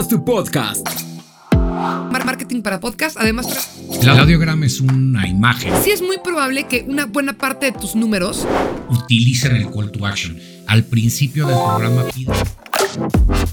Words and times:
Haz 0.00 0.08
tu 0.08 0.24
podcast. 0.24 0.88
Marketing 1.52 2.62
para 2.62 2.80
podcast, 2.80 3.18
además... 3.18 3.68
El 4.00 4.08
audiograma 4.08 4.64
es 4.64 4.80
una 4.80 5.28
imagen. 5.28 5.74
Sí 5.84 5.90
es 5.90 6.00
muy 6.00 6.16
probable 6.16 6.66
que 6.66 6.86
una 6.88 7.04
buena 7.04 7.34
parte 7.34 7.66
de 7.66 7.72
tus 7.72 7.94
números... 7.94 8.46
Utilicen 8.88 9.56
el 9.56 9.70
call 9.70 9.92
to 9.92 10.06
action. 10.06 10.38
Al 10.68 10.84
principio 10.84 11.46
del 11.46 11.54
programa 11.54 12.04
pide... 12.14 12.32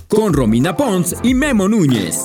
Con 0.08 0.32
Romina 0.32 0.74
Pons 0.78 1.18
y 1.22 1.34
Memo 1.34 1.68
Núñez. 1.68 2.24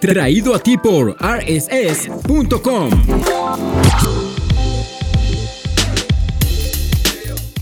Traído 0.00 0.52
a 0.56 0.58
ti 0.58 0.76
por 0.76 1.16
rss.com. 1.20 2.90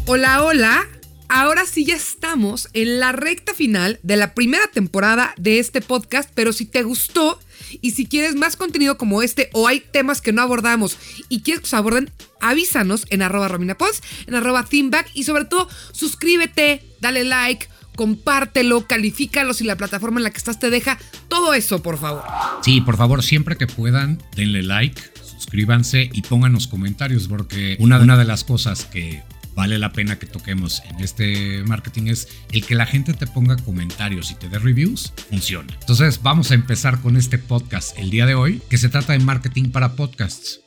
Hola, 0.06 0.42
hola. 0.42 0.88
Ahora 1.30 1.66
sí 1.66 1.84
ya 1.84 1.94
estamos 1.94 2.68
en 2.72 3.00
la 3.00 3.12
recta 3.12 3.52
final 3.52 4.00
de 4.02 4.16
la 4.16 4.32
primera 4.32 4.66
temporada 4.68 5.34
de 5.36 5.58
este 5.58 5.82
podcast, 5.82 6.30
pero 6.34 6.54
si 6.54 6.64
te 6.64 6.82
gustó 6.82 7.38
y 7.82 7.90
si 7.90 8.06
quieres 8.06 8.34
más 8.34 8.56
contenido 8.56 8.96
como 8.96 9.20
este 9.22 9.50
o 9.52 9.68
hay 9.68 9.80
temas 9.80 10.22
que 10.22 10.32
no 10.32 10.40
abordamos 10.40 10.96
y 11.28 11.42
quieres 11.42 11.62
que 11.62 11.68
se 11.68 11.76
aborden, 11.76 12.10
avísanos 12.40 13.04
en 13.10 13.20
arroba 13.20 13.48
rominapons, 13.48 14.02
en 14.26 14.36
arroba 14.36 14.64
themeback 14.64 15.10
y 15.12 15.24
sobre 15.24 15.44
todo 15.44 15.68
suscríbete, 15.92 16.82
dale 17.00 17.24
like, 17.24 17.68
compártelo, 17.94 18.86
califícalo 18.86 19.52
si 19.52 19.64
la 19.64 19.76
plataforma 19.76 20.20
en 20.20 20.24
la 20.24 20.30
que 20.30 20.38
estás 20.38 20.58
te 20.58 20.70
deja, 20.70 20.98
todo 21.28 21.52
eso 21.52 21.82
por 21.82 21.98
favor. 21.98 22.22
Sí, 22.62 22.80
por 22.80 22.96
favor, 22.96 23.22
siempre 23.22 23.58
que 23.58 23.66
puedan, 23.66 24.22
denle 24.34 24.62
like, 24.62 25.02
suscríbanse 25.22 26.08
y 26.10 26.22
pónganos 26.22 26.68
comentarios 26.68 27.28
porque 27.28 27.76
una, 27.80 27.98
una 28.00 28.16
de 28.16 28.24
las 28.24 28.44
cosas 28.44 28.86
que 28.86 29.22
vale 29.58 29.76
la 29.76 29.90
pena 29.90 30.20
que 30.20 30.26
toquemos 30.26 30.82
en 30.88 31.00
este 31.00 31.64
marketing 31.64 32.06
es 32.06 32.28
el 32.52 32.64
que 32.64 32.76
la 32.76 32.86
gente 32.86 33.12
te 33.12 33.26
ponga 33.26 33.56
comentarios 33.56 34.30
y 34.30 34.36
te 34.36 34.48
dé 34.48 34.60
reviews, 34.60 35.12
funciona. 35.30 35.76
Entonces 35.80 36.22
vamos 36.22 36.52
a 36.52 36.54
empezar 36.54 37.00
con 37.00 37.16
este 37.16 37.38
podcast 37.38 37.98
el 37.98 38.08
día 38.10 38.24
de 38.24 38.36
hoy, 38.36 38.62
que 38.70 38.78
se 38.78 38.88
trata 38.88 39.14
de 39.14 39.18
marketing 39.18 39.72
para 39.72 39.96
podcasts. 39.96 40.60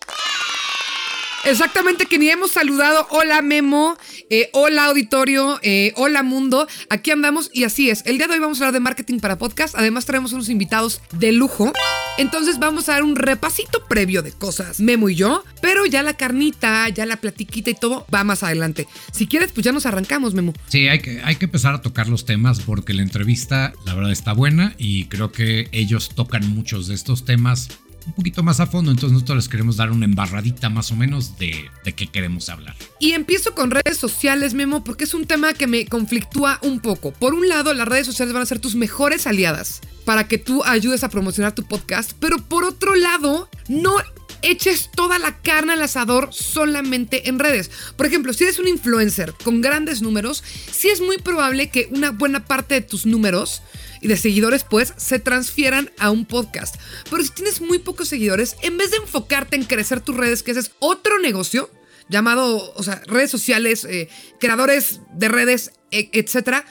Exactamente, 1.44 2.06
que 2.06 2.20
ni 2.20 2.30
hemos 2.30 2.52
saludado. 2.52 3.08
Hola 3.10 3.42
Memo, 3.42 3.98
eh, 4.30 4.50
hola 4.54 4.86
auditorio, 4.86 5.60
eh, 5.64 5.92
hola 5.96 6.22
mundo. 6.22 6.68
Aquí 6.90 7.10
andamos 7.10 7.50
y 7.52 7.64
así 7.64 7.90
es. 7.90 8.04
El 8.06 8.18
día 8.18 8.28
de 8.28 8.36
hoy 8.36 8.40
vamos 8.40 8.60
a 8.60 8.66
hablar 8.66 8.74
de 8.74 8.80
marketing 8.80 9.20
para 9.20 9.40
podcast. 9.40 9.74
Además 9.76 10.06
traemos 10.06 10.34
unos 10.34 10.50
invitados 10.50 11.02
de 11.14 11.32
lujo. 11.32 11.74
Entonces 12.20 12.60
vamos 12.60 12.90
a 12.90 12.94
dar 12.94 13.04
un 13.04 13.16
repasito 13.16 13.84
previo 13.88 14.22
de 14.22 14.32
cosas, 14.32 14.80
Memo 14.80 15.10
y 15.10 15.16
yo. 15.16 15.44
Pero 15.62 15.88
ya 15.88 16.04
la 16.04 16.14
carnita, 16.14 16.88
ya 16.90 17.08
la 17.08 17.18
platiquita 17.18 17.72
y 17.72 17.74
todo 17.74 18.06
va 18.14 18.24
más 18.24 18.44
adelante. 18.44 18.88
Si 19.12 19.26
quieres, 19.26 19.52
pues 19.52 19.66
ya 19.66 19.72
nos 19.72 19.88
arrancamos, 19.88 20.36
Memo. 20.36 20.54
Sí, 20.68 20.88
hay 20.90 21.00
que, 21.00 21.22
hay 21.24 21.38
que 21.38 21.46
empezar 21.46 21.74
a 21.74 21.82
tocar 21.82 22.08
los 22.08 22.26
temas 22.26 22.60
porque 22.60 22.94
la 22.94 23.02
entrevista, 23.02 23.74
la 23.86 23.96
verdad, 23.96 24.12
está 24.12 24.34
buena 24.34 24.76
y 24.78 25.06
creo 25.06 25.32
que 25.32 25.70
ellos 25.72 26.12
tocan 26.14 26.48
muchos 26.54 26.88
de 26.88 26.94
estos 26.94 27.26
temas 27.26 27.70
un 28.06 28.14
poquito 28.14 28.44
más 28.44 28.60
a 28.60 28.68
fondo, 28.68 28.92
entonces 28.92 29.14
nosotros 29.14 29.38
les 29.38 29.50
queremos 29.50 29.78
dar 29.78 29.92
una 29.92 30.06
embarradita 30.06 30.70
más 30.70 30.92
o 30.92 30.96
menos 30.96 31.38
de, 31.38 31.70
de 31.84 31.94
qué 31.94 32.08
queremos 32.08 32.50
hablar. 32.50 32.76
Y 33.00 33.12
empiezo 33.12 33.54
con 33.56 33.72
redes 33.72 33.98
sociales, 33.98 34.54
Memo, 34.54 34.84
porque 34.84 35.04
es 35.04 35.14
un 35.14 35.26
tema 35.26 35.54
que 35.54 35.68
me 35.68 35.86
conflictúa 35.86 36.60
un 36.62 36.80
poco. 36.80 37.12
Por 37.12 37.34
un 37.34 37.48
lado, 37.48 37.74
las 37.74 37.88
redes 37.88 38.06
sociales 38.06 38.34
van 38.34 38.44
a 38.44 38.46
ser 38.46 38.60
tus 38.60 38.76
mejores 38.76 39.28
aliadas 39.28 39.82
para 40.06 40.28
que 40.28 40.38
tú 40.38 40.64
ayudes 40.64 41.04
a 41.04 41.10
promocionar 41.10 41.54
tu 41.54 41.64
podcast, 41.64 42.14
pero 42.20 42.38
por 42.38 42.64
otro 42.64 42.96
lado, 42.96 43.50
no 43.68 43.96
eches 44.42 44.90
toda 44.94 45.20
la 45.20 45.38
carne 45.42 45.74
al 45.74 45.82
asador 45.82 46.34
solamente 46.34 47.30
en 47.30 47.40
redes. 47.40 47.72
Por 47.96 48.06
ejemplo, 48.06 48.34
si 48.34 48.44
eres 48.44 48.60
un 48.60 48.68
influencer 48.68 49.34
con 49.44 49.62
grandes 49.62 50.02
números, 50.02 50.44
sí 50.72 50.90
es 50.90 51.02
muy 51.02 51.18
probable 51.18 51.70
que 51.70 51.90
una 51.92 52.12
buena 52.12 52.46
parte 52.46 52.76
de 52.76 52.82
tus 52.82 53.06
números 53.06 53.62
y 54.02 54.08
de 54.08 54.18
seguidores 54.18 54.64
pues 54.64 54.94
se 54.98 55.20
transfieran 55.20 55.92
a 56.00 56.12
un 56.12 56.26
podcast. 56.26 56.76
Pero 57.10 57.24
si 57.24 57.30
tienes 57.30 57.62
muy 57.62 57.80
pocos 57.80 58.08
seguidores, 58.08 58.56
en 58.62 58.78
vez 58.78 58.92
de 58.92 58.98
enfocarte 58.98 59.56
en 59.56 59.64
crecer 59.64 60.02
tus 60.02 60.18
redes, 60.18 60.44
que 60.44 60.52
ese 60.52 60.62
es 60.62 60.72
otro 60.80 61.20
negocio 61.20 61.70
llamado, 62.10 62.74
o 62.76 62.84
sea, 62.84 63.02
redes 63.08 63.32
sociales, 63.32 63.86
eh, 63.86 64.10
creadores 64.40 65.00
de 65.14 65.30
redes, 65.30 65.72
e, 65.92 66.10
etcétera, 66.14 66.66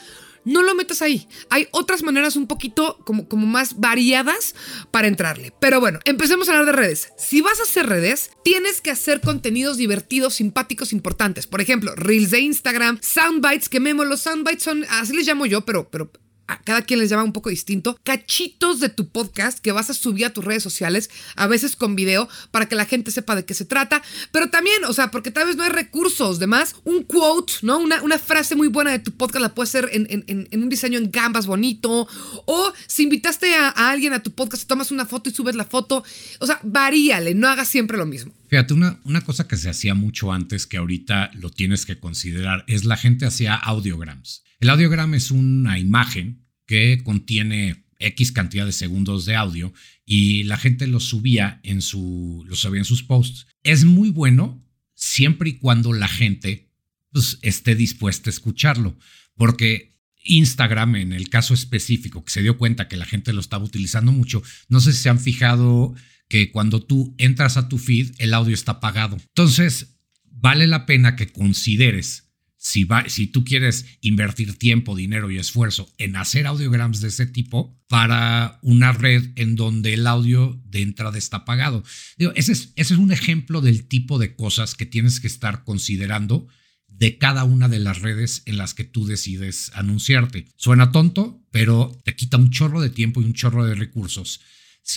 no 0.45 0.63
lo 0.63 0.75
metas 0.75 1.03
ahí. 1.03 1.29
Hay 1.51 1.69
otras 1.71 2.03
maneras 2.03 2.37
un 2.37 2.47
poquito 2.47 2.99
como, 3.05 3.29
como 3.29 3.47
más 3.47 3.79
variadas 3.79 4.55
para 4.91 5.09
entrarle. 5.09 5.53
Pero 5.61 5.81
bueno, 5.81 6.01
empecemos 6.05 6.49
a 6.49 6.53
hablar 6.53 6.67
de 6.67 6.73
redes. 6.73 7.13
Si 7.17 7.41
vas 7.41 7.61
a 7.61 7.65
hacer 7.65 7.87
redes, 7.87 8.31
tienes 8.45 8.81
que 8.81 8.91
hacer 8.91 9.21
contenidos 9.21 9.77
divertidos, 9.77 10.35
simpáticos, 10.35 10.93
importantes. 10.93 11.47
Por 11.47 11.61
ejemplo, 11.61 11.95
reels 11.95 12.31
de 12.31 12.41
Instagram, 12.41 12.99
soundbites, 13.03 13.69
que 13.69 13.81
memo, 13.81 14.05
los 14.05 14.21
soundbites 14.21 14.63
son, 14.63 14.85
así 14.89 15.15
les 15.15 15.27
llamo 15.27 15.47
yo, 15.47 15.63
pero, 15.63 15.89
pero 15.91 16.11
a 16.51 16.61
cada 16.63 16.83
quien 16.83 16.99
les 16.99 17.11
llama 17.11 17.25
un 17.25 17.33
poco 17.33 17.49
distinto, 17.51 17.99
cachitos 18.03 18.81
de 18.81 18.89
tu 18.89 19.09
podcast 19.09 19.61
que 19.61 19.73
vas 19.73 19.89
a 19.91 19.95
subir 19.95 20.25
a 20.25 20.33
tus 20.33 20.45
redes 20.45 20.63
sociales, 20.63 21.11
a 21.37 21.47
veces 21.47 21.77
con 21.77 21.95
video, 21.95 22.29
para 22.51 22.67
que 22.67 22.75
la 22.75 22.85
gente 22.85 23.11
sepa 23.11 23.37
de 23.37 23.45
qué 23.45 23.55
se 23.55 23.65
trata, 23.65 24.03
pero 24.33 24.51
también, 24.51 24.85
o 24.85 24.93
sea, 24.93 25.11
porque 25.11 25.31
tal 25.31 25.47
vez 25.47 25.57
no 25.57 25.63
hay 25.63 25.71
recursos, 25.71 26.39
demás, 26.39 26.75
un 26.85 27.05
quote, 27.05 27.55
¿no? 27.63 27.79
Una, 27.79 28.03
una 28.03 28.19
frase 28.19 28.57
muy 28.57 28.69
buena 28.69 28.91
de 28.91 28.99
tu 28.99 29.13
podcast 29.13 29.43
la 29.43 29.55
puedes 29.55 29.71
hacer 29.71 29.89
en, 29.93 30.25
en, 30.27 30.63
un 30.63 30.69
diseño 30.69 30.99
en 30.99 31.11
Canvas 31.11 31.47
bonito, 31.47 32.09
o 32.47 32.73
si 32.87 33.05
invitaste 33.05 33.55
a, 33.55 33.69
a, 33.69 33.91
alguien 33.91 34.13
a 34.13 34.23
tu 34.23 34.33
podcast, 34.33 34.67
tomas 34.67 34.91
una 34.91 35.07
foto 35.07 35.31
y 35.31 35.33
subes 35.33 35.55
la 35.55 35.65
foto, 35.65 36.05
o 36.41 36.47
sea, 36.47 36.59
varíale, 36.63 37.35
no 37.35 37.49
hagas 37.49 37.69
siempre 37.69 37.97
lo 37.97 38.07
mismo. 38.07 38.35
Fíjate, 38.49 38.75
una, 38.75 38.99
una 39.05 39.21
cosa 39.21 39.47
que 39.47 39.57
se 39.57 39.71
hacía 39.71 39.95
mucho 39.95 40.33
antes 40.33 40.67
que 40.67 40.77
ahorita 40.77 41.31
lo 41.35 41.51
tienes 41.51 41.87
que 41.87 42.01
considerar 42.01 42.65
es 42.67 42.85
la 42.85 42.97
gente 42.97 43.25
hacía 43.25 43.55
audiograms. 43.55 44.43
El 44.61 44.69
audiogram 44.69 45.15
es 45.15 45.31
una 45.31 45.79
imagen 45.79 46.47
que 46.67 47.01
contiene 47.03 47.87
X 47.99 48.31
cantidad 48.31 48.67
de 48.67 48.73
segundos 48.73 49.25
de 49.25 49.35
audio 49.35 49.73
y 50.05 50.43
la 50.45 50.59
gente 50.59 50.87
lo 50.87 51.01
subía 51.01 51.61
en, 51.63 51.81
su, 51.81 52.45
lo 52.47 52.57
subía 52.57 52.81
en 52.81 52.85
sus 52.85 53.03
posts. 53.03 53.47
Es 53.63 53.87
muy 53.87 54.11
bueno 54.11 54.63
siempre 54.95 55.51
y 55.51 55.59
cuando 55.59 55.95
la 55.95 56.09
gente 56.09 56.69
pues, 57.11 57.39
esté 57.41 57.75
dispuesta 57.75 58.29
a 58.29 58.33
escucharlo, 58.33 58.99
porque 59.35 59.97
Instagram, 60.25 60.97
en 60.97 61.13
el 61.15 61.31
caso 61.31 61.55
específico, 61.55 62.23
que 62.23 62.33
se 62.33 62.43
dio 62.43 62.59
cuenta 62.59 62.87
que 62.87 62.99
la 62.99 63.07
gente 63.07 63.33
lo 63.33 63.41
estaba 63.41 63.65
utilizando 63.65 64.13
mucho, 64.13 64.43
no 64.69 64.81
sé 64.81 64.93
si 64.93 64.99
se 64.99 65.09
han 65.09 65.21
fijado 65.21 65.95
que 66.29 66.53
cuando 66.53 66.83
tú 66.83 67.15
entras 67.17 67.57
a 67.57 67.69
tu 67.69 67.79
feed, 67.79 68.13
el 68.19 68.35
audio 68.35 68.55
está 68.55 68.73
apagado. 68.73 69.17
Entonces, 69.17 69.97
vale 70.25 70.67
la 70.67 70.85
pena 70.85 71.17
que 71.17 71.33
consideres 71.33 72.30
si, 72.63 72.85
va, 72.85 73.09
si 73.09 73.27
tú 73.27 73.43
quieres 73.43 73.87
invertir 74.03 74.59
tiempo, 74.59 74.95
dinero 74.95 75.31
y 75.31 75.39
esfuerzo 75.39 75.91
en 75.97 76.15
hacer 76.17 76.47
audiograms 76.47 77.01
de 77.01 77.09
ese 77.09 77.25
tipo 77.25 77.75
para 77.89 78.59
una 78.61 78.93
red 78.93 79.31
en 79.37 79.57
donde 79.57 79.95
el 79.95 80.07
audio 80.07 80.61
de 80.67 80.83
entrada 80.83 81.17
está 81.17 81.39
apagado. 81.39 81.83
Digo, 82.19 82.33
ese, 82.35 82.53
es, 82.53 82.75
ese 82.77 82.93
es 82.93 83.01
un 83.01 83.13
ejemplo 83.13 83.63
del 83.63 83.89
tipo 83.89 84.19
de 84.19 84.37
cosas 84.37 84.75
que 84.75 84.85
tienes 84.85 85.21
que 85.21 85.27
estar 85.27 85.65
considerando 85.65 86.49
de 86.87 87.17
cada 87.17 87.45
una 87.45 87.67
de 87.67 87.79
las 87.79 88.03
redes 88.03 88.43
en 88.45 88.59
las 88.59 88.75
que 88.75 88.85
tú 88.85 89.07
decides 89.07 89.71
anunciarte. 89.73 90.47
Suena 90.57 90.93
tonto, 90.93 91.43
pero 91.51 91.99
te 92.05 92.15
quita 92.15 92.37
un 92.37 92.51
chorro 92.51 92.83
de 92.83 92.91
tiempo 92.91 93.23
y 93.23 93.25
un 93.25 93.33
chorro 93.33 93.65
de 93.65 93.75
recursos. 93.75 94.43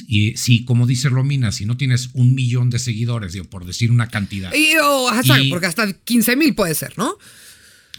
Y 0.06 0.36
si, 0.36 0.66
como 0.66 0.86
dice 0.86 1.08
Romina, 1.08 1.54
si 1.54 1.66
no 1.66 1.78
tienes 1.78 2.10
un 2.12 2.36
millón 2.36 2.70
de 2.70 2.80
seguidores, 2.80 3.32
digo, 3.32 3.46
por 3.46 3.66
decir 3.66 3.90
una 3.90 4.10
cantidad. 4.10 4.54
Y, 4.54 4.76
oh, 4.84 5.08
hasta, 5.10 5.42
y, 5.42 5.50
porque 5.50 5.68
hasta 5.68 5.94
15 5.94 6.36
mil 6.36 6.56
puede 6.56 6.76
ser, 6.76 6.98
¿no? 6.98 7.18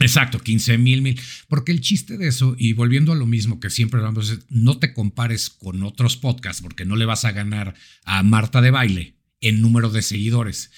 Exacto, 0.00 0.40
15 0.40 0.78
mil, 0.78 1.02
mil. 1.02 1.20
Porque 1.48 1.72
el 1.72 1.80
chiste 1.80 2.18
de 2.18 2.28
eso, 2.28 2.56
y 2.58 2.72
volviendo 2.72 3.12
a 3.12 3.16
lo 3.16 3.26
mismo 3.26 3.60
que 3.60 3.70
siempre 3.70 4.00
hablamos, 4.00 4.38
no 4.48 4.78
te 4.78 4.92
compares 4.92 5.50
con 5.50 5.82
otros 5.82 6.16
podcasts 6.16 6.62
porque 6.62 6.84
no 6.84 6.96
le 6.96 7.04
vas 7.04 7.24
a 7.24 7.32
ganar 7.32 7.74
a 8.04 8.22
Marta 8.22 8.60
de 8.60 8.70
baile 8.70 9.16
en 9.40 9.60
número 9.60 9.90
de 9.90 10.02
seguidores. 10.02 10.70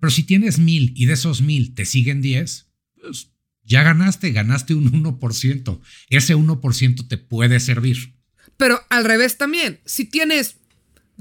Pero 0.00 0.10
si 0.10 0.22
tienes 0.22 0.58
mil 0.58 0.92
y 0.96 1.06
de 1.06 1.12
esos 1.12 1.42
mil 1.42 1.74
te 1.74 1.84
siguen 1.84 2.22
10, 2.22 2.68
pues 3.00 3.28
ya 3.62 3.82
ganaste, 3.82 4.32
ganaste 4.32 4.74
un 4.74 4.90
1%. 4.90 5.80
Ese 6.08 6.34
1% 6.34 7.08
te 7.08 7.18
puede 7.18 7.60
servir. 7.60 8.14
Pero 8.56 8.80
al 8.90 9.04
revés 9.04 9.38
también, 9.38 9.80
si 9.84 10.04
tienes 10.04 10.56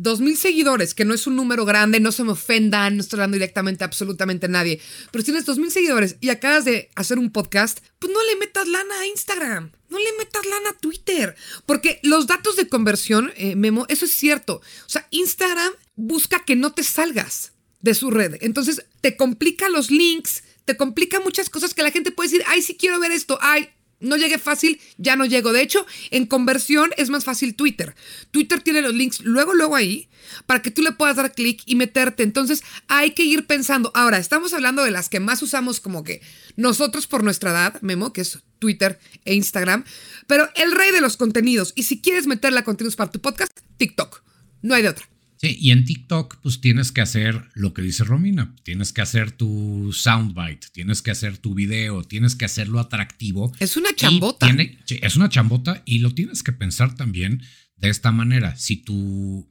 dos 0.02 0.20
mil 0.20 0.36
seguidores, 0.36 0.94
que 0.94 1.06
no 1.06 1.14
es 1.14 1.28
un 1.28 1.36
número 1.36 1.64
grande, 1.64 2.00
no 2.00 2.12
se 2.12 2.24
me 2.24 2.32
ofendan, 2.32 2.96
no 2.96 3.02
estoy 3.02 3.18
hablando 3.18 3.36
directamente 3.36 3.84
a 3.84 3.88
absolutamente 3.88 4.48
nadie, 4.48 4.82
pero 5.12 5.22
si 5.22 5.26
tienes 5.26 5.46
dos 5.46 5.60
mil 5.60 5.72
seguidores 5.72 6.18
y 6.22 6.30
acabas 6.30 6.66
de 6.66 6.90
hacer 6.96 7.20
un 7.20 7.32
podcast, 7.32 7.80
pues 8.00 8.12
no 8.12 8.20
le 8.26 8.36
metas 8.38 8.68
lana 8.68 9.00
a 9.00 9.08
Instagram, 9.08 9.72
no 9.90 10.00
le 10.00 10.12
metas 10.18 10.46
lana 10.46 10.70
a 10.72 10.78
Twitter, 10.80 11.36
porque 11.68 12.00
los 12.02 12.26
datos 12.26 12.56
de 12.56 12.68
conversión, 12.68 13.32
eh, 13.36 13.56
Memo, 13.56 13.86
eso 13.90 14.06
es 14.06 14.12
cierto. 14.12 14.56
O 14.56 14.90
sea, 14.90 15.08
Instagram 15.12 15.74
busca 15.96 16.44
que 16.44 16.56
no 16.56 16.74
te 16.74 16.84
salgas 16.84 17.54
de 17.82 17.94
su 17.94 18.10
red, 18.10 18.38
entonces 18.42 18.84
te 19.02 19.16
complica 19.16 19.70
los 19.70 19.92
links, 19.92 20.44
te 20.66 20.78
complica 20.78 21.20
muchas 21.20 21.50
cosas 21.50 21.76
que 21.76 21.84
la 21.84 21.92
gente 21.92 22.12
puede 22.12 22.30
decir, 22.30 22.44
ay, 22.48 22.64
sí 22.64 22.76
quiero 22.76 23.00
ver 23.00 23.12
esto, 23.12 23.38
ay, 23.42 23.70
no 24.02 24.18
llegué 24.18 24.38
fácil, 24.38 24.80
ya 24.98 25.16
no 25.16 25.26
llego. 25.26 25.54
De 25.54 25.62
hecho, 25.62 25.86
en 26.10 26.26
conversión 26.26 26.92
es 26.98 27.10
más 27.10 27.24
fácil 27.24 27.56
Twitter. 27.56 27.96
Twitter 28.32 28.62
tiene 28.62 28.82
los 28.82 28.94
links 28.94 29.22
luego, 29.22 29.54
luego 29.54 29.76
ahí, 29.76 30.10
para 30.46 30.62
que 30.62 30.72
tú 30.72 30.82
le 30.82 30.92
puedas 30.92 31.16
dar 31.16 31.34
clic 31.34 31.62
y 31.66 31.76
meterte. 31.76 32.24
Entonces, 32.24 32.64
hay 32.88 33.12
que 33.12 33.24
ir 33.24 33.48
pensando. 33.48 33.92
Ahora, 33.96 34.18
estamos 34.18 34.54
hablando 34.54 34.84
de 34.84 34.92
las 34.92 35.10
que 35.10 35.20
más 35.20 35.42
usamos 35.42 35.80
como 35.80 36.04
que 36.04 36.22
nosotros 36.56 37.08
por 37.08 37.24
nuestra 37.24 37.52
edad, 37.52 37.82
Memo, 37.82 38.14
que 38.14 38.22
es 38.22 38.40
Twitter 38.60 39.00
e 39.26 39.34
Instagram. 39.34 39.86
Pero 40.28 40.50
el 40.56 40.72
rey 40.72 40.92
de 40.92 41.02
los 41.02 41.18
contenidos, 41.18 41.74
y 41.76 41.84
si 41.84 42.02
quieres 42.02 42.28
meterle 42.28 42.60
a 42.60 42.64
contenidos 42.64 42.96
para 42.96 43.12
tu 43.12 43.22
podcast, 43.22 43.52
TikTok. 43.78 44.24
No 44.62 44.76
hay 44.76 44.84
de 44.84 44.90
otra. 44.90 45.11
Sí, 45.42 45.58
y 45.60 45.72
en 45.72 45.86
TikTok, 45.86 46.40
pues 46.44 46.62
tienes 46.62 46.92
que 46.92 47.02
hacer 47.02 47.50
lo 47.56 47.74
que 47.74 47.82
dice 47.82 48.04
Romina. 48.04 48.56
Tienes 48.62 48.94
que 48.94 49.02
hacer 49.02 49.32
tu 49.32 49.92
soundbite, 49.92 50.68
tienes 50.72 51.02
que 51.02 51.10
hacer 51.10 51.40
tu 51.40 51.56
video, 51.56 52.04
tienes 52.04 52.36
que 52.36 52.46
hacerlo 52.46 52.80
atractivo. 52.80 53.52
Es 53.60 53.76
una 53.76 53.90
chambota. 53.96 54.56
es 54.88 55.16
una 55.16 55.30
chambota 55.30 55.82
y 55.84 55.98
lo 55.98 56.14
tienes 56.14 56.44
que 56.44 56.52
pensar 56.52 56.94
también 56.96 57.42
de 57.76 57.90
esta 57.90 58.12
manera. 58.12 58.56
Si 58.56 58.78
tu 58.78 59.50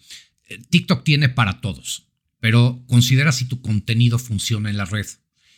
eh, 0.48 0.62
TikTok 0.70 1.02
tiene 1.02 1.28
para 1.28 1.60
todos, 1.60 2.06
pero 2.38 2.84
considera 2.86 3.32
si 3.32 3.46
tu 3.46 3.60
contenido 3.60 4.20
funciona 4.20 4.70
en 4.70 4.76
la 4.76 4.84
red. 4.84 5.06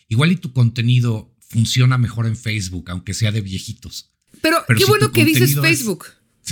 Igual 0.09 0.33
y 0.33 0.37
tu 0.37 0.55
contenido 0.55 1.37
funciona 1.41 1.99
mejor 1.99 2.27
en 2.27 2.39
Facebook, 2.39 2.91
aunque 2.91 3.13
sea 3.13 3.33
de 3.33 3.43
viejitos. 3.43 4.15
Pero, 4.41 4.65
qué 4.67 4.87
bueno 4.87 5.13
que 5.13 5.27
dices 5.27 5.61
Facebook. 5.61 6.07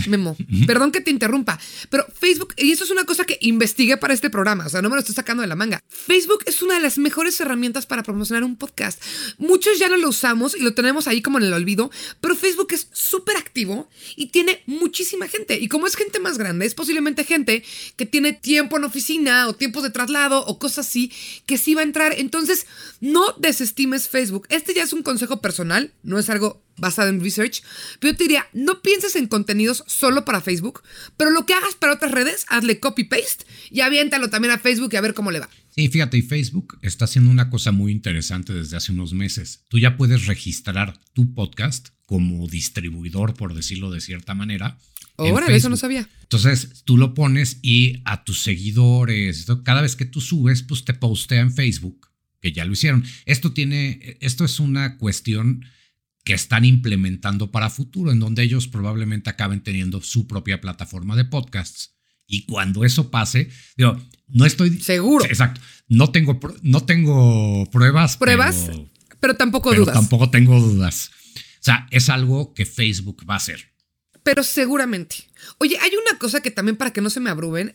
Memo, 0.09 0.37
perdón 0.67 0.93
que 0.93 1.01
te 1.01 1.11
interrumpa, 1.11 1.59
pero 1.89 2.07
Facebook, 2.19 2.55
y 2.57 2.71
eso 2.71 2.85
es 2.85 2.91
una 2.91 3.05
cosa 3.05 3.25
que 3.25 3.39
investigué 3.41 3.97
para 3.97 4.15
este 4.15 4.31
programa, 4.31 4.67
o 4.67 4.69
sea, 4.69 4.83
no 4.83 4.89
me 4.89 4.95
lo 4.95 5.01
estoy 5.01 5.15
sacando 5.15 5.41
de 5.41 5.49
la 5.49 5.57
manga. 5.57 5.83
Facebook 5.89 6.45
es 6.47 6.63
una 6.63 6.75
de 6.75 6.81
las 6.81 6.99
mejores 6.99 7.41
herramientas 7.41 7.87
para 7.87 8.03
promocionar 8.03 8.45
un 8.45 8.57
podcast. 8.57 9.03
Muchos 9.39 9.79
ya 9.79 9.89
no 9.89 9.97
lo 9.97 10.09
usamos 10.09 10.57
y 10.57 10.61
lo 10.61 10.75
tenemos 10.75 11.09
ahí 11.09 11.23
como 11.23 11.39
en 11.39 11.45
el 11.45 11.53
olvido, 11.53 11.91
pero 12.21 12.37
Facebook 12.37 12.69
es 12.71 12.89
súper 12.93 13.37
activo 13.37 13.89
y 14.17 14.27
tiene 14.27 14.63
muchísima 14.67 15.27
gente. 15.27 15.59
Y 15.59 15.69
como 15.69 15.87
es 15.87 15.97
gente 15.97 16.21
más 16.21 16.39
grande, 16.39 16.67
es 16.67 16.75
posiblemente 16.75 17.25
gente 17.25 17.65
que 17.97 18.07
tiene 18.07 18.33
tiempo 18.33 18.77
en 18.77 18.85
oficina 18.85 19.49
o 19.49 19.55
tiempos 19.55 19.83
de 19.83 19.91
traslado 19.91 20.45
o 20.47 20.59
cosas 20.59 20.87
así 20.87 21.13
que 21.47 21.59
sí 21.59 21.75
va 21.75 21.81
a 21.81 21.85
entrar. 21.85 22.15
Entonces, 22.17 22.67
no 23.01 23.35
desestimes 23.39 24.09
Facebook. 24.09 24.47
Este 24.51 24.75
ya 24.75 24.85
es 24.85 24.93
un 24.93 25.03
consejo 25.03 25.41
personal, 25.41 25.93
no 26.03 26.19
es 26.19 26.31
algo 26.31 26.63
basado 26.81 27.09
en 27.09 27.21
research, 27.21 27.63
pero 27.99 28.13
yo 28.13 28.17
te 28.17 28.25
diría, 28.25 28.47
no 28.53 28.83
pienses 28.83 29.17
en 29.17 29.27
contenidos 29.27 29.85
solo 29.87 30.25
para 30.25 30.41
Facebook, 30.41 30.83
pero 31.17 31.31
lo 31.31 31.47
que 31.47 31.55
hagas 31.55 31.75
para 31.75 31.95
otras 31.95 32.11
redes, 32.11 32.47
hazle 32.49 32.81
copy-paste 32.81 33.45
y 33.71 33.81
aviéntalo 33.81 34.31
también 34.31 34.53
a 34.53 34.59
Facebook 34.59 34.91
y 34.93 34.97
a 34.97 35.01
ver 35.01 35.15
cómo 35.15 35.31
le 35.31 35.41
va. 35.41 35.49
Sí, 35.75 35.89
fíjate, 35.89 36.19
y 36.19 36.23
Facebook 36.23 36.79
está 36.83 37.05
haciendo 37.05 37.31
una 37.31 37.49
cosa 37.49 37.71
muy 37.71 37.93
interesante 37.93 38.53
desde 38.53 38.77
hace 38.77 38.93
unos 38.93 39.13
meses. 39.13 39.65
Tú 39.69 39.79
ya 39.79 39.97
puedes 39.97 40.27
registrar 40.27 40.99
tu 41.13 41.33
podcast 41.33 41.91
como 42.07 42.49
distribuidor, 42.49 43.35
por 43.35 43.55
decirlo 43.55 43.91
de 43.91 44.01
cierta 44.01 44.35
manera. 44.35 44.79
Ahora, 45.17 45.47
eso 45.55 45.69
no 45.69 45.77
sabía. 45.77 46.09
Entonces, 46.23 46.83
tú 46.85 46.97
lo 46.97 47.15
pones 47.15 47.59
y 47.63 48.03
a 48.05 48.25
tus 48.25 48.43
seguidores, 48.43 49.47
cada 49.65 49.83
vez 49.83 49.95
que 49.95 50.07
tú 50.07 50.21
subes, 50.21 50.63
pues 50.63 50.85
te 50.85 50.95
postea 50.95 51.41
en 51.41 51.53
Facebook, 51.53 52.09
que 52.41 52.53
ya 52.53 52.65
lo 52.65 52.73
hicieron. 52.73 53.05
Esto 53.27 53.53
tiene, 53.53 54.19
esto 54.21 54.45
es 54.45 54.59
una 54.61 54.97
cuestión 54.99 55.65
que 56.25 56.35
están 56.35 56.65
implementando 56.65 57.51
para 57.51 57.71
futuro, 57.71 58.13
en 58.13 58.21
donde 58.21 58.43
ellos 58.43 58.69
probablemente 58.69 59.31
acaben 59.31 59.63
teniendo 59.63 60.03
su 60.03 60.27
propia 60.27 60.61
plataforma 60.61 61.17
de 61.17 61.25
podcasts. 61.25 61.95
Y 62.27 62.45
cuando 62.47 62.85
eso 62.85 63.11
pase, 63.11 63.51
digo, 63.77 64.01
no 64.29 64.47
estoy 64.47 64.79
seguro. 64.81 65.25
Exacto. 65.25 65.61
No 65.89 66.13
tengo, 66.13 66.39
no 66.63 66.85
tengo 66.85 67.69
pruebas. 67.71 68.17
Pruebas, 68.17 68.71
pero, 69.19 69.35
tampoco 69.35 69.75
dudas. 69.75 69.95
Tampoco 69.95 70.31
tengo 70.31 70.61
dudas. 70.61 71.11
O 71.35 71.63
sea, 71.63 71.89
es 71.91 72.09
algo 72.09 72.55
que 72.55 72.67
Facebook 72.67 73.29
va 73.29 73.35
a 73.35 73.39
hacer. 73.39 73.73
Pero 74.23 74.43
seguramente. 74.43 75.17
Oye, 75.59 75.77
hay 75.81 75.91
una 75.91 76.19
cosa 76.19 76.41
que 76.41 76.51
también 76.51 76.77
para 76.77 76.93
que 76.93 77.01
no 77.01 77.11
se 77.11 77.21
me 77.21 77.31
abruben, 77.31 77.75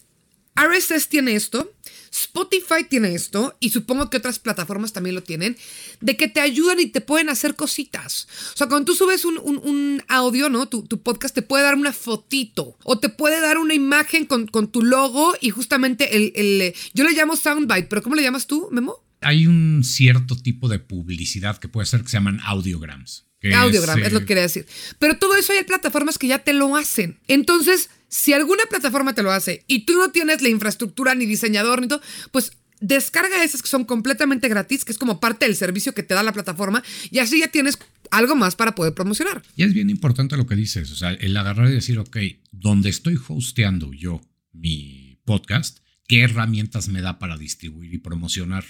RSS 0.56 1.10
tiene 1.10 1.36
esto, 1.36 1.74
Spotify 2.12 2.86
tiene 2.90 3.14
esto, 3.14 3.58
y 3.60 3.72
supongo 3.72 4.10
que 4.10 4.18
otras 4.18 4.40
plataformas 4.40 4.94
también 4.94 5.16
lo 5.16 5.24
tienen, 5.24 5.58
de 6.00 6.16
que 6.16 6.30
te 6.30 6.40
ayudan 6.40 6.80
y 6.80 6.88
te 6.88 7.02
pueden 7.02 7.30
hacer 7.30 7.56
cositas. 7.56 8.28
O 8.54 8.58
sea, 8.58 8.68
cuando 8.68 8.86
tú 8.86 8.96
subes 8.96 9.26
un, 9.26 10.02
audio, 10.08 10.50
¿no? 10.50 10.68
Tu, 10.68 10.86
podcast 11.02 11.36
te 11.36 11.42
puede 11.42 11.64
dar 11.64 11.76
una 11.76 11.92
fotito, 11.92 12.78
o 12.84 13.00
te 13.00 13.10
puede 13.10 13.42
dar 13.42 13.58
una 13.58 13.74
imagen 13.74 14.26
con, 14.26 14.48
tu 14.72 14.82
logo 14.82 15.36
y 15.42 15.50
justamente 15.50 16.16
el, 16.16 16.32
el, 16.36 16.74
Yo 16.94 17.04
le 17.04 17.12
llamo 17.12 17.36
soundbite, 17.36 17.88
pero 17.88 18.02
¿cómo 18.02 18.16
le 18.16 18.24
llamas 18.24 18.48
tú, 18.48 18.70
Memo? 18.72 19.04
Hay 19.22 19.48
un 19.48 19.84
cierto 19.84 20.36
tipo 20.38 20.70
de 20.70 20.80
publicidad 20.80 21.58
que 21.58 21.68
puede 21.68 21.86
ser 21.86 22.02
que 22.02 22.10
se 22.10 22.18
llaman 22.18 22.40
audiograms. 22.46 23.26
Audiogram, 23.54 24.00
es, 24.00 24.08
es 24.08 24.14
lo 24.14 24.22
que 24.22 24.26
quería 24.26 24.44
decir. 24.44 24.66
Pero 24.98 25.18
todo 25.18 25.36
eso 25.36 25.54
hay 25.54 25.64
plataformas 25.64 26.18
que 26.18 26.28
ya 26.28 26.40
te 26.40 26.54
lo 26.54 26.76
hacen. 26.76 27.20
Entonces, 27.28 27.90
si 28.16 28.32
alguna 28.32 28.64
plataforma 28.70 29.14
te 29.14 29.24
lo 29.24 29.32
hace 29.32 29.66
y 29.68 29.80
tú 29.80 29.94
no 29.98 30.10
tienes 30.10 30.42
la 30.42 30.48
infraestructura 30.48 31.16
ni 31.16 31.26
diseñador 31.26 31.82
ni 31.82 31.90
todo, 31.90 32.02
pues 32.32 32.54
descarga 32.80 33.44
esas 33.44 33.62
que 33.62 33.68
son 33.68 33.84
completamente 33.84 34.48
gratis, 34.48 34.86
que 34.86 34.94
es 34.94 34.98
como 34.98 35.20
parte 35.20 35.46
del 35.46 35.58
servicio 35.58 35.94
que 35.94 36.02
te 36.02 36.14
da 36.14 36.24
la 36.24 36.32
plataforma, 36.32 36.82
y 37.12 37.20
así 37.20 37.42
ya 37.42 37.50
tienes 37.50 37.78
algo 38.12 38.38
más 38.38 38.56
para 38.56 38.74
poder 38.74 38.94
promocionar. 38.94 39.44
Y 39.58 39.64
es 39.64 39.74
bien 39.74 39.90
importante 39.90 40.38
lo 40.38 40.48
que 40.48 40.56
dices, 40.56 40.92
o 40.92 40.96
sea, 40.96 41.12
el 41.12 41.36
agarrar 41.36 41.70
y 41.70 41.74
decir, 41.74 42.00
ok, 42.00 42.18
donde 42.52 42.90
estoy 42.90 43.20
hosteando 43.28 43.92
yo 43.92 44.22
mi 44.54 45.20
podcast, 45.26 45.80
¿qué 46.08 46.22
herramientas 46.22 46.88
me 46.88 47.02
da 47.02 47.20
para 47.20 47.38
distribuir 47.38 47.94
y 47.94 47.98
promocionar? 47.98 48.64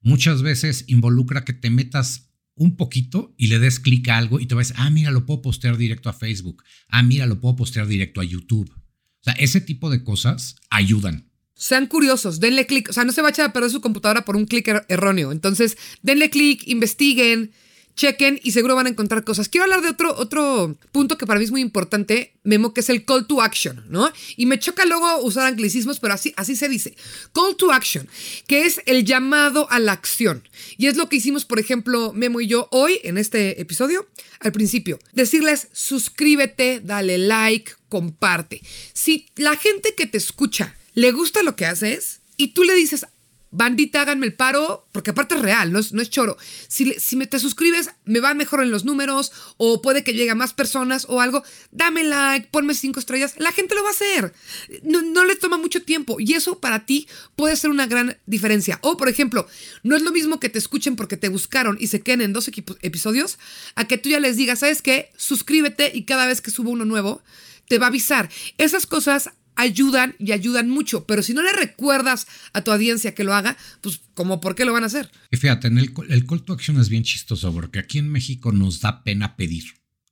Muchas 0.00 0.40
veces 0.40 0.84
involucra 0.86 1.44
que 1.44 1.52
te 1.52 1.68
metas 1.68 2.27
un 2.58 2.76
poquito 2.76 3.34
y 3.36 3.46
le 3.46 3.58
des 3.58 3.80
clic 3.80 4.08
a 4.08 4.18
algo 4.18 4.40
y 4.40 4.46
te 4.46 4.54
vas, 4.54 4.74
ah, 4.76 4.90
mira, 4.90 5.10
lo 5.10 5.24
puedo 5.24 5.42
postear 5.42 5.76
directo 5.76 6.08
a 6.08 6.12
Facebook. 6.12 6.62
Ah, 6.88 7.02
mira, 7.02 7.26
lo 7.26 7.40
puedo 7.40 7.56
postear 7.56 7.86
directo 7.86 8.20
a 8.20 8.24
YouTube. 8.24 8.70
O 8.70 9.24
sea, 9.24 9.32
ese 9.34 9.60
tipo 9.60 9.90
de 9.90 10.04
cosas 10.04 10.56
ayudan. 10.70 11.30
Sean 11.54 11.86
curiosos, 11.86 12.38
denle 12.38 12.66
clic. 12.66 12.88
O 12.90 12.92
sea, 12.92 13.04
no 13.04 13.12
se 13.12 13.22
va 13.22 13.28
a 13.28 13.30
echar 13.30 13.48
a 13.48 13.52
perder 13.52 13.70
su 13.70 13.80
computadora 13.80 14.24
por 14.24 14.36
un 14.36 14.46
clic 14.46 14.68
er-, 14.68 14.86
erróneo. 14.88 15.32
Entonces, 15.32 15.76
denle 16.02 16.30
clic, 16.30 16.62
investiguen, 16.66 17.52
chequen 17.98 18.40
y 18.42 18.52
seguro 18.52 18.76
van 18.76 18.86
a 18.86 18.90
encontrar 18.90 19.24
cosas. 19.24 19.48
Quiero 19.48 19.64
hablar 19.64 19.82
de 19.82 19.90
otro, 19.90 20.14
otro 20.16 20.78
punto 20.92 21.18
que 21.18 21.26
para 21.26 21.38
mí 21.38 21.44
es 21.44 21.50
muy 21.50 21.60
importante, 21.60 22.32
Memo, 22.44 22.72
que 22.72 22.80
es 22.80 22.88
el 22.88 23.04
call 23.04 23.26
to 23.26 23.42
action, 23.42 23.84
¿no? 23.88 24.10
Y 24.36 24.46
me 24.46 24.58
choca 24.58 24.86
luego 24.86 25.18
usar 25.18 25.46
anglicismos, 25.46 25.98
pero 25.98 26.14
así, 26.14 26.32
así 26.36 26.56
se 26.56 26.68
dice. 26.68 26.96
Call 27.34 27.56
to 27.56 27.72
action, 27.72 28.08
que 28.46 28.64
es 28.64 28.80
el 28.86 29.04
llamado 29.04 29.70
a 29.70 29.80
la 29.80 29.92
acción. 29.92 30.48
Y 30.78 30.86
es 30.86 30.96
lo 30.96 31.08
que 31.08 31.16
hicimos, 31.16 31.44
por 31.44 31.58
ejemplo, 31.58 32.12
Memo 32.14 32.40
y 32.40 32.46
yo 32.46 32.68
hoy 32.70 33.00
en 33.02 33.18
este 33.18 33.60
episodio, 33.60 34.06
al 34.40 34.52
principio. 34.52 35.00
Decirles, 35.12 35.68
suscríbete, 35.72 36.80
dale 36.80 37.18
like, 37.18 37.72
comparte. 37.88 38.62
Si 38.92 39.26
la 39.34 39.56
gente 39.56 39.94
que 39.96 40.06
te 40.06 40.18
escucha 40.18 40.76
le 40.94 41.10
gusta 41.10 41.42
lo 41.42 41.56
que 41.56 41.66
haces 41.66 42.20
y 42.36 42.48
tú 42.48 42.62
le 42.62 42.74
dices, 42.74 43.06
bandita, 43.50 44.02
háganme 44.02 44.26
el 44.26 44.34
paro, 44.34 44.86
porque 44.92 45.10
aparte 45.10 45.34
es 45.34 45.40
real, 45.40 45.72
no 45.72 45.78
es, 45.78 45.92
no 45.92 46.02
es 46.02 46.10
choro. 46.10 46.36
Si, 46.68 46.92
si 46.94 47.16
me 47.16 47.26
te 47.26 47.38
suscribes, 47.38 47.90
me 48.04 48.20
va 48.20 48.34
mejor 48.34 48.62
en 48.62 48.70
los 48.70 48.84
números, 48.84 49.32
o 49.56 49.80
puede 49.82 50.04
que 50.04 50.12
llegue 50.12 50.30
a 50.30 50.34
más 50.34 50.52
personas 50.52 51.06
o 51.08 51.20
algo, 51.20 51.42
dame 51.70 52.04
like, 52.04 52.48
ponme 52.50 52.74
cinco 52.74 53.00
estrellas, 53.00 53.34
la 53.38 53.52
gente 53.52 53.74
lo 53.74 53.82
va 53.82 53.88
a 53.88 53.92
hacer. 53.92 54.34
No, 54.82 55.02
no 55.02 55.24
le 55.24 55.36
toma 55.36 55.56
mucho 55.56 55.82
tiempo 55.82 56.16
y 56.18 56.34
eso 56.34 56.58
para 56.58 56.86
ti 56.86 57.08
puede 57.36 57.56
ser 57.56 57.70
una 57.70 57.86
gran 57.86 58.18
diferencia. 58.26 58.78
O, 58.82 58.96
por 58.96 59.08
ejemplo, 59.08 59.46
no 59.82 59.96
es 59.96 60.02
lo 60.02 60.12
mismo 60.12 60.40
que 60.40 60.48
te 60.48 60.58
escuchen 60.58 60.96
porque 60.96 61.16
te 61.16 61.28
buscaron 61.28 61.76
y 61.80 61.88
se 61.88 62.00
queden 62.00 62.22
en 62.22 62.32
dos 62.32 62.50
episodios, 62.82 63.38
a 63.74 63.86
que 63.86 63.98
tú 63.98 64.08
ya 64.08 64.20
les 64.20 64.36
digas, 64.36 64.60
¿sabes 64.60 64.82
qué? 64.82 65.10
Suscríbete 65.16 65.90
y 65.94 66.04
cada 66.04 66.26
vez 66.26 66.40
que 66.40 66.50
subo 66.50 66.70
uno 66.70 66.84
nuevo, 66.84 67.22
te 67.68 67.78
va 67.78 67.86
a 67.86 67.88
avisar. 67.88 68.30
Esas 68.56 68.86
cosas 68.86 69.30
ayudan 69.58 70.14
y 70.18 70.32
ayudan 70.32 70.70
mucho, 70.70 71.04
pero 71.04 71.22
si 71.22 71.34
no 71.34 71.42
le 71.42 71.52
recuerdas 71.52 72.26
a 72.52 72.62
tu 72.62 72.70
audiencia 72.70 73.14
que 73.14 73.24
lo 73.24 73.34
haga, 73.34 73.58
pues 73.82 74.00
como 74.14 74.40
por 74.40 74.54
qué 74.54 74.64
lo 74.64 74.72
van 74.72 74.84
a 74.84 74.86
hacer. 74.86 75.10
Y 75.30 75.36
fíjate, 75.36 75.66
en 75.66 75.78
el, 75.78 75.92
el 76.08 76.26
call 76.26 76.44
to 76.44 76.54
action 76.54 76.80
es 76.80 76.88
bien 76.88 77.02
chistoso 77.02 77.52
porque 77.52 77.80
aquí 77.80 77.98
en 77.98 78.08
México 78.08 78.52
nos 78.52 78.80
da 78.80 79.02
pena 79.02 79.36
pedir. 79.36 79.64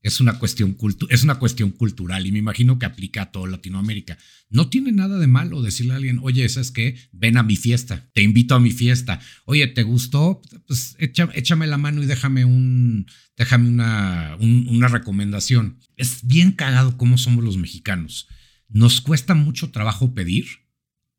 Es 0.03 0.21
una, 0.21 0.39
cuestión 0.39 0.77
es 1.09 1.25
una 1.25 1.37
cuestión 1.37 1.71
cultural 1.71 2.27
y 2.27 2.33
me 2.33 2.39
imagino 2.39 2.79
que 2.79 2.87
aplica 2.87 3.23
a 3.23 3.33
toda 3.33 3.49
Latinoamérica. 3.49 4.19
No 4.51 4.69
tiene 4.69 4.93
nada 4.93 5.19
de 5.19 5.27
malo 5.27 5.63
decirle 5.63 5.95
a 5.95 5.97
alguien, 5.97 6.21
oye, 6.23 6.49
¿sabes 6.49 6.71
qué? 6.71 6.97
Ven 7.11 7.37
a 7.37 7.43
mi 7.43 7.57
fiesta, 7.57 8.09
te 8.15 8.23
invito 8.23 8.55
a 8.55 8.61
mi 8.61 8.71
fiesta. 8.71 9.21
Oye, 9.47 9.67
¿te 9.67 9.83
gustó? 9.83 10.43
Pues 10.69 10.97
échame 10.99 11.67
la 11.67 11.77
mano 11.77 12.05
y 12.05 12.07
déjame, 12.07 12.45
un, 12.45 13.07
déjame 13.37 13.69
una, 13.69 14.37
una 14.39 14.87
recomendación. 14.87 15.81
Es 15.97 16.21
bien 16.25 16.53
cagado 16.53 16.97
cómo 16.97 17.19
somos 17.19 17.43
los 17.43 17.57
mexicanos 17.57 18.29
nos 18.69 19.01
cuesta 19.01 19.35
mucho 19.35 19.71
trabajo 19.71 20.15
pedir 20.15 20.47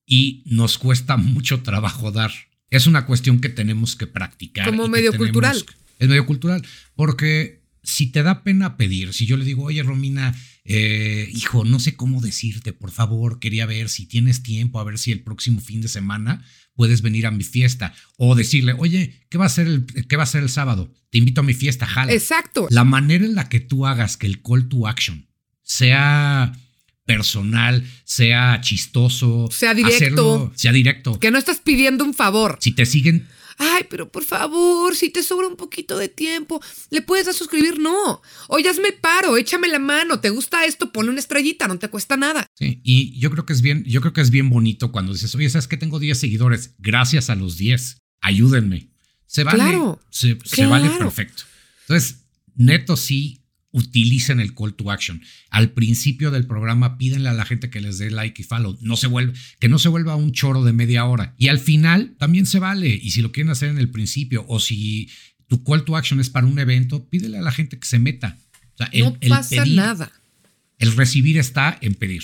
y 0.05 0.43
nos 0.45 0.77
cuesta 0.77 1.17
mucho 1.17 1.61
trabajo 1.63 2.11
dar. 2.11 2.31
Es 2.69 2.87
una 2.87 3.05
cuestión 3.05 3.39
que 3.39 3.49
tenemos 3.49 3.95
que 3.95 4.07
practicar. 4.07 4.65
Como 4.65 4.87
medio 4.87 5.13
cultural. 5.13 5.63
Es 5.99 6.07
medio 6.07 6.25
cultural, 6.25 6.63
porque 6.95 7.63
si 7.81 8.07
te 8.07 8.21
da 8.21 8.43
pena 8.43 8.77
pedir, 8.77 9.13
si 9.13 9.25
yo 9.25 9.37
le 9.37 9.45
digo, 9.45 9.63
oye 9.63 9.81
Romina, 9.81 10.35
eh, 10.65 11.29
hijo, 11.33 11.63
no 11.63 11.79
sé 11.79 11.95
cómo 11.95 12.21
decirte, 12.21 12.73
por 12.73 12.91
favor, 12.91 13.39
quería 13.39 13.65
ver 13.65 13.89
si 13.89 14.05
tienes 14.05 14.43
tiempo, 14.43 14.79
a 14.79 14.83
ver 14.83 14.99
si 14.99 15.11
el 15.11 15.21
próximo 15.21 15.61
fin 15.61 15.81
de 15.81 15.87
semana 15.87 16.45
puedes 16.75 17.01
venir 17.01 17.25
a 17.25 17.31
mi 17.31 17.43
fiesta. 17.43 17.93
O 18.17 18.35
decirle, 18.35 18.75
oye, 18.77 19.25
¿qué 19.29 19.37
va 19.37 19.45
a 19.45 19.49
ser 19.49 19.67
el, 19.67 19.85
qué 19.85 20.15
va 20.17 20.23
a 20.23 20.27
ser 20.27 20.43
el 20.43 20.49
sábado? 20.49 20.93
Te 21.09 21.17
invito 21.17 21.41
a 21.41 21.45
mi 21.45 21.53
fiesta, 21.53 21.87
jala. 21.87 22.13
Exacto. 22.13 22.67
La 22.69 22.83
manera 22.83 23.25
en 23.25 23.35
la 23.35 23.49
que 23.49 23.59
tú 23.59 23.85
hagas 23.85 24.17
que 24.17 24.27
el 24.27 24.41
call 24.41 24.67
to 24.67 24.87
action 24.87 25.27
sea 25.63 26.53
personal, 27.07 27.83
sea 28.03 28.59
chistoso, 28.61 29.49
sea 29.49 29.73
directo, 29.73 30.51
sea 30.53 30.71
directo. 30.71 31.19
Que 31.19 31.31
no 31.31 31.39
estás 31.39 31.59
pidiendo 31.59 32.03
un 32.03 32.13
favor. 32.13 32.59
Si 32.61 32.73
te 32.73 32.85
siguen 32.85 33.27
Ay, 33.59 33.85
pero 33.89 34.11
por 34.11 34.23
favor, 34.23 34.95
si 34.95 35.09
te 35.09 35.23
sobra 35.23 35.47
un 35.47 35.55
poquito 35.55 35.97
de 35.97 36.09
tiempo, 36.09 36.61
¿le 36.91 37.01
puedes 37.01 37.25
dar 37.25 37.33
suscribir? 37.33 37.79
No. 37.79 38.21
Oye, 38.49 38.69
hazme 38.69 38.91
paro, 38.91 39.35
échame 39.35 39.67
la 39.67 39.79
mano. 39.79 40.19
¿Te 40.19 40.29
gusta 40.29 40.65
esto? 40.65 40.91
Ponle 40.91 41.09
una 41.09 41.19
estrellita, 41.19 41.67
no 41.67 41.79
te 41.79 41.89
cuesta 41.89 42.17
nada. 42.17 42.45
Sí, 42.53 42.81
y 42.83 43.19
yo 43.19 43.31
creo 43.31 43.47
que 43.47 43.53
es 43.53 43.61
bien, 43.63 43.83
yo 43.85 44.01
creo 44.01 44.13
que 44.13 44.21
es 44.21 44.29
bien 44.29 44.51
bonito 44.51 44.91
cuando 44.91 45.11
dices, 45.11 45.33
oye, 45.33 45.49
¿sabes 45.49 45.67
que 45.67 45.77
tengo 45.77 45.97
10 45.97 46.19
seguidores? 46.19 46.75
Gracias 46.77 47.31
a 47.31 47.35
los 47.35 47.57
10. 47.57 47.97
Ayúdenme. 48.21 48.91
Se 49.25 49.43
vale. 49.43 49.57
Claro, 49.57 49.99
se, 50.11 50.37
se 50.45 50.67
vale 50.67 50.89
perfecto. 50.91 51.43
Entonces, 51.87 52.25
neto 52.55 52.95
sí 52.95 53.41
utilicen 53.77 54.39
el 54.39 54.55
call 54.55 54.73
to 54.73 54.91
action. 54.91 55.21
Al 55.49 55.71
principio 55.71 56.31
del 56.31 56.47
programa 56.47 56.97
pídenle 56.97 57.29
a 57.29 57.33
la 57.33 57.45
gente 57.45 57.69
que 57.69 57.79
les 57.79 57.99
dé 57.99 58.09
like 58.09 58.41
y 58.41 58.45
follow, 58.45 58.77
no 58.81 58.97
se 58.97 59.07
vuelve, 59.07 59.33
que 59.59 59.69
no 59.69 59.77
se 59.77 59.89
vuelva 59.89 60.15
un 60.15 60.31
choro 60.31 60.63
de 60.63 60.73
media 60.73 61.05
hora. 61.05 61.35
Y 61.37 61.49
al 61.49 61.59
final 61.59 62.15
también 62.17 62.45
se 62.45 62.59
vale. 62.59 62.89
Y 62.89 63.11
si 63.11 63.21
lo 63.21 63.31
quieren 63.31 63.51
hacer 63.51 63.69
en 63.69 63.77
el 63.77 63.89
principio 63.89 64.45
o 64.47 64.59
si 64.59 65.09
tu 65.47 65.63
call 65.63 65.85
to 65.85 65.95
action 65.95 66.19
es 66.19 66.29
para 66.29 66.47
un 66.47 66.57
evento, 66.57 67.07
pídele 67.07 67.37
a 67.37 67.41
la 67.41 67.51
gente 67.51 67.77
que 67.79 67.87
se 67.87 67.99
meta. 67.99 68.37
no 68.93 69.17
pasa 69.29 69.65
nada. 69.65 70.11
El 70.79 70.95
recibir 70.95 71.37
está 71.37 71.77
en 71.81 71.93
pedir. 71.95 72.23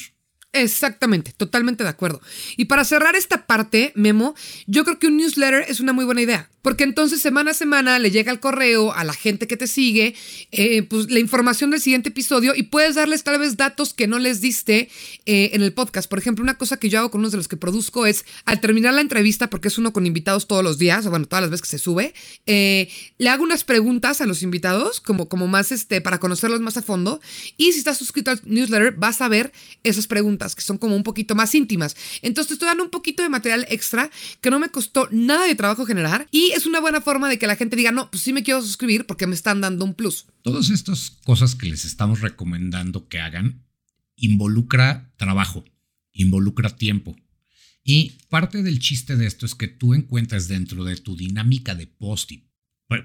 Exactamente, 0.54 1.34
totalmente 1.36 1.84
de 1.84 1.90
acuerdo. 1.90 2.22
Y 2.58 2.66
para 2.66 2.86
cerrar 2.86 3.16
esta 3.16 3.48
parte, 3.48 3.92
Memo, 3.96 4.36
yo 4.68 4.84
creo 4.84 5.00
que 5.00 5.08
un 5.08 5.18
newsletter 5.18 5.66
es 5.68 5.80
una 5.80 5.94
muy 5.94 6.06
buena 6.06 6.22
idea. 6.22 6.50
Porque 6.64 6.86
entonces 6.86 7.22
semana 7.22 7.52
a 7.52 7.54
semana 7.54 8.00
le 8.00 8.10
llega 8.10 8.32
el 8.32 8.40
correo 8.40 8.94
a 8.94 9.04
la 9.04 9.14
gente 9.14 9.48
que 9.48 9.58
te 9.58 9.68
sigue, 9.68 10.16
eh, 10.52 10.84
pues 10.84 11.12
la 11.12 11.20
información 11.20 11.72
del 11.72 11.82
siguiente 11.82 12.10
episodio 12.10 12.54
y 12.56 12.64
puedes 12.64 12.96
darles 12.96 13.24
tal 13.24 13.38
vez 13.38 13.58
datos 13.58 13.94
que 13.94 14.08
no 14.08 14.18
les 14.18 14.40
diste 14.40 14.90
eh, 15.26 15.52
en 15.54 15.62
el 15.62 15.74
podcast. 15.74 16.10
Por 16.10 16.20
ejemplo, 16.20 16.42
una 16.42 16.58
cosa 16.58 16.78
que 16.78 16.88
yo 16.88 17.00
hago 17.00 17.12
con 17.12 17.20
uno 17.20 17.30
de 17.30 17.36
los 17.36 17.50
que 17.50 17.58
produzco 17.58 18.06
es 18.06 18.24
al 18.46 18.62
terminar 18.62 18.94
la 18.94 19.02
entrevista, 19.02 19.50
porque 19.50 19.68
es 19.68 19.78
uno 19.78 19.92
con 19.92 20.06
invitados 20.06 20.48
todos 20.48 20.64
los 20.64 20.78
días, 20.78 21.06
o 21.06 21.10
bueno, 21.10 21.26
todas 21.26 21.42
las 21.42 21.52
veces 21.52 21.64
que 21.64 21.68
se 21.68 21.80
sube, 21.80 22.14
eh, 22.46 22.90
le 23.18 23.30
hago 23.30 23.44
unas 23.44 23.66
preguntas 23.66 24.22
a 24.22 24.26
los 24.26 24.42
invitados, 24.42 25.02
como, 25.02 25.28
como 25.28 25.50
más 25.50 25.74
este, 25.74 26.00
para 26.00 26.20
conocerlos 26.20 26.62
más 26.62 26.78
a 26.78 26.82
fondo. 26.82 27.20
Y 27.58 27.74
si 27.74 27.80
estás 27.80 27.98
suscrito 27.98 28.32
al 28.32 28.40
newsletter, 28.46 28.94
vas 28.94 29.20
a 29.20 29.28
ver 29.28 29.52
esas 29.84 30.08
preguntas 30.08 30.56
que 30.56 30.62
son 30.62 30.78
como 30.78 30.96
un 30.96 31.04
poquito 31.04 31.36
más 31.36 31.54
íntimas. 31.56 31.98
Entonces 32.22 32.48
te 32.48 32.54
estoy 32.54 32.68
dando 32.70 32.86
un 32.86 32.90
poquito 32.90 33.22
de 33.22 33.28
material 33.28 33.66
extra 33.70 34.10
que 34.40 34.50
no 34.50 34.60
me 34.60 34.70
costó 34.70 35.10
nada 35.12 35.46
de 35.46 35.56
trabajo 35.56 35.86
generar 35.86 36.28
y 36.32 36.53
es 36.56 36.66
una 36.66 36.80
buena 36.80 37.02
forma 37.02 37.30
de 37.30 37.38
que 37.40 37.48
la 37.48 37.56
gente 37.56 37.76
diga, 37.76 37.92
no, 37.92 38.10
pues 38.10 38.24
sí 38.24 38.34
me 38.34 38.44
quiero 38.44 38.62
suscribir 38.62 39.06
porque 39.06 39.28
me 39.28 39.36
están 39.36 39.62
dando 39.62 39.86
un 39.86 39.94
plus. 39.94 40.26
Todas 40.42 40.70
estas 40.70 41.12
cosas 41.24 41.56
que 41.56 41.68
les 41.68 41.86
estamos 41.86 42.22
recomendando 42.22 43.08
que 43.08 43.20
hagan 43.20 43.66
involucra 44.16 45.14
trabajo, 45.18 45.66
involucra 46.12 46.76
tiempo. 46.76 47.16
Y 47.84 48.14
parte 48.30 48.64
del 48.64 48.80
chiste 48.80 49.18
de 49.18 49.26
esto 49.26 49.46
es 49.46 49.56
que 49.56 49.68
tú 49.68 49.94
encuentres 49.94 50.48
dentro 50.48 50.84
de 50.84 50.96
tu 50.96 51.16
dinámica 51.16 51.76
de 51.76 51.88
post 51.88 52.32
y 52.32 52.48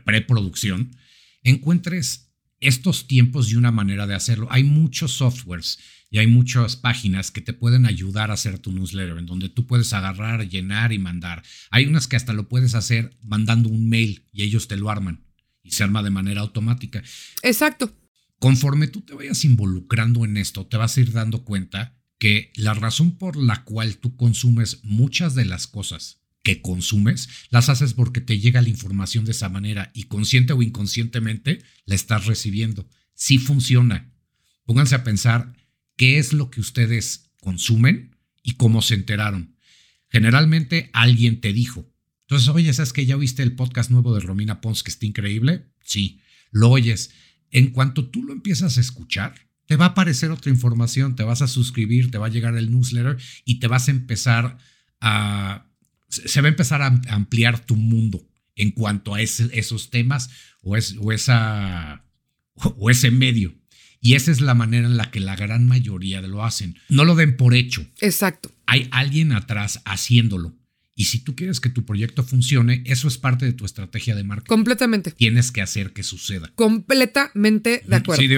preproducción, 0.05 0.97
encuentres 1.43 2.27
estos 2.61 3.07
tiempos 3.07 3.50
y 3.50 3.57
una 3.57 3.71
manera 3.71 4.07
de 4.07 4.15
hacerlo. 4.15 4.49
Hay 4.50 4.65
muchos 4.65 5.12
softwares 5.12 5.79
y 6.11 6.19
hay 6.19 6.27
muchas 6.27 6.77
páginas 6.77 7.31
que 7.31 7.41
te 7.41 7.53
pueden 7.53 7.87
ayudar 7.87 8.31
a 8.31 8.35
hacer 8.35 8.59
tu 8.59 8.73
newsletter, 8.73 9.19
en 9.19 9.27
donde 9.27 9.49
tú 9.49 9.67
puedes 9.67 9.93
agarrar, 9.93 10.49
llenar 10.49 10.93
y 10.93 10.99
mandar. 10.99 11.43
Hay 11.71 11.87
unas 11.87 12.09
que 12.09 12.17
hasta 12.17 12.33
lo 12.33 12.49
puedes 12.49 12.75
hacer 12.75 13.17
mandando 13.23 13.69
un 13.69 13.88
mail 13.88 14.25
y 14.33 14.43
ellos 14.43 14.69
te 14.69 14.77
lo 14.77 14.91
arman 14.91 15.25
y 15.62 15.73
se 15.73 15.85
arma 15.85 16.03
de 16.03 16.11
manera 16.11 16.41
automática. 16.41 17.03
Exacto. 17.43 17.95
Conforme 18.38 18.87
tú 18.87 19.00
te 19.03 19.15
vayas 19.15 19.45
involucrando 19.45 20.25
en 20.25 20.37
esto, 20.37 20.67
te 20.67 20.77
vas 20.77 20.97
a 20.97 21.00
ir 21.00 21.12
dando 21.12 21.45
cuenta 21.45 21.97
que 22.19 22.53
la 22.57 22.75
razón 22.75 23.17
por 23.17 23.37
la 23.37 23.65
cual 23.65 23.99
tú 23.99 24.17
consumes 24.17 24.81
muchas 24.83 25.35
de 25.35 25.45
las 25.45 25.67
cosas 25.67 26.21
que 26.49 26.62
consumes, 26.62 27.28
las 27.50 27.69
haces 27.69 27.93
porque 27.93 28.23
te 28.23 28.38
llega 28.38 28.62
la 28.62 28.71
información 28.71 29.26
de 29.26 29.33
esa 29.33 29.50
manera 29.50 29.90
y 29.93 30.05
consciente 30.05 30.55
o 30.55 30.62
inconscientemente 30.62 31.62
la 31.85 31.95
estás 31.95 32.25
recibiendo. 32.25 32.88
Sí 33.12 33.37
funciona. 33.37 34.14
Pónganse 34.64 34.95
a 34.95 35.05
pensar 35.05 35.52
qué 35.97 36.19
es 36.19 36.33
lo 36.33 36.50
que 36.50 36.62
ustedes 36.62 37.33
consumen 37.43 38.17
y 38.43 38.52
cómo 38.52 38.81
se 38.81 38.95
enteraron. 38.95 39.57
Generalmente 40.09 40.88
alguien 40.95 41.43
te 41.43 41.52
dijo. 41.52 41.93
Entonces, 42.23 42.49
oye, 42.49 42.73
¿sabes 42.73 42.95
que 42.95 43.05
ya 43.05 43.17
viste 43.17 43.43
el 43.43 43.55
podcast 43.55 43.90
nuevo 43.90 44.14
de 44.14 44.21
Romina 44.21 44.62
Pons 44.62 44.83
que 44.83 44.90
está 44.90 45.05
increíble? 45.05 45.67
Sí, 45.85 46.23
lo 46.50 46.71
oyes. 46.71 47.11
En 47.50 47.73
cuanto 47.73 48.09
tú 48.09 48.23
lo 48.23 48.33
empiezas 48.33 48.78
a 48.78 48.81
escuchar, 48.81 49.35
te 49.67 49.76
va 49.76 49.85
a 49.85 49.88
aparecer 49.88 50.31
otra 50.31 50.50
información, 50.50 51.14
te 51.14 51.25
vas 51.25 51.43
a 51.43 51.47
suscribir, 51.47 52.11
te 52.11 52.17
va 52.17 52.28
a 52.28 52.31
llegar 52.31 52.57
el 52.57 52.71
newsletter 52.71 53.19
y 53.45 53.61
te 53.61 53.67
vas 53.67 53.88
a 53.88 53.90
empezar 53.90 54.57
a... 55.02 55.67
Se 56.09 56.41
va 56.41 56.49
a 56.49 56.50
empezar 56.50 56.83
a 56.83 56.87
ampliar 57.09 57.65
tu 57.65 57.77
mundo 57.77 58.27
en 58.57 58.73
cuanto 58.73 59.15
a 59.15 59.23
esos 59.23 59.91
temas 59.91 60.31
o, 60.62 60.77
o, 61.00 61.12
esa, 61.12 62.05
o 62.55 62.91
ese 62.91 63.11
medio. 63.11 63.55
Y 64.00 64.15
esa 64.15 64.31
es 64.31 64.41
la 64.41 64.55
manera 64.55 64.87
en 64.87 64.97
la 64.97 65.11
que 65.11 65.21
la 65.21 65.37
gran 65.37 65.67
mayoría 65.67 66.21
lo 66.23 66.45
hacen. 66.45 66.79
No 66.88 67.05
lo 67.05 67.15
den 67.15 67.37
por 67.37 67.55
hecho. 67.55 67.87
Exacto. 68.00 68.53
Hay 68.67 68.88
alguien 68.91 69.33
atrás 69.33 69.81
haciéndolo. 69.85 70.55
Y 70.95 71.05
si 71.05 71.21
tú 71.21 71.37
quieres 71.37 71.61
que 71.61 71.69
tu 71.69 71.85
proyecto 71.85 72.25
funcione, 72.25 72.83
eso 72.85 73.07
es 73.07 73.19
parte 73.19 73.45
de 73.45 73.53
tu 73.53 73.65
estrategia 73.65 74.17
de 74.17 74.25
marketing. 74.25 74.49
Completamente. 74.49 75.12
Tienes 75.12 75.53
que 75.53 75.62
hacer 75.62 75.93
que 75.93 76.03
suceda. 76.03 76.50
Completamente 76.57 77.83
de 77.87 77.97
acuerdo. 77.97 78.21
Sí, 78.21 78.29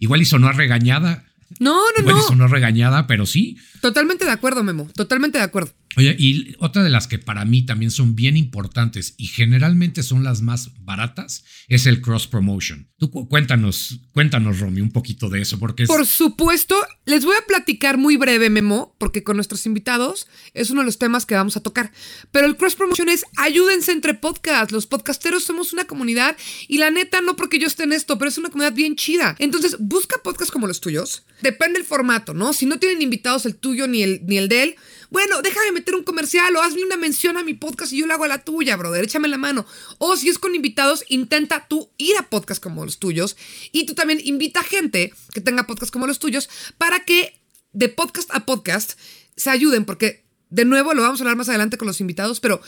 igual 0.00 0.22
y 0.22 0.24
sonó 0.24 0.50
regañada. 0.50 1.27
No, 1.60 1.74
no, 1.74 2.00
igual 2.00 2.16
no. 2.16 2.22
Y 2.22 2.24
sonó 2.26 2.48
regañada, 2.48 3.06
pero 3.06 3.26
sí. 3.26 3.56
Totalmente 3.80 4.24
de 4.24 4.30
acuerdo, 4.30 4.62
Memo. 4.62 4.88
Totalmente 4.94 5.38
de 5.38 5.44
acuerdo. 5.44 5.72
Oye, 5.96 6.14
y 6.18 6.54
otra 6.60 6.84
de 6.84 6.90
las 6.90 7.08
que 7.08 7.18
para 7.18 7.44
mí 7.44 7.62
también 7.62 7.90
son 7.90 8.14
bien 8.14 8.36
importantes 8.36 9.14
y 9.16 9.26
generalmente 9.26 10.02
son 10.02 10.22
las 10.22 10.42
más 10.42 10.70
baratas 10.84 11.44
es 11.66 11.86
el 11.86 12.00
cross 12.00 12.26
promotion. 12.26 12.88
Tú 12.98 13.10
cuéntanos, 13.10 14.00
cuéntanos, 14.12 14.60
Romy, 14.60 14.80
un 14.80 14.92
poquito 14.92 15.28
de 15.28 15.40
eso, 15.40 15.58
porque 15.58 15.86
Por 15.86 16.06
supuesto, 16.06 16.76
les 17.08 17.24
voy 17.24 17.34
a 17.36 17.46
platicar 17.46 17.96
muy 17.96 18.18
breve, 18.18 18.50
Memo, 18.50 18.94
porque 18.98 19.24
con 19.24 19.36
nuestros 19.36 19.64
invitados 19.64 20.28
es 20.52 20.68
uno 20.68 20.82
de 20.82 20.84
los 20.84 20.98
temas 20.98 21.24
que 21.24 21.34
vamos 21.34 21.56
a 21.56 21.62
tocar. 21.62 21.90
Pero 22.32 22.46
el 22.46 22.58
cross 22.58 22.76
promotion 22.76 23.08
es 23.08 23.24
ayúdense 23.38 23.92
entre 23.92 24.12
podcasts. 24.12 24.72
Los 24.72 24.86
podcasteros 24.86 25.42
somos 25.42 25.72
una 25.72 25.86
comunidad 25.86 26.36
y 26.68 26.76
la 26.76 26.90
neta, 26.90 27.22
no 27.22 27.34
porque 27.34 27.58
yo 27.58 27.66
esté 27.66 27.84
en 27.84 27.94
esto, 27.94 28.18
pero 28.18 28.28
es 28.28 28.36
una 28.36 28.50
comunidad 28.50 28.74
bien 28.74 28.94
chida. 28.94 29.36
Entonces, 29.38 29.76
busca 29.78 30.22
podcasts 30.22 30.52
como 30.52 30.66
los 30.66 30.82
tuyos. 30.82 31.24
Depende 31.40 31.78
del 31.78 31.88
formato, 31.88 32.34
¿no? 32.34 32.52
Si 32.52 32.66
no 32.66 32.78
tienen 32.78 33.00
invitados 33.00 33.46
el 33.46 33.56
tuyo 33.56 33.86
ni 33.86 34.02
el, 34.02 34.20
ni 34.26 34.36
el 34.36 34.50
de 34.50 34.62
él, 34.64 34.76
bueno, 35.10 35.40
déjame 35.42 35.72
meter 35.72 35.94
un 35.94 36.04
comercial 36.04 36.54
o 36.56 36.62
hazme 36.62 36.84
una 36.84 36.96
mención 36.96 37.36
a 37.38 37.42
mi 37.42 37.54
podcast 37.54 37.92
y 37.92 37.98
yo 37.98 38.06
le 38.06 38.12
hago 38.12 38.24
a 38.24 38.28
la 38.28 38.44
tuya, 38.44 38.76
brother. 38.76 39.04
Échame 39.04 39.28
la 39.28 39.38
mano. 39.38 39.64
O 39.98 40.16
si 40.16 40.28
es 40.28 40.38
con 40.38 40.54
invitados, 40.54 41.04
intenta 41.08 41.66
tú 41.68 41.90
ir 41.96 42.16
a 42.18 42.28
podcasts 42.28 42.60
como 42.60 42.84
los 42.84 42.98
tuyos 42.98 43.36
y 43.72 43.86
tú 43.86 43.94
también 43.94 44.20
invita 44.22 44.60
a 44.60 44.64
gente 44.64 45.12
que 45.32 45.40
tenga 45.40 45.66
podcasts 45.66 45.90
como 45.90 46.06
los 46.06 46.18
tuyos 46.18 46.48
para 46.76 47.04
que 47.04 47.40
de 47.72 47.88
podcast 47.88 48.30
a 48.34 48.44
podcast 48.44 48.98
se 49.36 49.50
ayuden, 49.50 49.84
porque 49.84 50.24
de 50.50 50.64
nuevo 50.64 50.94
lo 50.94 51.02
vamos 51.02 51.20
a 51.20 51.22
hablar 51.22 51.36
más 51.36 51.48
adelante 51.48 51.78
con 51.78 51.86
los 51.86 52.00
invitados, 52.00 52.40
pero 52.40 52.60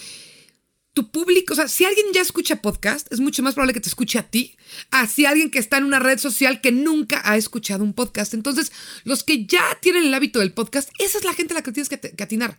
público, 1.08 1.54
o 1.54 1.56
sea, 1.56 1.68
si 1.68 1.84
alguien 1.84 2.06
ya 2.12 2.20
escucha 2.20 2.62
podcast, 2.62 3.12
es 3.12 3.20
mucho 3.20 3.42
más 3.42 3.54
probable 3.54 3.74
que 3.74 3.80
te 3.80 3.88
escuche 3.88 4.18
a 4.18 4.28
ti, 4.28 4.56
a 4.90 5.06
si 5.06 5.24
alguien 5.24 5.50
que 5.50 5.58
está 5.58 5.78
en 5.78 5.84
una 5.84 5.98
red 5.98 6.18
social 6.18 6.60
que 6.60 6.72
nunca 6.72 7.22
ha 7.24 7.36
escuchado 7.36 7.82
un 7.84 7.92
podcast. 7.92 8.34
Entonces, 8.34 8.72
los 9.04 9.24
que 9.24 9.46
ya 9.46 9.62
tienen 9.80 10.04
el 10.04 10.14
hábito 10.14 10.38
del 10.38 10.52
podcast, 10.52 10.90
esa 10.98 11.18
es 11.18 11.24
la 11.24 11.34
gente 11.34 11.54
a 11.54 11.56
la 11.56 11.62
que 11.62 11.72
tienes 11.72 11.88
que, 11.88 11.98
que 11.98 12.22
atinar. 12.22 12.58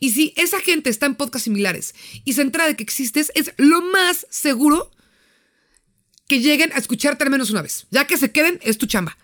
Y 0.00 0.10
si 0.10 0.34
esa 0.36 0.60
gente 0.60 0.90
está 0.90 1.06
en 1.06 1.14
podcasts 1.14 1.44
similares 1.44 1.94
y 2.24 2.34
se 2.34 2.42
entera 2.42 2.66
de 2.66 2.76
que 2.76 2.82
existes, 2.82 3.32
es 3.34 3.52
lo 3.56 3.80
más 3.80 4.26
seguro 4.30 4.90
que 6.28 6.40
lleguen 6.40 6.72
a 6.72 6.78
escucharte 6.78 7.24
al 7.24 7.30
menos 7.30 7.50
una 7.50 7.62
vez. 7.62 7.86
Ya 7.90 8.06
que 8.06 8.16
se 8.16 8.30
queden, 8.30 8.60
es 8.62 8.78
tu 8.78 8.86
chamba. 8.86 9.16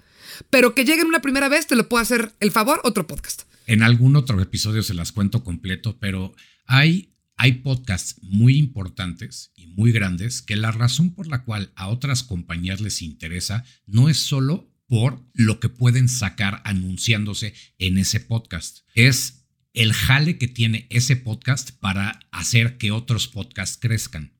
Pero 0.50 0.74
que 0.74 0.84
lleguen 0.84 1.06
una 1.06 1.22
primera 1.22 1.48
vez, 1.48 1.66
te 1.66 1.76
lo 1.76 1.88
puedo 1.88 2.02
hacer 2.02 2.32
el 2.40 2.50
favor 2.50 2.80
otro 2.84 3.06
podcast. 3.06 3.42
En 3.66 3.82
algún 3.82 4.16
otro 4.16 4.40
episodio 4.40 4.82
se 4.82 4.94
las 4.94 5.12
cuento 5.12 5.44
completo, 5.44 5.96
pero 5.98 6.34
hay 6.66 7.13
hay 7.44 7.52
podcasts 7.52 8.16
muy 8.22 8.56
importantes 8.56 9.52
y 9.54 9.66
muy 9.66 9.92
grandes 9.92 10.40
que 10.40 10.56
la 10.56 10.72
razón 10.72 11.10
por 11.10 11.26
la 11.26 11.44
cual 11.44 11.72
a 11.76 11.88
otras 11.88 12.22
compañías 12.22 12.80
les 12.80 13.02
interesa 13.02 13.66
no 13.86 14.08
es 14.08 14.16
solo 14.16 14.72
por 14.86 15.22
lo 15.34 15.60
que 15.60 15.68
pueden 15.68 16.08
sacar 16.08 16.62
anunciándose 16.64 17.52
en 17.76 17.98
ese 17.98 18.20
podcast, 18.20 18.78
es 18.94 19.44
el 19.74 19.92
jale 19.92 20.38
que 20.38 20.48
tiene 20.48 20.86
ese 20.88 21.16
podcast 21.16 21.72
para 21.72 22.18
hacer 22.32 22.78
que 22.78 22.92
otros 22.92 23.28
podcasts 23.28 23.76
crezcan. 23.78 24.33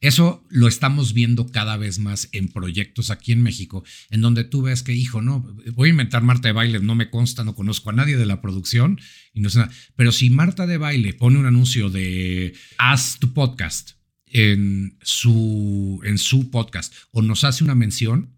Eso 0.00 0.44
lo 0.50 0.68
estamos 0.68 1.12
viendo 1.12 1.46
cada 1.46 1.76
vez 1.76 1.98
más 1.98 2.28
en 2.32 2.48
proyectos 2.48 3.10
aquí 3.10 3.32
en 3.32 3.42
México, 3.42 3.84
en 4.10 4.20
donde 4.20 4.44
tú 4.44 4.62
ves 4.62 4.82
que, 4.82 4.94
hijo, 4.94 5.22
no, 5.22 5.40
voy 5.74 5.88
a 5.88 5.90
inventar 5.90 6.22
Marta 6.22 6.48
de 6.48 6.52
Baile, 6.52 6.80
no 6.80 6.94
me 6.94 7.10
consta, 7.10 7.44
no 7.44 7.54
conozco 7.54 7.90
a 7.90 7.92
nadie 7.92 8.16
de 8.16 8.26
la 8.26 8.40
producción, 8.40 9.00
y 9.32 9.40
no 9.40 9.50
sé 9.50 9.60
nada. 9.60 9.72
Pero 9.96 10.12
si 10.12 10.30
Marta 10.30 10.66
de 10.66 10.78
Baile 10.78 11.14
pone 11.14 11.38
un 11.38 11.46
anuncio 11.46 11.90
de 11.90 12.54
haz 12.78 13.18
tu 13.18 13.32
podcast 13.32 13.92
en 14.26 14.98
su, 15.02 16.00
en 16.04 16.18
su 16.18 16.50
podcast 16.50 16.94
o 17.10 17.22
nos 17.22 17.44
hace 17.44 17.64
una 17.64 17.74
mención, 17.74 18.34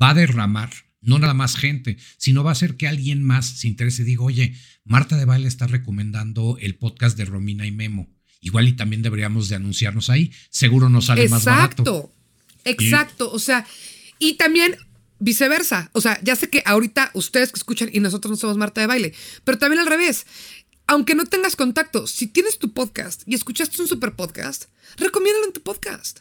va 0.00 0.10
a 0.10 0.14
derramar 0.14 0.70
no 1.00 1.18
nada 1.18 1.34
más 1.34 1.56
gente, 1.56 1.96
sino 2.16 2.42
va 2.44 2.50
a 2.50 2.52
hacer 2.52 2.76
que 2.76 2.88
alguien 2.88 3.22
más 3.22 3.46
se 3.60 3.68
interese 3.68 4.02
y 4.02 4.06
diga, 4.06 4.24
oye, 4.24 4.54
Marta 4.84 5.16
de 5.16 5.24
Baile 5.24 5.48
está 5.48 5.66
recomendando 5.66 6.58
el 6.60 6.74
podcast 6.76 7.16
de 7.16 7.24
Romina 7.24 7.66
y 7.66 7.72
Memo 7.72 8.17
igual 8.40 8.68
y 8.68 8.72
también 8.72 9.02
deberíamos 9.02 9.48
de 9.48 9.56
anunciarnos 9.56 10.10
ahí. 10.10 10.32
Seguro 10.50 10.88
nos 10.88 11.06
sale 11.06 11.28
más 11.28 11.44
barato. 11.44 11.82
Exacto, 11.82 12.12
exacto. 12.64 13.30
O 13.32 13.38
sea, 13.38 13.66
y 14.18 14.34
también 14.34 14.76
viceversa. 15.18 15.90
O 15.92 16.00
sea, 16.00 16.20
ya 16.22 16.36
sé 16.36 16.48
que 16.48 16.62
ahorita 16.64 17.10
ustedes 17.14 17.52
que 17.52 17.58
escuchan 17.58 17.90
y 17.92 18.00
nosotros 18.00 18.30
no 18.30 18.36
somos 18.36 18.56
Marta 18.56 18.80
de 18.80 18.86
Baile, 18.86 19.14
pero 19.44 19.58
también 19.58 19.80
al 19.80 19.86
revés. 19.86 20.26
Aunque 20.86 21.14
no 21.14 21.26
tengas 21.26 21.54
contacto, 21.54 22.06
si 22.06 22.28
tienes 22.28 22.58
tu 22.58 22.72
podcast 22.72 23.22
y 23.26 23.34
escuchaste 23.34 23.82
un 23.82 23.88
super 23.88 24.14
podcast, 24.14 24.66
recomiéndalo 24.96 25.46
en 25.46 25.52
tu 25.52 25.60
podcast. 25.60 26.20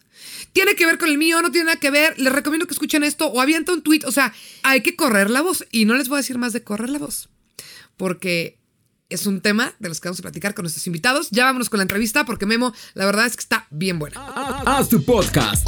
Tiene 0.52 0.76
que 0.76 0.86
ver 0.86 0.98
con 0.98 1.08
el 1.08 1.18
mío, 1.18 1.42
no 1.42 1.52
tiene 1.52 1.66
nada 1.66 1.80
que 1.80 1.90
ver. 1.90 2.20
Les 2.20 2.34
recomiendo 2.34 2.68
que 2.68 2.74
escuchen 2.74 3.04
esto 3.04 3.28
o 3.28 3.40
avienta 3.40 3.72
un 3.72 3.82
tweet. 3.82 4.02
O 4.06 4.12
sea, 4.12 4.34
hay 4.64 4.82
que 4.82 4.98
correr 4.98 5.30
la 5.30 5.42
voz. 5.42 5.66
Y 5.72 5.86
no 5.86 5.96
les 5.96 6.10
voy 6.10 6.18
a 6.18 6.22
decir 6.22 6.38
más 6.38 6.52
de 6.52 6.64
correr 6.64 6.90
la 6.90 7.00
voz. 7.00 7.30
Porque 7.96 8.57
es 9.10 9.26
un 9.26 9.42
tema 9.42 9.74
de 9.80 9.90
los 9.90 10.02
que 10.02 10.10
vamos 10.10 10.20
a 10.20 10.24
platicar 10.24 10.54
con 10.54 10.64
nuestros 10.64 10.86
invitados. 10.88 11.30
Ya 11.32 11.46
vámonos 11.46 11.70
con 11.70 11.78
la 11.78 11.84
entrevista 11.84 12.26
porque 12.26 12.46
Memo, 12.46 12.74
la 12.94 13.06
verdad 13.06 13.26
es 13.26 13.36
que 13.36 13.42
está 13.42 13.68
bien 13.70 14.00
buena. 14.00 14.26
Haz 14.66 14.90
tu 14.90 15.04
podcast. 15.04 15.68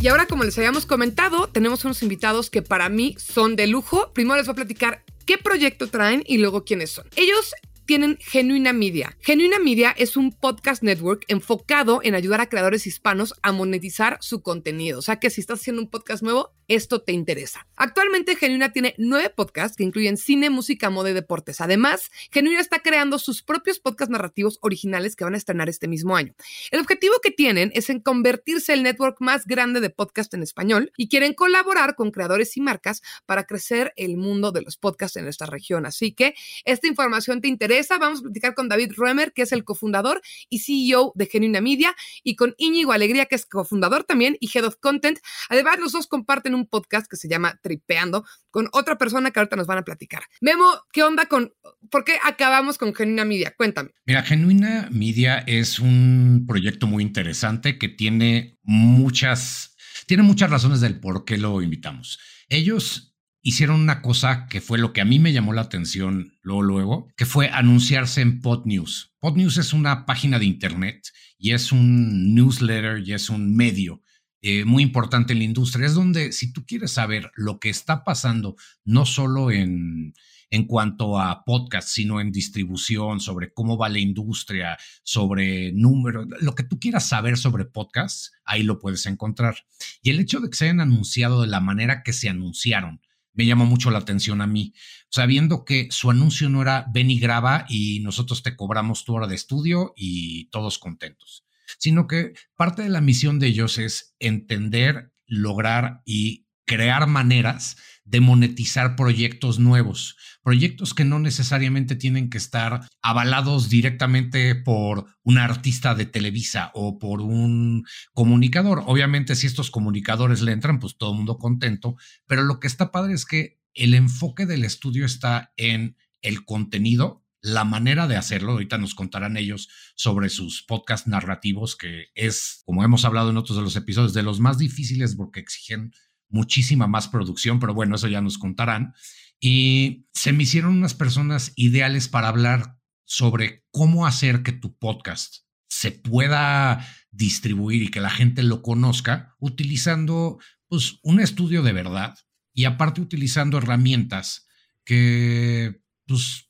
Y 0.00 0.08
ahora, 0.08 0.26
como 0.26 0.44
les 0.44 0.58
habíamos 0.58 0.84
comentado, 0.84 1.48
tenemos 1.48 1.84
unos 1.84 2.02
invitados 2.02 2.50
que 2.50 2.60
para 2.60 2.90
mí 2.90 3.16
son 3.18 3.56
de 3.56 3.66
lujo. 3.66 4.12
Primero 4.12 4.36
les 4.36 4.46
voy 4.46 4.52
a 4.52 4.56
platicar 4.56 5.02
qué 5.24 5.38
proyecto 5.38 5.88
traen 5.88 6.22
y 6.26 6.36
luego 6.36 6.64
quiénes 6.64 6.90
son. 6.90 7.08
Ellos 7.16 7.54
tienen 7.86 8.18
Genuina 8.20 8.72
Media. 8.72 9.16
Genuina 9.20 9.58
Media 9.58 9.94
es 9.96 10.16
un 10.16 10.32
podcast 10.32 10.82
network 10.82 11.24
enfocado 11.28 12.00
en 12.02 12.14
ayudar 12.14 12.40
a 12.40 12.48
creadores 12.48 12.86
hispanos 12.86 13.34
a 13.42 13.52
monetizar 13.52 14.18
su 14.20 14.42
contenido. 14.42 14.98
O 14.98 15.02
sea 15.02 15.20
que 15.20 15.30
si 15.30 15.40
estás 15.40 15.60
haciendo 15.60 15.82
un 15.82 15.88
podcast 15.88 16.22
nuevo, 16.22 16.52
esto 16.68 17.02
te 17.02 17.12
interesa. 17.12 17.66
Actualmente 17.76 18.36
Genuina 18.36 18.72
tiene 18.72 18.94
nueve 18.98 19.30
podcasts 19.30 19.76
que 19.76 19.84
incluyen 19.84 20.16
cine, 20.16 20.50
música, 20.50 20.90
moda 20.90 21.10
y 21.10 21.12
deportes. 21.12 21.60
Además, 21.60 22.10
Genuina 22.30 22.60
está 22.60 22.80
creando 22.80 23.18
sus 23.18 23.42
propios 23.42 23.78
podcasts 23.78 24.12
narrativos 24.12 24.58
originales 24.62 25.16
que 25.16 25.24
van 25.24 25.34
a 25.34 25.38
estrenar 25.38 25.68
este 25.68 25.88
mismo 25.88 26.16
año. 26.16 26.34
El 26.70 26.80
objetivo 26.80 27.14
que 27.22 27.30
tienen 27.30 27.70
es 27.74 27.90
en 27.90 28.00
convertirse 28.00 28.72
el 28.72 28.82
network 28.82 29.16
más 29.20 29.46
grande 29.46 29.80
de 29.80 29.90
podcast 29.90 30.34
en 30.34 30.42
español 30.42 30.92
y 30.96 31.08
quieren 31.08 31.34
colaborar 31.34 31.94
con 31.94 32.10
creadores 32.10 32.56
y 32.56 32.60
marcas 32.60 33.02
para 33.26 33.44
crecer 33.44 33.92
el 33.96 34.16
mundo 34.16 34.52
de 34.52 34.62
los 34.62 34.76
podcasts 34.76 35.16
en 35.16 35.26
esta 35.26 35.46
región. 35.46 35.86
Así 35.86 36.12
que 36.12 36.34
esta 36.64 36.86
información 36.86 37.40
te 37.40 37.48
interesa 37.48 37.98
vamos 37.98 38.20
a 38.20 38.22
platicar 38.22 38.54
con 38.54 38.68
David 38.68 38.92
Roemer, 38.96 39.32
que 39.32 39.42
es 39.42 39.52
el 39.52 39.64
cofundador 39.64 40.22
y 40.48 40.60
CEO 40.60 41.12
de 41.14 41.26
Genuina 41.26 41.60
Media, 41.60 41.94
y 42.22 42.36
con 42.36 42.54
Íñigo 42.58 42.92
Alegría, 42.92 43.26
que 43.26 43.34
es 43.34 43.46
cofundador 43.46 44.04
también 44.04 44.36
y 44.40 44.50
Head 44.52 44.64
of 44.64 44.76
Content. 44.76 45.18
Además, 45.48 45.78
los 45.78 45.92
dos 45.92 46.06
comparten 46.06 46.53
un 46.54 46.66
podcast 46.66 47.06
que 47.10 47.16
se 47.16 47.28
llama 47.28 47.58
Tripeando 47.62 48.24
con 48.50 48.68
otra 48.72 48.96
persona 48.98 49.30
que 49.30 49.40
ahorita 49.40 49.56
nos 49.56 49.66
van 49.66 49.78
a 49.78 49.84
platicar. 49.84 50.22
Memo, 50.40 50.64
¿qué 50.92 51.02
onda 51.02 51.26
con, 51.26 51.52
por 51.90 52.04
qué 52.04 52.18
acabamos 52.24 52.78
con 52.78 52.94
Genuina 52.94 53.24
Media? 53.24 53.54
Cuéntame. 53.56 53.90
Mira, 54.06 54.22
Genuina 54.22 54.88
Media 54.90 55.38
es 55.46 55.78
un 55.78 56.44
proyecto 56.46 56.86
muy 56.86 57.02
interesante 57.02 57.78
que 57.78 57.88
tiene 57.88 58.58
muchas, 58.62 59.76
tiene 60.06 60.22
muchas 60.22 60.50
razones 60.50 60.80
del 60.80 61.00
por 61.00 61.24
qué 61.24 61.38
lo 61.38 61.62
invitamos. 61.62 62.18
Ellos 62.48 63.14
hicieron 63.44 63.80
una 63.80 64.00
cosa 64.00 64.46
que 64.46 64.62
fue 64.62 64.78
lo 64.78 64.92
que 64.92 65.02
a 65.02 65.04
mí 65.04 65.18
me 65.18 65.32
llamó 65.32 65.52
la 65.52 65.60
atención 65.60 66.32
luego, 66.40 66.62
luego, 66.62 67.08
que 67.16 67.26
fue 67.26 67.50
anunciarse 67.50 68.22
en 68.22 68.40
PodNews. 68.40 69.14
PodNews 69.20 69.58
es 69.58 69.72
una 69.74 70.06
página 70.06 70.38
de 70.38 70.46
internet 70.46 71.06
y 71.36 71.52
es 71.52 71.70
un 71.70 72.34
newsletter 72.34 73.06
y 73.06 73.12
es 73.12 73.28
un 73.28 73.54
medio 73.54 74.00
eh, 74.46 74.66
muy 74.66 74.82
importante 74.82 75.32
en 75.32 75.38
la 75.38 75.46
industria. 75.46 75.86
Es 75.86 75.94
donde 75.94 76.30
si 76.32 76.52
tú 76.52 76.66
quieres 76.66 76.92
saber 76.92 77.30
lo 77.34 77.58
que 77.58 77.70
está 77.70 78.04
pasando, 78.04 78.56
no 78.84 79.06
solo 79.06 79.50
en, 79.50 80.12
en 80.50 80.66
cuanto 80.66 81.18
a 81.18 81.46
podcast, 81.46 81.88
sino 81.88 82.20
en 82.20 82.30
distribución, 82.30 83.20
sobre 83.20 83.54
cómo 83.54 83.78
va 83.78 83.88
la 83.88 84.00
industria, 84.00 84.76
sobre 85.02 85.72
números, 85.72 86.26
lo 86.42 86.54
que 86.54 86.62
tú 86.62 86.78
quieras 86.78 87.08
saber 87.08 87.38
sobre 87.38 87.64
podcasts, 87.64 88.32
ahí 88.44 88.64
lo 88.64 88.78
puedes 88.78 89.06
encontrar. 89.06 89.56
Y 90.02 90.10
el 90.10 90.20
hecho 90.20 90.40
de 90.40 90.50
que 90.50 90.56
se 90.58 90.66
hayan 90.66 90.80
anunciado 90.80 91.40
de 91.40 91.48
la 91.48 91.60
manera 91.60 92.02
que 92.02 92.12
se 92.12 92.28
anunciaron, 92.28 93.00
me 93.32 93.46
llamó 93.46 93.64
mucho 93.64 93.90
la 93.90 94.00
atención 94.00 94.42
a 94.42 94.46
mí, 94.46 94.74
sabiendo 95.08 95.64
que 95.64 95.88
su 95.90 96.10
anuncio 96.10 96.50
no 96.50 96.60
era 96.60 96.84
ven 96.92 97.10
y 97.10 97.18
graba 97.18 97.64
y 97.66 98.00
nosotros 98.00 98.42
te 98.42 98.56
cobramos 98.56 99.06
tu 99.06 99.14
hora 99.14 99.26
de 99.26 99.36
estudio 99.36 99.94
y 99.96 100.50
todos 100.50 100.78
contentos, 100.78 101.43
sino 101.78 102.06
que 102.06 102.32
parte 102.56 102.82
de 102.82 102.88
la 102.88 103.00
misión 103.00 103.38
de 103.38 103.48
ellos 103.48 103.78
es 103.78 104.14
entender, 104.18 105.12
lograr 105.26 106.02
y 106.04 106.46
crear 106.66 107.06
maneras 107.06 107.76
de 108.04 108.20
monetizar 108.20 108.96
proyectos 108.96 109.58
nuevos, 109.58 110.16
proyectos 110.42 110.92
que 110.92 111.04
no 111.04 111.18
necesariamente 111.18 111.96
tienen 111.96 112.28
que 112.28 112.38
estar 112.38 112.86
avalados 113.02 113.70
directamente 113.70 114.54
por 114.54 115.06
un 115.22 115.38
artista 115.38 115.94
de 115.94 116.06
Televisa 116.06 116.70
o 116.74 116.98
por 116.98 117.22
un 117.22 117.84
comunicador. 118.12 118.82
Obviamente 118.86 119.36
si 119.36 119.46
estos 119.46 119.70
comunicadores 119.70 120.42
le 120.42 120.52
entran, 120.52 120.80
pues 120.80 120.96
todo 120.98 121.12
el 121.12 121.16
mundo 121.16 121.38
contento, 121.38 121.96
pero 122.26 122.42
lo 122.42 122.60
que 122.60 122.66
está 122.66 122.92
padre 122.92 123.14
es 123.14 123.24
que 123.24 123.58
el 123.72 123.94
enfoque 123.94 124.46
del 124.46 124.64
estudio 124.64 125.06
está 125.06 125.52
en 125.56 125.96
el 126.20 126.44
contenido, 126.44 127.23
la 127.44 127.64
manera 127.64 128.08
de 128.08 128.16
hacerlo. 128.16 128.52
Ahorita 128.52 128.78
nos 128.78 128.94
contarán 128.94 129.36
ellos 129.36 129.68
sobre 129.94 130.30
sus 130.30 130.62
podcasts 130.62 131.06
narrativos, 131.06 131.76
que 131.76 132.06
es, 132.14 132.62
como 132.64 132.82
hemos 132.82 133.04
hablado 133.04 133.28
en 133.28 133.36
otros 133.36 133.58
de 133.58 133.62
los 133.62 133.76
episodios, 133.76 134.14
de 134.14 134.22
los 134.22 134.40
más 134.40 134.56
difíciles 134.56 135.14
porque 135.14 135.40
exigen 135.40 135.92
muchísima 136.30 136.86
más 136.86 137.06
producción, 137.08 137.60
pero 137.60 137.74
bueno, 137.74 137.96
eso 137.96 138.08
ya 138.08 138.22
nos 138.22 138.38
contarán. 138.38 138.94
Y 139.38 140.06
se 140.14 140.32
me 140.32 140.44
hicieron 140.44 140.72
unas 140.72 140.94
personas 140.94 141.52
ideales 141.54 142.08
para 142.08 142.28
hablar 142.28 142.78
sobre 143.04 143.66
cómo 143.70 144.06
hacer 144.06 144.42
que 144.42 144.52
tu 144.52 144.78
podcast 144.78 145.44
se 145.68 145.92
pueda 145.92 146.88
distribuir 147.10 147.82
y 147.82 147.90
que 147.90 148.00
la 148.00 148.10
gente 148.10 148.42
lo 148.42 148.62
conozca 148.62 149.36
utilizando 149.38 150.38
pues 150.68 150.98
un 151.02 151.20
estudio 151.20 151.62
de 151.62 151.74
verdad 151.74 152.16
y 152.54 152.64
aparte 152.64 153.02
utilizando 153.02 153.58
herramientas 153.58 154.46
que 154.84 155.82
pues 156.06 156.43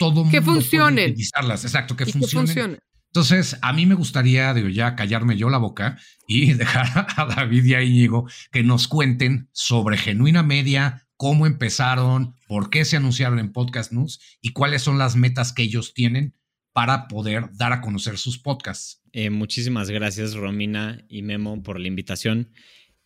todo 0.00 0.28
que 0.30 0.40
mundo 0.40 0.54
funcionen. 0.54 1.10
utilizarlas, 1.10 1.64
exacto, 1.64 1.94
que 1.94 2.06
funcionen. 2.06 2.78
Entonces, 3.12 3.58
a 3.60 3.72
mí 3.74 3.84
me 3.84 3.94
gustaría, 3.94 4.54
digo, 4.54 4.68
ya 4.68 4.96
callarme 4.96 5.36
yo 5.36 5.50
la 5.50 5.58
boca 5.58 5.98
y 6.26 6.52
dejar 6.54 7.06
a 7.16 7.26
David 7.26 7.64
y 7.66 7.74
a 7.74 7.82
Íñigo 7.82 8.26
que 8.50 8.62
nos 8.62 8.88
cuenten 8.88 9.50
sobre 9.52 9.98
Genuina 9.98 10.42
Media, 10.42 11.06
cómo 11.16 11.46
empezaron, 11.46 12.34
por 12.48 12.70
qué 12.70 12.86
se 12.86 12.96
anunciaron 12.96 13.38
en 13.38 13.52
Podcast 13.52 13.92
News 13.92 14.20
y 14.40 14.52
cuáles 14.52 14.80
son 14.82 14.96
las 14.96 15.16
metas 15.16 15.52
que 15.52 15.62
ellos 15.62 15.92
tienen 15.92 16.34
para 16.72 17.08
poder 17.08 17.50
dar 17.52 17.74
a 17.74 17.82
conocer 17.82 18.16
sus 18.16 18.38
podcasts. 18.38 19.02
Eh, 19.12 19.28
muchísimas 19.28 19.90
gracias, 19.90 20.34
Romina 20.34 21.04
y 21.10 21.20
Memo, 21.20 21.62
por 21.62 21.78
la 21.78 21.88
invitación. 21.88 22.52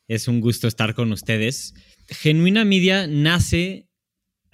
Es 0.06 0.28
un 0.28 0.40
gusto 0.40 0.68
estar 0.68 0.94
con 0.94 1.10
ustedes. 1.10 1.74
Genuina 2.06 2.64
Media 2.64 3.08
nace 3.08 3.88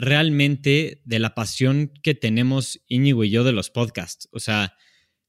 realmente 0.00 1.02
de 1.04 1.18
la 1.18 1.34
pasión 1.34 1.92
que 2.02 2.14
tenemos 2.14 2.80
Íñigo 2.88 3.22
y 3.22 3.30
yo 3.30 3.44
de 3.44 3.52
los 3.52 3.70
podcasts. 3.70 4.28
O 4.32 4.40
sea, 4.40 4.74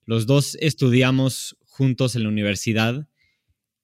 los 0.05 0.25
dos 0.27 0.57
estudiamos 0.61 1.57
juntos 1.65 2.15
en 2.15 2.23
la 2.23 2.29
universidad 2.29 3.09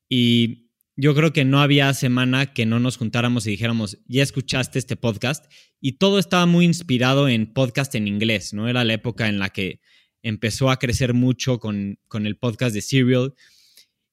y 0.07 0.69
yo 0.95 1.13
creo 1.13 1.33
que 1.33 1.43
no 1.43 1.59
había 1.59 1.93
semana 1.93 2.53
que 2.53 2.65
no 2.65 2.79
nos 2.79 2.97
juntáramos 2.97 3.45
y 3.45 3.51
dijéramos, 3.51 3.99
ya 4.07 4.23
escuchaste 4.23 4.79
este 4.79 4.95
podcast. 4.95 5.45
Y 5.79 5.93
todo 5.93 6.19
estaba 6.19 6.45
muy 6.45 6.65
inspirado 6.65 7.27
en 7.27 7.53
podcast 7.53 7.93
en 7.93 8.07
inglés, 8.07 8.53
¿no? 8.53 8.67
Era 8.67 8.83
la 8.83 8.93
época 8.93 9.27
en 9.27 9.39
la 9.39 9.49
que 9.49 9.81
empezó 10.23 10.71
a 10.71 10.79
crecer 10.79 11.13
mucho 11.13 11.59
con, 11.59 11.99
con 12.07 12.25
el 12.25 12.37
podcast 12.37 12.73
de 12.73 12.81
Serial. 12.81 13.35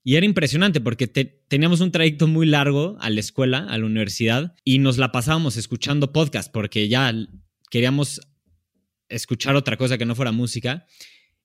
Y 0.07 0.17
era 0.17 0.27
impresionante 0.27 0.83
porque 0.83 1.07
teníamos 1.07 1.81
un 1.81 1.90
trayecto 1.90 2.27
muy 2.27 2.47
largo 2.47 2.99
a 3.01 3.09
la 3.09 3.21
escuela, 3.21 3.67
a 3.67 3.79
la 3.79 3.87
universidad, 3.87 4.55
y 4.62 4.79
nos 4.79 4.99
la 4.99 5.12
pasábamos 5.12 5.57
escuchando 5.57 6.12
podcast 6.12 6.53
porque 6.53 6.88
ya 6.88 7.11
queríamos 7.71 8.21
escuchar 9.09 9.57
otra 9.57 9.79
cosa 9.79 9.97
que 9.97 10.05
no 10.05 10.14
fuera 10.14 10.31
música. 10.31 10.87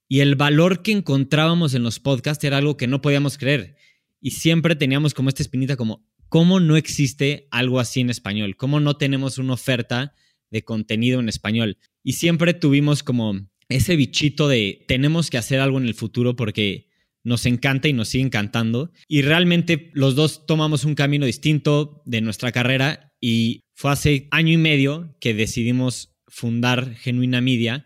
Y 0.10 0.20
el 0.20 0.36
valor 0.36 0.82
que 0.82 0.92
encontrábamos 0.92 1.74
en 1.74 1.84
los 1.84 2.02
podcasts 2.02 2.44
era 2.44 2.58
algo 2.58 2.76
que 2.76 2.88
no 2.88 3.02
podíamos 3.02 3.38
creer. 3.38 3.78
Y 4.20 4.32
siempre 4.32 4.76
teníamos 4.76 5.14
como 5.14 5.30
esta 5.30 5.42
espinita 5.42 5.78
como, 5.78 6.06
¿cómo 6.28 6.60
no 6.60 6.76
existe 6.76 7.48
algo 7.52 7.80
así 7.80 8.02
en 8.02 8.10
español? 8.10 8.58
¿Cómo 8.58 8.82
no 8.82 8.98
tenemos 8.98 9.38
una 9.38 9.54
oferta 9.54 10.14
de 10.52 10.66
contenido 10.66 11.22
en 11.22 11.30
español? 11.30 11.78
Y 12.04 12.14
siempre 12.14 12.54
tuvimos 12.54 13.04
como 13.04 13.40
ese 13.70 13.96
bichito 13.96 14.50
de 14.50 14.84
tenemos 14.88 15.30
que 15.30 15.38
hacer 15.38 15.62
algo 15.62 15.78
en 15.78 15.86
el 15.86 15.94
futuro 15.94 16.36
porque 16.36 16.89
nos 17.24 17.46
encanta 17.46 17.88
y 17.88 17.94
nos 17.94 18.10
sigue 18.10 18.24
encantando. 18.24 18.92
Y 19.08 19.22
realmente 19.22 19.92
los 19.94 20.16
dos 20.16 20.46
tomamos 20.46 20.84
un 20.84 20.96
camino 20.96 21.26
distinto 21.26 22.02
de 22.06 22.22
nuestra 22.22 22.52
carrera 22.52 23.14
y 23.22 23.62
fue 23.74 23.92
hace 23.92 24.28
año 24.32 24.54
y 24.54 24.58
medio 24.58 25.16
que 25.20 25.34
decidimos 25.34 26.16
fundar 26.28 26.96
Genuina 26.96 27.42
Media 27.42 27.86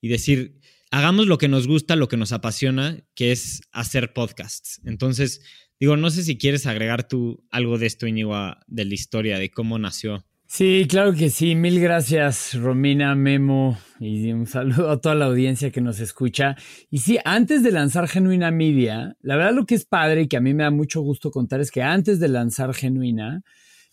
y 0.00 0.08
decir, 0.08 0.60
hagamos 0.90 1.26
lo 1.26 1.38
que 1.38 1.48
nos 1.48 1.66
gusta, 1.66 1.96
lo 1.96 2.08
que 2.08 2.16
nos 2.16 2.32
apasiona, 2.32 3.04
que 3.14 3.32
es 3.32 3.62
hacer 3.72 4.12
podcasts. 4.12 4.80
Entonces, 4.84 5.42
digo, 5.78 5.96
no 5.96 6.10
sé 6.10 6.22
si 6.22 6.38
quieres 6.38 6.66
agregar 6.66 7.08
tú 7.08 7.46
algo 7.50 7.78
de 7.78 7.86
esto, 7.86 8.06
Íñigo, 8.06 8.36
de 8.66 8.84
la 8.84 8.94
historia, 8.94 9.38
de 9.38 9.50
cómo 9.50 9.78
nació. 9.78 10.26
Sí, 10.52 10.88
claro 10.88 11.14
que 11.14 11.30
sí. 11.30 11.54
Mil 11.54 11.78
gracias, 11.80 12.54
Romina, 12.54 13.14
Memo, 13.14 13.78
y 14.00 14.32
un 14.32 14.48
saludo 14.48 14.90
a 14.90 15.00
toda 15.00 15.14
la 15.14 15.26
audiencia 15.26 15.70
que 15.70 15.80
nos 15.80 16.00
escucha. 16.00 16.56
Y 16.90 16.98
sí, 16.98 17.20
antes 17.24 17.62
de 17.62 17.70
lanzar 17.70 18.08
Genuina 18.08 18.50
Media, 18.50 19.16
la 19.20 19.36
verdad 19.36 19.52
lo 19.54 19.64
que 19.64 19.76
es 19.76 19.86
padre 19.86 20.22
y 20.22 20.28
que 20.28 20.36
a 20.36 20.40
mí 20.40 20.52
me 20.52 20.64
da 20.64 20.72
mucho 20.72 21.02
gusto 21.02 21.30
contar 21.30 21.60
es 21.60 21.70
que 21.70 21.84
antes 21.84 22.18
de 22.18 22.26
lanzar 22.26 22.74
Genuina, 22.74 23.42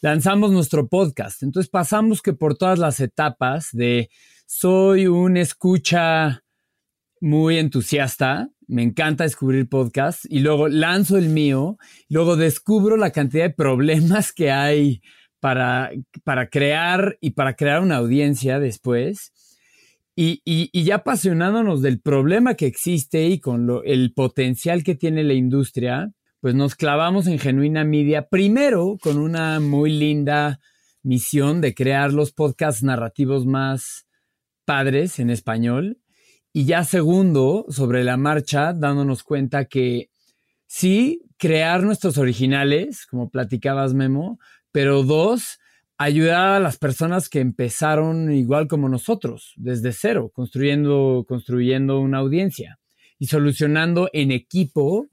lanzamos 0.02 0.52
nuestro 0.52 0.88
podcast. 0.88 1.43
Entonces 1.43 1.70
pasamos 1.70 2.24
que 2.24 2.34
por 2.34 2.58
todas 2.58 2.80
las 2.80 3.00
etapas 3.02 3.70
de 3.72 4.10
soy 4.48 5.06
un 5.06 5.38
escucha 5.38 6.43
muy 7.22 7.60
entusiasta, 7.60 8.50
me 8.65 8.82
encanta 8.82 9.26
descubrir 9.26 9.70
podcasts 9.70 10.28
y 10.28 10.39
luego 10.39 10.70
lanzo 10.70 11.17
el 11.17 11.30
mío, 11.30 11.78
luego 12.10 12.36
descubro 12.36 12.98
la 12.98 13.12
cantidad 13.12 13.43
de 13.43 13.54
problemas 13.54 14.34
que 14.34 14.52
hay 14.52 15.04
para, 15.39 15.91
para 16.23 16.50
crear 16.50 17.17
y 17.21 17.32
para 17.32 17.56
crear 17.56 17.82
una 17.82 17.97
audiencia 17.97 18.60
después. 18.60 19.32
Y, 20.19 20.84
ya 20.84 20.95
apasionándonos 20.95 21.84
del 21.84 22.02
problema 22.02 22.56
que 22.56 22.65
existe 22.65 23.28
y 23.28 23.39
con 23.39 23.69
el 23.86 24.13
potencial 24.15 24.84
que 24.84 24.95
tiene 24.95 25.23
la 25.23 25.36
industria, 25.36 26.12
pues 26.39 26.56
nos 26.56 26.73
clavamos 26.76 27.28
en 27.28 27.38
Genuina 27.38 27.84
Media, 27.84 28.28
primero 28.28 28.97
con 29.00 29.19
una 29.19 29.60
muy 29.60 29.91
linda 29.91 30.60
misión 31.04 31.62
de 31.62 31.76
crear 31.76 32.13
los 32.13 32.32
podcasts 32.32 32.82
narrativos 32.82 33.45
más 33.45 34.08
padres 34.65 35.19
en 35.19 35.30
español. 35.30 36.00
Y 36.52 36.65
ya 36.65 36.84
segundo, 36.84 37.67
sobre 37.69 38.04
la 38.04 38.17
marcha, 38.17 38.73
dándonos 38.73 39.21
cuenta 39.21 39.65
que 39.65 40.10
sí, 40.65 41.21
crear 41.38 41.84
nuestros 41.84 42.17
originales, 42.17 43.06
como 43.06 43.30
platicabas 43.30 43.93
Memo, 43.93 44.39
pero 44.71 45.03
dos, 45.03 45.60
ayudar 45.97 46.56
a 46.56 46.60
las 46.60 46.77
personas 46.77 47.30
que 47.30 47.39
empezaron 47.39 48.32
igual 48.32 48.67
como 48.67 48.89
nosotros, 48.89 49.53
desde 49.56 49.91
cero, 49.93 50.32
construyendo, 50.34 51.25
construyendo 51.27 51.99
una 51.99 52.19
audiencia 52.19 52.80
y 53.19 53.27
solucionando 53.27 54.10
en 54.13 54.32
equipo 54.32 55.08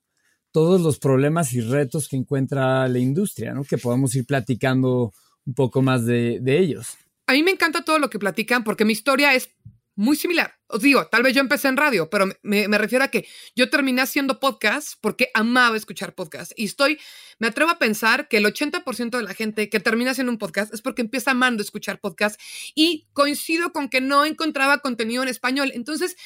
todos 0.52 0.80
los 0.80 0.98
problemas 0.98 1.52
y 1.52 1.60
retos 1.60 2.08
que 2.08 2.16
encuentra 2.16 2.86
la 2.88 2.98
industria, 2.98 3.54
¿no? 3.54 3.64
Que 3.64 3.78
podamos 3.78 4.14
ir 4.14 4.26
platicando 4.26 5.12
un 5.46 5.54
poco 5.54 5.82
más 5.82 6.04
de, 6.04 6.38
de 6.40 6.58
ellos. 6.58 6.96
A 7.26 7.32
mí 7.32 7.42
me 7.42 7.50
encanta 7.50 7.84
todo 7.84 7.98
lo 7.98 8.10
que 8.10 8.18
platican 8.18 8.62
porque 8.62 8.84
mi 8.84 8.92
historia 8.92 9.34
es 9.34 9.50
muy 9.96 10.16
similar. 10.16 10.54
Os 10.66 10.80
digo, 10.80 11.06
tal 11.06 11.22
vez 11.22 11.34
yo 11.34 11.40
empecé 11.40 11.68
en 11.68 11.76
radio, 11.76 12.10
pero 12.10 12.26
me, 12.42 12.66
refiero 12.78 13.04
a 13.04 13.08
que 13.08 13.28
yo 13.54 13.70
terminé 13.70 14.02
haciendo 14.02 14.40
podcast 14.40 14.94
porque 15.00 15.30
amaba 15.34 15.76
escuchar 15.76 16.14
podcast. 16.14 16.52
Y 16.56 16.64
estoy, 16.64 16.98
me 17.38 17.46
atrevo 17.46 17.70
a 17.70 17.78
pensar 17.78 18.28
que 18.28 18.38
el 18.38 18.46
80% 18.46 19.16
de 19.16 19.22
la 19.22 19.34
gente 19.34 19.68
que 19.68 19.80
termina 19.80 20.10
haciendo 20.10 20.32
un 20.32 20.38
podcast 20.38 20.74
es 20.74 20.82
porque 20.82 21.02
empieza 21.02 21.30
amando 21.30 21.62
escuchar 21.62 22.00
podcast. 22.00 22.40
Y 22.74 23.06
coincido 23.12 23.72
con 23.72 23.88
que 23.88 24.00
no 24.00 24.24
encontraba 24.24 24.78
contenido 24.78 25.22
en 25.22 25.28
español. 25.28 25.70
Entonces, 25.74 26.16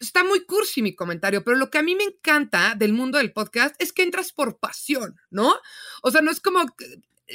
está 0.00 0.24
muy 0.24 0.44
cursi 0.46 0.80
mi 0.80 0.94
comentario, 0.94 1.44
pero 1.44 1.56
lo 1.56 1.70
que 1.70 1.78
a 1.78 1.82
mí 1.82 1.94
me 1.94 2.04
encanta 2.04 2.74
del 2.74 2.94
mundo 2.94 3.18
del 3.18 3.32
podcast 3.32 3.74
es 3.78 3.92
que 3.92 4.02
entras 4.02 4.32
por 4.32 4.58
pasión, 4.58 5.20
¿no? 5.30 5.54
O 6.02 6.10
sea, 6.10 6.22
no 6.22 6.30
es 6.30 6.40
como 6.40 6.64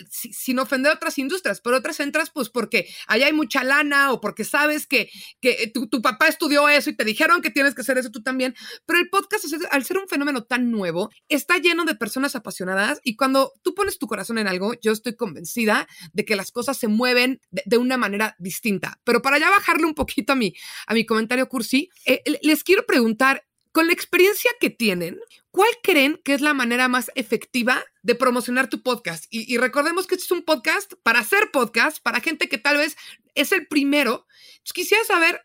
sin 0.10 0.60
ofender 0.60 0.92
a 0.92 0.96
otras 0.96 1.18
industrias, 1.18 1.62
pero 1.62 1.78
otras 1.78 2.00
entras 2.00 2.30
pues 2.30 2.50
porque 2.50 2.88
allá 3.08 3.28
hay 3.28 3.34
mucha 3.34 3.64
lana 3.64 4.12
o 4.12 4.22
porque 4.22 4.44
sabes 4.44 4.88
que, 4.88 5.10
que 5.42 5.72
tu, 5.74 5.88
tu, 5.88 6.02
papá 6.02 6.28
estudió 6.28 6.68
eso 6.70 6.90
y 6.90 6.96
te 6.96 7.04
dijeron 7.04 7.42
que 7.42 7.50
tienes 7.50 7.76
que 7.76 7.82
hacer 7.82 7.98
eso 7.98 8.12
tú 8.12 8.22
también. 8.22 8.56
Pero 8.86 9.00
el 9.00 9.10
podcast, 9.10 9.46
al 9.72 9.86
ser 9.86 9.98
un 9.98 10.08
fenómeno 10.08 10.44
tan 10.44 10.72
nuevo, 10.72 11.10
está 11.30 11.58
lleno 11.58 11.86
de 11.86 11.96
personas 11.96 12.36
apasionadas 12.36 13.00
y 13.04 13.16
cuando 13.16 13.54
tú 13.62 13.74
pones 13.74 13.98
tu 13.98 14.08
corazón 14.08 14.38
en 14.38 14.48
algo, 14.48 14.74
yo 14.82 14.92
estoy 14.92 15.16
convencida 15.16 15.88
de 16.14 16.26
que 16.26 16.36
las 16.36 16.52
cosas 16.52 16.78
se 16.78 16.88
mueven 16.88 17.42
de, 17.52 17.78
una 17.78 17.98
manera 17.98 18.36
distinta. 18.40 19.00
Pero 19.04 19.22
para 19.22 19.38
ya 19.38 19.50
bajarle 19.50 19.86
un 19.86 19.94
poquito 19.94 20.34
a 20.34 20.36
mi, 20.36 20.54
a 20.88 20.94
mi 20.94 21.06
comentario 21.06 21.48
cursi, 21.50 21.90
eh, 22.06 22.22
les 22.42 22.64
quiero 22.64 22.86
preguntar, 22.86 23.44
con 23.76 23.88
la 23.88 23.94
experiencia 23.94 24.50
que 24.62 24.70
tienen, 24.70 25.20
¿cuál 25.56 25.70
creen 25.82 26.20
que 26.26 26.34
es 26.34 26.42
la 26.42 26.54
manera 26.54 26.90
más 26.90 27.10
efectiva 27.16 27.82
de 28.04 28.14
promocionar 28.14 28.70
tu 28.70 28.84
podcast? 28.84 29.24
Y, 29.30 29.58
recordemos 29.58 30.06
que 30.06 30.16
este 30.16 30.26
es 30.26 30.32
un 30.32 30.44
podcast 30.44 30.92
para 31.02 31.20
hacer 31.20 31.50
podcast, 31.54 32.04
para 32.04 32.20
gente 32.20 32.50
que 32.50 32.58
tal 32.58 32.76
vez 32.76 32.98
es 33.36 33.54
el 33.54 33.66
primero. 33.66 34.28
quisiera 34.74 35.02
saber, 35.06 35.40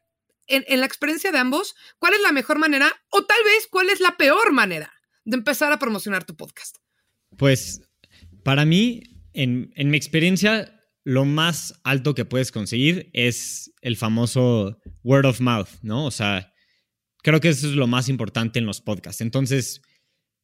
en, 0.48 0.64
en 0.66 0.80
la 0.80 0.86
experiencia 0.86 1.30
de 1.30 1.38
ambos, 1.38 1.76
cuál 2.00 2.14
es 2.14 2.22
la 2.22 2.32
mejor 2.32 2.58
manera 2.58 2.92
o 3.10 3.24
tal 3.24 3.38
vez 3.44 3.68
cuál 3.70 3.88
es 3.88 4.00
la 4.00 4.16
peor 4.16 4.50
manera 4.50 4.92
de 5.24 5.36
empezar 5.36 5.72
a 5.72 5.78
promocionar 5.78 6.24
tu 6.24 6.34
podcast. 6.34 6.78
Pues 7.36 7.80
para 8.42 8.64
mí, 8.64 9.04
en, 9.32 9.72
en 9.76 9.90
mi 9.90 9.96
experiencia, 9.96 10.76
lo 11.04 11.24
más 11.24 11.80
alto 11.84 12.16
que 12.16 12.24
puedes 12.24 12.50
conseguir 12.50 13.10
es 13.12 13.72
el 13.80 13.96
famoso 13.96 14.76
word 15.04 15.26
of 15.26 15.40
mouth, 15.40 15.68
¿no? 15.82 16.04
O 16.04 16.10
sea, 16.10 16.50
Creo 17.22 17.40
que 17.40 17.48
eso 17.50 17.68
es 17.68 17.74
lo 17.74 17.86
más 17.86 18.08
importante 18.08 18.58
en 18.58 18.66
los 18.66 18.80
podcasts. 18.80 19.20
Entonces, 19.20 19.82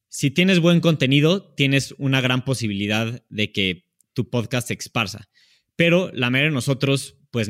si 0.09 0.31
tienes 0.31 0.59
buen 0.59 0.79
contenido, 0.79 1.53
tienes 1.55 1.93
una 1.97 2.21
gran 2.21 2.45
posibilidad 2.45 3.23
de 3.29 3.51
que 3.51 3.87
tu 4.13 4.29
podcast 4.29 4.67
se 4.67 4.73
esparza. 4.73 5.29
Pero 5.75 6.11
la 6.13 6.29
mayoría 6.29 6.49
de 6.49 6.55
nosotros, 6.55 7.17
pues 7.31 7.49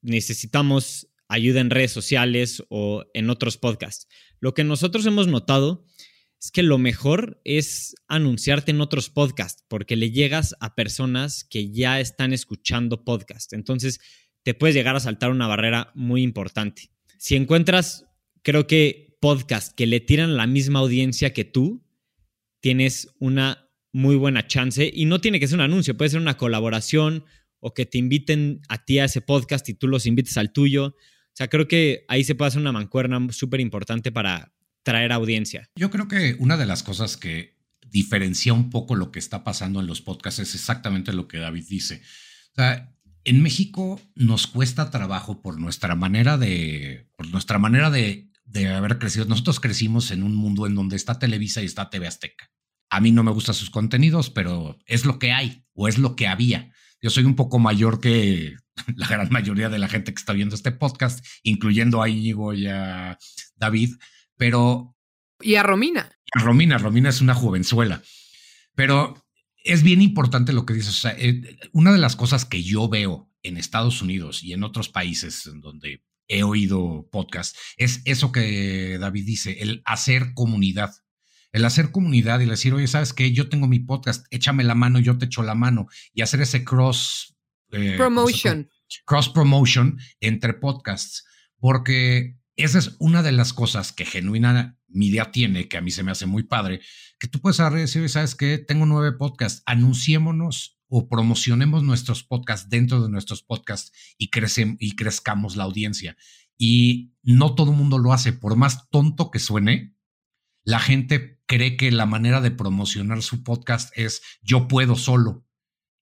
necesitamos 0.00 1.08
ayuda 1.28 1.60
en 1.60 1.70
redes 1.70 1.92
sociales 1.92 2.64
o 2.68 3.04
en 3.14 3.30
otros 3.30 3.56
podcasts. 3.56 4.08
Lo 4.40 4.54
que 4.54 4.64
nosotros 4.64 5.04
hemos 5.06 5.26
notado 5.26 5.86
es 6.40 6.50
que 6.50 6.62
lo 6.62 6.78
mejor 6.78 7.40
es 7.44 7.94
anunciarte 8.08 8.70
en 8.70 8.80
otros 8.80 9.10
podcasts 9.10 9.64
porque 9.68 9.96
le 9.96 10.10
llegas 10.10 10.56
a 10.60 10.74
personas 10.74 11.44
que 11.44 11.70
ya 11.70 12.00
están 12.00 12.32
escuchando 12.32 13.04
podcast. 13.04 13.52
Entonces, 13.52 14.00
te 14.42 14.54
puedes 14.54 14.74
llegar 14.74 14.96
a 14.96 15.00
saltar 15.00 15.30
una 15.30 15.46
barrera 15.46 15.92
muy 15.94 16.22
importante. 16.22 16.90
Si 17.18 17.36
encuentras 17.36 18.06
creo 18.42 18.66
que 18.66 19.09
podcast 19.20 19.74
que 19.74 19.86
le 19.86 20.00
tiran 20.00 20.36
la 20.36 20.46
misma 20.46 20.80
audiencia 20.80 21.32
que 21.32 21.44
tú, 21.44 21.84
tienes 22.60 23.14
una 23.18 23.68
muy 23.92 24.16
buena 24.16 24.46
chance 24.46 24.90
y 24.92 25.04
no 25.04 25.20
tiene 25.20 25.40
que 25.40 25.48
ser 25.48 25.56
un 25.56 25.64
anuncio, 25.64 25.96
puede 25.96 26.10
ser 26.10 26.20
una 26.20 26.36
colaboración 26.36 27.24
o 27.58 27.74
que 27.74 27.86
te 27.86 27.98
inviten 27.98 28.62
a 28.68 28.84
ti 28.84 28.98
a 28.98 29.04
ese 29.04 29.20
podcast 29.20 29.68
y 29.68 29.74
tú 29.74 29.88
los 29.88 30.06
invites 30.06 30.36
al 30.36 30.52
tuyo. 30.52 30.86
O 30.86 31.34
sea, 31.34 31.48
creo 31.48 31.68
que 31.68 32.04
ahí 32.08 32.24
se 32.24 32.34
puede 32.34 32.48
hacer 32.48 32.60
una 32.60 32.72
mancuerna 32.72 33.20
súper 33.30 33.60
importante 33.60 34.10
para 34.10 34.52
traer 34.82 35.12
audiencia. 35.12 35.68
Yo 35.76 35.90
creo 35.90 36.08
que 36.08 36.36
una 36.38 36.56
de 36.56 36.66
las 36.66 36.82
cosas 36.82 37.16
que 37.16 37.58
diferencia 37.86 38.52
un 38.52 38.70
poco 38.70 38.94
lo 38.94 39.10
que 39.10 39.18
está 39.18 39.44
pasando 39.44 39.80
en 39.80 39.86
los 39.86 40.00
podcasts 40.00 40.40
es 40.40 40.54
exactamente 40.54 41.12
lo 41.12 41.28
que 41.28 41.38
David 41.38 41.66
dice. 41.68 42.02
O 42.52 42.54
sea, 42.54 42.94
en 43.24 43.42
México 43.42 44.00
nos 44.14 44.46
cuesta 44.46 44.90
trabajo 44.90 45.42
por 45.42 45.60
nuestra 45.60 45.94
manera 45.94 46.38
de, 46.38 47.08
por 47.16 47.28
nuestra 47.28 47.58
manera 47.58 47.90
de 47.90 48.29
de 48.50 48.68
haber 48.68 48.98
crecido. 48.98 49.24
Nosotros 49.26 49.60
crecimos 49.60 50.10
en 50.10 50.22
un 50.22 50.34
mundo 50.34 50.66
en 50.66 50.74
donde 50.74 50.96
está 50.96 51.18
Televisa 51.18 51.62
y 51.62 51.66
está 51.66 51.88
TV 51.88 52.06
Azteca. 52.06 52.50
A 52.90 53.00
mí 53.00 53.12
no 53.12 53.22
me 53.22 53.30
gustan 53.30 53.54
sus 53.54 53.70
contenidos, 53.70 54.30
pero 54.30 54.78
es 54.86 55.04
lo 55.04 55.18
que 55.18 55.32
hay 55.32 55.64
o 55.74 55.86
es 55.86 55.98
lo 55.98 56.16
que 56.16 56.26
había. 56.26 56.72
Yo 57.00 57.10
soy 57.10 57.24
un 57.24 57.36
poco 57.36 57.58
mayor 57.58 58.00
que 58.00 58.56
la 58.96 59.06
gran 59.06 59.30
mayoría 59.30 59.68
de 59.68 59.78
la 59.78 59.88
gente 59.88 60.12
que 60.12 60.18
está 60.18 60.32
viendo 60.32 60.56
este 60.56 60.72
podcast, 60.72 61.24
incluyendo 61.44 62.02
a 62.02 62.08
Íñigo 62.08 62.52
y 62.52 62.66
a 62.66 63.16
David, 63.54 63.94
pero... 64.36 64.96
Y 65.40 65.54
a 65.54 65.62
Romina. 65.62 66.10
A 66.34 66.40
Romina, 66.40 66.76
Romina 66.76 67.08
es 67.08 67.20
una 67.20 67.34
jovenzuela. 67.34 68.02
Pero 68.74 69.24
es 69.64 69.82
bien 69.82 70.02
importante 70.02 70.52
lo 70.52 70.66
que 70.66 70.74
dices. 70.74 70.90
O 70.90 71.00
sea, 71.00 71.14
eh, 71.16 71.56
una 71.72 71.92
de 71.92 71.98
las 71.98 72.16
cosas 72.16 72.44
que 72.44 72.62
yo 72.62 72.88
veo 72.88 73.30
en 73.42 73.56
Estados 73.56 74.02
Unidos 74.02 74.42
y 74.42 74.52
en 74.52 74.64
otros 74.64 74.88
países 74.88 75.46
en 75.46 75.60
donde 75.60 76.04
he 76.30 76.44
oído 76.44 77.08
podcast, 77.10 77.56
es 77.76 78.00
eso 78.04 78.32
que 78.32 78.96
David 78.98 79.26
dice, 79.26 79.60
el 79.60 79.82
hacer 79.84 80.32
comunidad. 80.34 80.94
El 81.52 81.64
hacer 81.64 81.90
comunidad 81.90 82.38
y 82.38 82.46
decir, 82.46 82.72
oye, 82.72 82.86
¿sabes 82.86 83.12
qué? 83.12 83.32
Yo 83.32 83.48
tengo 83.48 83.66
mi 83.66 83.80
podcast, 83.80 84.24
échame 84.30 84.62
la 84.62 84.76
mano, 84.76 85.00
yo 85.00 85.18
te 85.18 85.26
echo 85.26 85.42
la 85.42 85.56
mano. 85.56 85.88
Y 86.14 86.22
hacer 86.22 86.40
ese 86.40 86.62
cross... 86.62 87.36
Eh, 87.72 87.96
promotion. 87.96 88.70
Cross 89.04 89.30
promotion 89.30 89.98
entre 90.20 90.54
podcasts. 90.54 91.24
Porque 91.58 92.38
esa 92.54 92.78
es 92.78 92.94
una 93.00 93.24
de 93.24 93.32
las 93.32 93.52
cosas 93.52 93.92
que 93.92 94.04
Genuina 94.04 94.78
Media 94.86 95.32
tiene, 95.32 95.66
que 95.66 95.76
a 95.76 95.80
mí 95.80 95.90
se 95.90 96.04
me 96.04 96.12
hace 96.12 96.26
muy 96.26 96.44
padre, 96.44 96.80
que 97.18 97.26
tú 97.26 97.40
puedes 97.40 97.58
agarrar 97.58 97.80
y 97.80 97.82
decir, 97.82 98.08
¿sabes 98.08 98.36
qué? 98.36 98.58
Tengo 98.58 98.86
nueve 98.86 99.16
podcasts, 99.16 99.62
anunciémonos 99.66 100.79
o 100.90 101.08
promocionemos 101.08 101.84
nuestros 101.84 102.24
podcasts 102.24 102.68
dentro 102.68 103.00
de 103.00 103.08
nuestros 103.08 103.42
podcasts 103.42 103.92
y, 104.18 104.28
y 104.78 104.96
crezcamos 104.96 105.56
la 105.56 105.64
audiencia. 105.64 106.16
Y 106.58 107.14
no 107.22 107.54
todo 107.54 107.70
el 107.70 107.78
mundo 107.78 107.98
lo 107.98 108.12
hace, 108.12 108.32
por 108.32 108.56
más 108.56 108.90
tonto 108.90 109.30
que 109.30 109.38
suene, 109.38 109.96
la 110.64 110.80
gente 110.80 111.40
cree 111.46 111.76
que 111.76 111.90
la 111.90 112.06
manera 112.06 112.40
de 112.40 112.50
promocionar 112.50 113.22
su 113.22 113.42
podcast 113.42 113.96
es 113.96 114.20
yo 114.42 114.68
puedo 114.68 114.96
solo 114.96 115.46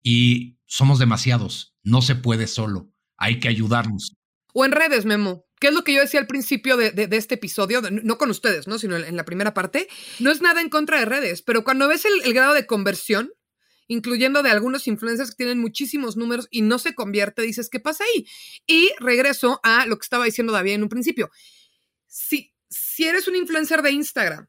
y 0.03 0.59
somos 0.67 0.99
demasiados, 0.99 1.77
no 1.83 2.03
se 2.03 2.17
puede 2.17 2.47
solo, 2.47 2.93
hay 3.17 3.41
que 3.41 3.49
ayudarnos. 3.49 4.17
O 4.55 4.65
en 4.65 4.73
redes, 4.73 5.05
Memo. 5.05 5.45
¿Qué 5.61 5.69
es 5.69 5.75
lo 5.75 5.83
que 5.83 5.93
yo 5.93 6.01
decía 6.01 6.21
al 6.21 6.29
principio 6.29 6.77
de, 6.77 7.09
este 7.13 7.35
episodio? 7.35 7.83
No 7.91 8.17
con 8.17 8.31
ustedes, 8.31 8.69
¿no? 8.69 8.79
Sino 8.79 8.97
en 8.97 9.17
la 9.17 9.25
primera 9.25 9.55
parte. 9.55 9.89
No 10.21 10.31
es 10.31 10.41
nada 10.41 10.61
en 10.61 10.71
contra 10.71 11.01
de 11.01 11.05
redes, 11.05 11.43
pero 11.43 11.65
cuando 11.65 11.89
ves 11.89 12.05
el 12.05 12.33
grado 12.33 12.55
de 12.55 12.65
conversión, 12.65 13.33
incluyendo 13.89 14.43
de 14.43 14.51
algunos 14.51 14.87
influencers 14.87 15.31
que 15.31 15.37
tienen 15.39 15.59
muchísimos 15.59 16.17
números 16.17 16.47
y 16.51 16.63
no 16.63 16.79
se 16.79 16.95
convierte, 16.95 17.43
dices, 17.43 17.69
¿qué 17.69 17.81
pasa 17.81 18.05
ahí? 18.05 18.27
Y 18.67 18.93
regreso 19.01 19.61
a 19.65 19.87
lo 19.87 19.99
que 19.99 20.05
estaba 20.05 20.25
diciendo 20.25 20.53
David 20.53 20.75
en 20.75 20.83
un 20.85 20.89
principio. 20.89 21.31
Si, 22.07 22.55
si 22.69 23.05
eres 23.05 23.27
un 23.27 23.37
influencer 23.37 23.83
de 23.83 23.91
Instagram 23.91 24.49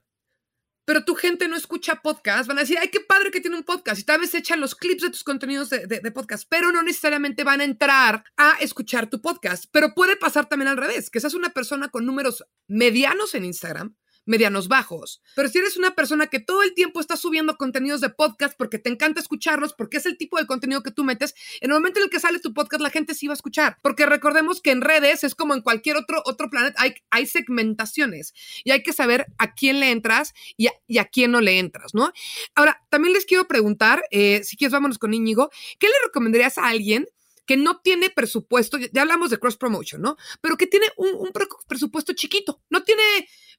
pero 0.89 1.05
tu 1.05 1.13
gente 1.13 1.47
no 1.47 1.55
escucha 1.55 2.01
podcast, 2.01 2.47
van 2.47 2.57
a 2.57 2.61
decir, 2.61 2.79
ay, 2.81 2.87
qué 2.87 2.99
padre 2.99 3.29
que 3.29 3.41
tiene 3.41 3.55
un 3.55 3.63
podcast. 3.63 4.01
Y 4.01 4.05
tal 4.05 4.21
vez 4.21 4.33
echan 4.33 4.59
los 4.59 4.73
clips 4.73 5.03
de 5.03 5.11
tus 5.11 5.23
contenidos 5.23 5.69
de, 5.69 5.85
de, 5.85 6.11
podcast, 6.11 6.47
pero 6.49 6.71
no 6.71 6.81
necesariamente 6.81 7.43
van 7.43 7.61
a 7.61 7.63
entrar 7.63 8.23
a 8.37 8.53
escuchar 8.59 9.07
tu 9.07 9.21
podcast. 9.21 9.65
Pero 9.71 9.93
puede 9.93 10.15
pasar 10.15 10.49
también 10.49 10.67
al 10.67 10.77
revés, 10.77 11.11
que 11.11 11.19
seas 11.19 11.35
una 11.35 11.51
persona 11.51 11.89
con 11.89 12.07
números 12.07 12.43
medianos 12.67 13.35
en 13.35 13.45
Instagram, 13.45 13.95
medianos 14.29 14.67
bajos. 14.67 15.21
Pero 15.35 15.49
si 15.49 15.57
eres 15.57 15.75
una 15.75 15.95
persona 15.95 16.27
que 16.27 16.39
todo 16.39 16.63
el 16.63 16.73
tiempo 16.73 16.99
está 16.99 17.17
subiendo 17.17 17.57
contenidos 17.57 17.99
de 17.99 18.09
podcast 18.09 18.55
porque 18.57 18.79
te 18.79 18.89
encanta 18.89 19.19
escucharlos, 19.19 19.73
porque 19.73 19.97
es 19.97 20.05
el 20.05 20.17
tipo 20.17 20.37
de 20.37 20.45
contenido 20.45 20.83
que 20.83 20.91
tú 20.91 21.03
metes, 21.03 21.35
en 21.61 21.71
el 21.71 21.75
momento 21.75 21.99
en 21.99 22.05
el 22.05 22.09
que 22.09 22.19
sale 22.19 22.39
tu 22.39 22.53
podcast 22.53 22.81
la 22.81 22.91
gente 22.91 23.15
sí 23.15 23.27
va 23.27 23.33
a 23.33 23.35
escuchar. 23.35 23.77
Porque 23.81 24.05
recordemos 24.05 24.61
que 24.61 24.71
en 24.71 24.81
redes 24.81 25.23
es 25.23 25.35
como 25.35 25.53
en 25.53 25.61
cualquier 25.61 25.97
otro, 25.97 26.21
otro 26.25 26.49
planeta, 26.49 26.81
hay, 26.81 26.93
hay 27.09 27.25
segmentaciones 27.25 28.33
y 28.63 28.71
hay 28.71 28.83
que 28.83 28.93
saber 28.93 29.25
a 29.37 29.53
quién 29.53 29.79
le 29.79 29.91
entras 29.91 30.33
y 30.57 30.67
a, 30.97 31.05
quién 31.05 31.31
no 31.31 31.41
le 31.41 31.59
entras, 31.59 31.93
¿no? 31.93 32.11
Ahora, 32.55 32.81
también 32.89 33.13
les 33.13 33.25
quiero 33.25 33.47
preguntar, 33.47 34.03
eh, 34.11 34.43
si 34.43 34.57
quieres 34.57 34.73
vámonos 34.73 34.99
con 34.99 35.13
Íñigo, 35.13 35.49
¿qué 35.79 35.87
le 35.87 35.93
recomendarías 36.05 36.57
a 36.57 36.67
alguien 36.67 37.07
que 37.49 37.57
no 37.57 37.79
tiene 37.79 38.11
presupuesto, 38.11 38.77
ya 38.77 39.01
hablamos 39.01 39.31
de 39.31 39.39
cross 39.39 39.57
promotion, 39.57 40.03
¿no? 40.03 40.17
Pero 40.39 40.55
que 40.55 40.67
tiene 40.67 40.85
un, 40.97 41.15
un 41.15 41.31
presupuesto 41.67 42.13
chiquito, 42.13 42.61
no 42.69 42.83
tiene 42.83 43.01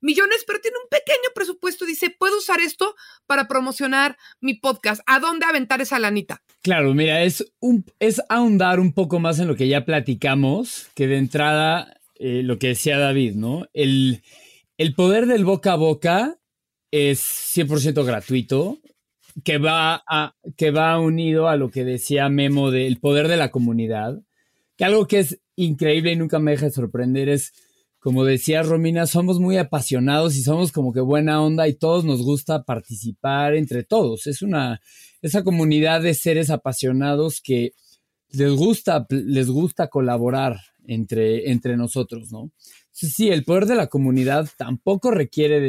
millones, 0.00 0.44
pero 0.46 0.60
tiene 0.60 0.76
un 0.80 0.88
pequeño 0.88 1.30
presupuesto. 1.34 1.84
Dice, 1.84 2.14
puedo 2.16 2.38
usar 2.38 2.60
esto 2.60 2.94
para 3.26 3.48
promocionar 3.48 4.16
mi 4.40 4.54
podcast. 4.54 5.00
¿A 5.06 5.18
dónde 5.18 5.44
aventar 5.44 5.80
esa 5.80 5.98
lanita? 5.98 6.40
Claro, 6.62 6.94
mira, 6.94 7.24
es, 7.24 7.52
un, 7.58 7.84
es 7.98 8.22
ahondar 8.28 8.78
un 8.78 8.92
poco 8.92 9.18
más 9.18 9.40
en 9.40 9.48
lo 9.48 9.56
que 9.56 9.66
ya 9.66 9.84
platicamos, 9.84 10.88
que 10.94 11.08
de 11.08 11.18
entrada, 11.18 12.00
eh, 12.14 12.42
lo 12.44 12.60
que 12.60 12.68
decía 12.68 12.96
David, 12.96 13.34
¿no? 13.34 13.66
El, 13.72 14.22
el 14.78 14.94
poder 14.94 15.26
del 15.26 15.44
boca 15.44 15.72
a 15.72 15.76
boca 15.76 16.38
es 16.92 17.20
100% 17.56 18.04
gratuito, 18.04 18.78
que 19.44 19.58
va, 19.58 20.02
a, 20.08 20.34
que 20.56 20.70
va 20.70 20.98
unido 20.98 21.48
a 21.48 21.56
lo 21.56 21.70
que 21.70 21.84
decía 21.84 22.28
Memo 22.28 22.70
del 22.70 22.98
poder 22.98 23.28
de 23.28 23.36
la 23.36 23.50
comunidad, 23.50 24.20
que 24.76 24.84
algo 24.84 25.06
que 25.06 25.20
es 25.20 25.40
increíble 25.56 26.12
y 26.12 26.16
nunca 26.16 26.38
me 26.38 26.52
deja 26.52 26.66
de 26.66 26.72
sorprender 26.72 27.28
es 27.28 27.52
como 28.00 28.24
decía 28.24 28.62
Romina, 28.62 29.06
somos 29.06 29.38
muy 29.38 29.58
apasionados 29.58 30.34
y 30.34 30.42
somos 30.42 30.72
como 30.72 30.92
que 30.92 31.00
buena 31.00 31.42
onda 31.42 31.68
y 31.68 31.74
todos 31.74 32.04
nos 32.06 32.22
gusta 32.22 32.62
participar 32.62 33.54
entre 33.54 33.84
todos. 33.84 34.26
Es 34.26 34.40
una, 34.40 34.80
esa 35.20 35.44
comunidad 35.44 36.00
de 36.00 36.14
seres 36.14 36.48
apasionados 36.48 37.42
que 37.42 37.72
les 38.30 38.52
gusta, 38.52 39.06
les 39.10 39.50
gusta 39.50 39.88
colaborar 39.88 40.60
entre, 40.86 41.50
entre 41.50 41.76
nosotros, 41.76 42.32
¿no? 42.32 42.50
Sí, 42.90 43.28
el 43.28 43.44
poder 43.44 43.66
de 43.66 43.76
la 43.76 43.86
comunidad 43.86 44.48
tampoco 44.56 45.10
requiere 45.10 45.60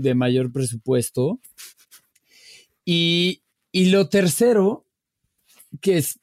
de, 0.00 0.14
mayor 0.14 0.52
presupuesto. 0.52 1.40
Y, 2.84 3.42
y, 3.72 3.86
lo 3.86 4.08
tercero, 4.08 4.86
que 5.80 5.98
es, 5.98 6.20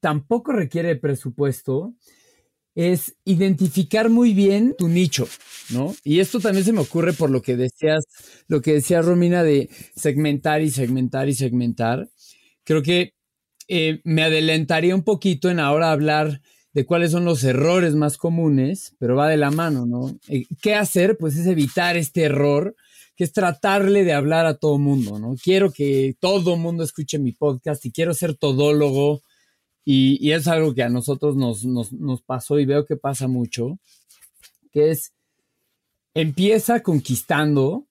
tampoco 0.00 0.52
requiere 0.52 0.96
presupuesto, 0.96 1.94
es 2.74 3.16
identificar 3.24 4.08
muy 4.08 4.32
bien 4.32 4.74
tu 4.78 4.88
nicho, 4.88 5.28
¿no? 5.70 5.94
Y 6.04 6.20
esto 6.20 6.40
también 6.40 6.64
se 6.64 6.72
me 6.72 6.80
ocurre 6.80 7.12
por 7.12 7.30
lo 7.30 7.42
que 7.42 7.56
decías, 7.56 8.04
lo 8.48 8.62
que 8.62 8.74
decía 8.74 9.02
Romina 9.02 9.42
de 9.42 9.68
segmentar 9.96 10.62
y 10.62 10.70
segmentar 10.70 11.28
y 11.28 11.34
segmentar. 11.34 12.08
Creo 12.64 12.82
que 12.82 13.14
eh, 13.68 14.00
me 14.04 14.22
adelantaría 14.22 14.94
un 14.94 15.02
poquito 15.02 15.50
en 15.50 15.60
ahora 15.60 15.92
hablar 15.92 16.40
de 16.72 16.86
cuáles 16.86 17.10
son 17.10 17.24
los 17.24 17.42
errores 17.44 17.94
más 17.94 18.16
comunes, 18.16 18.94
pero 18.98 19.16
va 19.16 19.28
de 19.28 19.36
la 19.36 19.50
mano, 19.50 19.86
¿no? 19.86 20.16
Eh, 20.28 20.46
¿Qué 20.62 20.74
hacer? 20.74 21.16
Pues 21.18 21.36
es 21.36 21.46
evitar 21.46 21.96
este 21.96 22.22
error, 22.22 22.76
que 23.20 23.24
es 23.24 23.34
tratarle 23.34 24.02
de 24.02 24.14
hablar 24.14 24.46
a 24.46 24.56
todo 24.56 24.78
mundo, 24.78 25.18
¿no? 25.18 25.34
Quiero 25.36 25.70
que 25.70 26.16
todo 26.20 26.56
mundo 26.56 26.82
escuche 26.82 27.18
mi 27.18 27.32
podcast 27.32 27.84
y 27.84 27.92
quiero 27.92 28.14
ser 28.14 28.34
todólogo 28.34 29.20
y, 29.84 30.32
es 30.32 30.48
algo 30.48 30.72
que 30.72 30.84
a 30.84 30.88
nosotros 30.88 31.36
nos, 31.36 31.62
nos, 31.66 32.22
pasó 32.22 32.58
y 32.58 32.64
veo 32.64 32.86
que 32.86 32.96
pasa 32.96 33.28
mucho, 33.28 33.78
que 34.72 34.90
es, 34.90 35.12
empieza 36.14 36.82
conquistando 36.82 37.86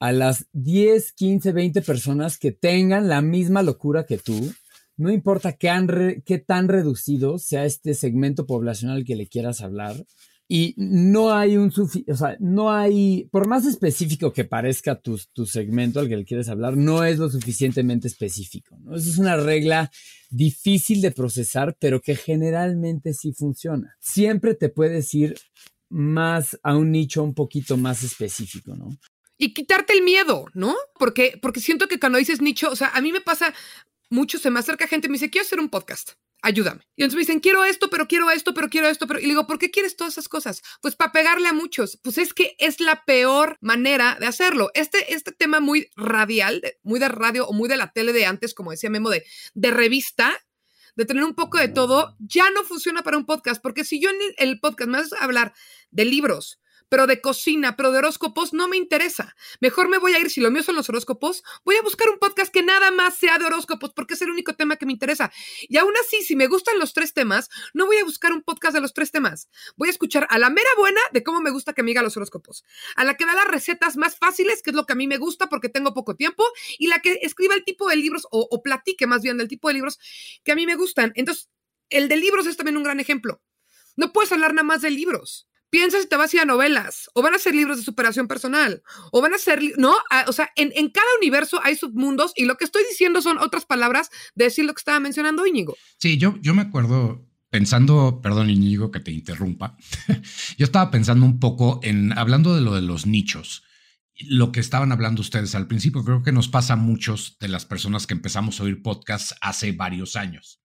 a 0.00 0.12
las 0.12 0.44
10, 0.52 1.12
15, 1.12 1.52
20 1.52 1.80
personas 1.80 2.36
que 2.36 2.52
tengan 2.52 3.08
la 3.08 3.22
misma 3.22 3.62
locura 3.62 4.04
que 4.04 4.18
tú, 4.18 4.52
no 4.98 5.10
importa 5.10 5.54
qué, 5.54 6.22
qué 6.26 6.36
tan 6.36 6.68
reducido 6.68 7.38
sea 7.38 7.64
este 7.64 7.94
segmento 7.94 8.44
poblacional 8.44 9.06
que 9.06 9.16
le 9.16 9.28
quieras 9.28 9.62
hablar, 9.62 9.96
y 10.50 10.74
no 10.78 11.34
hay 11.34 11.58
un 11.58 11.70
o 11.70 12.16
sea, 12.16 12.36
no 12.40 12.72
hay, 12.72 13.28
por 13.30 13.46
más 13.46 13.66
específico 13.66 14.32
que 14.32 14.46
parezca 14.46 14.98
tu, 14.98 15.20
tu, 15.34 15.44
segmento 15.44 16.00
al 16.00 16.08
que 16.08 16.16
le 16.16 16.24
quieres 16.24 16.48
hablar, 16.48 16.74
no 16.74 17.04
es 17.04 17.18
lo 17.18 17.28
suficientemente 17.28 18.08
específico, 18.08 18.78
¿no? 18.80 18.96
Esa 18.96 19.10
es 19.10 19.18
una 19.18 19.36
regla 19.36 19.90
difícil 20.30 21.02
de 21.02 21.10
procesar, 21.10 21.76
pero 21.78 22.00
que 22.00 22.16
generalmente 22.16 23.12
sí 23.12 23.34
funciona. 23.34 23.94
Siempre 24.00 24.54
te 24.54 24.70
puedes 24.70 25.12
ir 25.12 25.36
más 25.90 26.58
a 26.62 26.76
un 26.76 26.92
nicho 26.92 27.22
un 27.22 27.34
poquito 27.34 27.76
más 27.76 28.02
específico, 28.02 28.74
¿no? 28.74 28.88
Y 29.36 29.52
quitarte 29.52 29.92
el 29.92 30.02
miedo, 30.02 30.46
¿no? 30.54 30.74
Porque, 30.98 31.38
porque 31.42 31.60
siento 31.60 31.88
que 31.88 32.00
cuando 32.00 32.18
dices 32.18 32.40
nicho, 32.40 32.70
o 32.70 32.76
sea, 32.76 32.88
a 32.88 33.02
mí 33.02 33.12
me 33.12 33.20
pasa 33.20 33.52
mucho, 34.08 34.38
se 34.38 34.50
me 34.50 34.60
acerca 34.60 34.88
gente 34.88 35.08
y 35.08 35.10
me 35.10 35.16
dice, 35.16 35.28
quiero 35.28 35.46
hacer 35.46 35.60
un 35.60 35.68
podcast 35.68 36.12
ayúdame. 36.42 36.82
Y 36.96 37.02
entonces 37.02 37.16
me 37.16 37.20
dicen, 37.20 37.40
quiero 37.40 37.64
esto, 37.64 37.90
pero 37.90 38.06
quiero 38.06 38.30
esto, 38.30 38.54
pero 38.54 38.68
quiero 38.68 38.88
esto, 38.88 39.06
pero... 39.06 39.20
Y 39.20 39.22
le 39.22 39.28
digo, 39.28 39.46
¿por 39.46 39.58
qué 39.58 39.70
quieres 39.70 39.96
todas 39.96 40.14
esas 40.14 40.28
cosas? 40.28 40.62
Pues 40.80 40.96
para 40.96 41.12
pegarle 41.12 41.48
a 41.48 41.52
muchos. 41.52 41.98
Pues 42.02 42.18
es 42.18 42.34
que 42.34 42.54
es 42.58 42.80
la 42.80 43.04
peor 43.04 43.58
manera 43.60 44.16
de 44.20 44.26
hacerlo. 44.26 44.70
Este, 44.74 45.14
este 45.14 45.32
tema 45.32 45.60
muy 45.60 45.90
radial, 45.96 46.62
muy 46.82 47.00
de 47.00 47.08
radio 47.08 47.46
o 47.46 47.52
muy 47.52 47.68
de 47.68 47.76
la 47.76 47.92
tele 47.92 48.12
de 48.12 48.26
antes, 48.26 48.54
como 48.54 48.70
decía 48.70 48.90
Memo, 48.90 49.10
de, 49.10 49.24
de 49.54 49.70
revista, 49.70 50.38
de 50.96 51.04
tener 51.04 51.24
un 51.24 51.34
poco 51.34 51.58
de 51.58 51.68
todo, 51.68 52.16
ya 52.18 52.50
no 52.50 52.64
funciona 52.64 53.02
para 53.02 53.16
un 53.16 53.24
podcast, 53.24 53.62
porque 53.62 53.84
si 53.84 54.00
yo 54.00 54.10
en 54.10 54.16
el 54.36 54.58
podcast 54.58 54.90
me 54.90 54.98
vas 54.98 55.12
a 55.12 55.24
hablar 55.24 55.54
de 55.90 56.04
libros, 56.04 56.58
pero 56.88 57.06
de 57.06 57.20
cocina, 57.20 57.76
pero 57.76 57.92
de 57.92 57.98
horóscopos, 57.98 58.52
no 58.52 58.68
me 58.68 58.76
interesa. 58.76 59.34
Mejor 59.60 59.88
me 59.88 59.98
voy 59.98 60.14
a 60.14 60.18
ir, 60.18 60.30
si 60.30 60.40
lo 60.40 60.50
mío 60.50 60.62
son 60.62 60.76
los 60.76 60.88
horóscopos, 60.88 61.42
voy 61.64 61.76
a 61.76 61.82
buscar 61.82 62.08
un 62.10 62.18
podcast 62.18 62.52
que 62.52 62.62
nada 62.62 62.90
más 62.90 63.16
sea 63.16 63.38
de 63.38 63.44
horóscopos, 63.44 63.92
porque 63.92 64.14
es 64.14 64.22
el 64.22 64.30
único 64.30 64.54
tema 64.54 64.76
que 64.76 64.86
me 64.86 64.92
interesa. 64.92 65.32
Y 65.68 65.76
aún 65.76 65.92
así, 66.04 66.22
si 66.22 66.36
me 66.36 66.46
gustan 66.46 66.78
los 66.78 66.92
tres 66.92 67.14
temas, 67.14 67.48
no 67.74 67.86
voy 67.86 67.98
a 67.98 68.04
buscar 68.04 68.32
un 68.32 68.42
podcast 68.42 68.74
de 68.74 68.80
los 68.80 68.94
tres 68.94 69.10
temas. 69.10 69.48
Voy 69.76 69.88
a 69.88 69.90
escuchar 69.90 70.26
a 70.30 70.38
la 70.38 70.50
mera 70.50 70.70
buena 70.76 71.00
de 71.12 71.22
cómo 71.22 71.40
me 71.40 71.50
gusta 71.50 71.72
que 71.72 71.82
me 71.82 71.90
diga 71.90 72.02
los 72.02 72.16
horóscopos, 72.16 72.64
a 72.96 73.04
la 73.04 73.14
que 73.14 73.26
da 73.26 73.34
las 73.34 73.48
recetas 73.48 73.96
más 73.96 74.16
fáciles, 74.16 74.62
que 74.62 74.70
es 74.70 74.76
lo 74.76 74.86
que 74.86 74.92
a 74.92 74.96
mí 74.96 75.06
me 75.06 75.18
gusta 75.18 75.48
porque 75.48 75.68
tengo 75.68 75.94
poco 75.94 76.16
tiempo, 76.16 76.44
y 76.78 76.88
la 76.88 77.00
que 77.00 77.18
escriba 77.22 77.54
el 77.54 77.64
tipo 77.64 77.88
de 77.88 77.96
libros, 77.96 78.26
o, 78.30 78.46
o 78.50 78.62
platique 78.62 79.06
más 79.06 79.22
bien 79.22 79.38
del 79.38 79.48
tipo 79.48 79.68
de 79.68 79.74
libros 79.74 79.98
que 80.44 80.52
a 80.52 80.54
mí 80.54 80.66
me 80.66 80.76
gustan. 80.76 81.12
Entonces, 81.14 81.50
el 81.90 82.08
de 82.08 82.16
libros 82.16 82.46
es 82.46 82.56
también 82.56 82.76
un 82.76 82.82
gran 82.82 83.00
ejemplo. 83.00 83.42
No 83.96 84.12
puedes 84.12 84.32
hablar 84.32 84.54
nada 84.54 84.64
más 84.64 84.82
de 84.82 84.90
libros. 84.90 85.48
Piensa 85.70 86.00
si 86.00 86.08
te 86.08 86.16
vas 86.16 86.32
a 86.32 86.36
ir 86.36 86.42
a 86.42 86.46
novelas, 86.46 87.10
o 87.14 87.22
van 87.22 87.34
a 87.34 87.38
ser 87.38 87.54
libros 87.54 87.76
de 87.76 87.82
superación 87.82 88.26
personal, 88.26 88.82
o 89.12 89.20
van 89.20 89.34
a 89.34 89.38
ser, 89.38 89.60
¿no? 89.76 89.94
Ah, 90.10 90.24
o 90.26 90.32
sea, 90.32 90.50
en, 90.56 90.70
cada 90.90 91.06
universo 91.20 91.60
hay 91.62 91.76
submundos 91.76 92.32
y 92.36 92.46
lo 92.46 92.56
que 92.56 92.64
estoy 92.64 92.82
diciendo 92.88 93.20
son 93.20 93.38
otras 93.38 93.66
palabras 93.66 94.10
de 94.34 94.44
decir 94.44 94.64
lo 94.64 94.72
que 94.72 94.80
estaba 94.80 95.00
mencionando 95.00 95.46
Íñigo. 95.46 95.76
Sí, 95.98 96.16
yo, 96.16 96.36
yo 96.40 96.54
me 96.54 96.62
acuerdo 96.62 97.26
pensando, 97.50 98.20
perdón 98.22 98.50
Íñigo 98.50 98.90
que 98.90 99.00
te 99.00 99.10
interrumpa, 99.10 99.76
yo 100.58 100.64
estaba 100.64 100.90
pensando 100.90 101.26
un 101.26 101.38
poco 101.38 101.80
en, 101.82 102.16
hablando 102.18 102.54
de 102.54 102.62
lo 102.62 102.74
de 102.74 102.82
los 102.82 103.06
nichos, 103.06 103.62
lo 104.20 104.52
que 104.52 104.60
estaban 104.60 104.90
hablando 104.90 105.20
ustedes 105.20 105.54
al 105.54 105.68
principio, 105.68 106.04
creo 106.04 106.22
que 106.22 106.32
nos 106.32 106.48
pasa 106.48 106.72
a 106.72 106.76
muchos 106.76 107.36
de 107.40 107.48
las 107.48 107.66
personas 107.66 108.06
que 108.06 108.14
empezamos 108.14 108.58
a 108.58 108.64
oír 108.64 108.82
podcasts 108.82 109.34
hace 109.40 109.72
varios 109.72 110.16
años. 110.16 110.60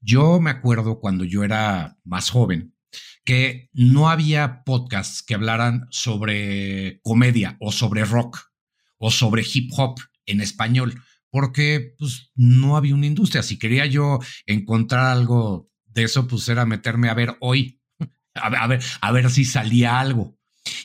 Yo 0.00 0.40
me 0.40 0.50
acuerdo 0.50 0.98
cuando 1.00 1.24
yo 1.24 1.44
era 1.44 1.98
más 2.04 2.30
joven, 2.30 2.74
que 3.30 3.70
no 3.72 4.10
había 4.10 4.64
podcasts 4.64 5.22
que 5.22 5.36
hablaran 5.36 5.86
sobre 5.92 6.98
comedia 7.04 7.56
o 7.60 7.70
sobre 7.70 8.04
rock 8.04 8.40
o 8.98 9.12
sobre 9.12 9.44
hip 9.54 9.70
hop 9.76 10.00
en 10.26 10.40
español, 10.40 11.00
porque 11.30 11.94
pues, 11.96 12.32
no 12.34 12.76
había 12.76 12.96
una 12.96 13.06
industria. 13.06 13.44
Si 13.44 13.56
quería 13.56 13.86
yo 13.86 14.18
encontrar 14.46 15.06
algo 15.06 15.70
de 15.86 16.02
eso, 16.02 16.26
pues 16.26 16.48
era 16.48 16.66
meterme 16.66 17.08
a 17.08 17.14
ver 17.14 17.36
hoy, 17.38 17.80
a 18.34 18.66
ver, 18.66 18.82
a 19.00 19.12
ver, 19.12 19.30
si 19.30 19.44
salía 19.44 20.00
algo. 20.00 20.36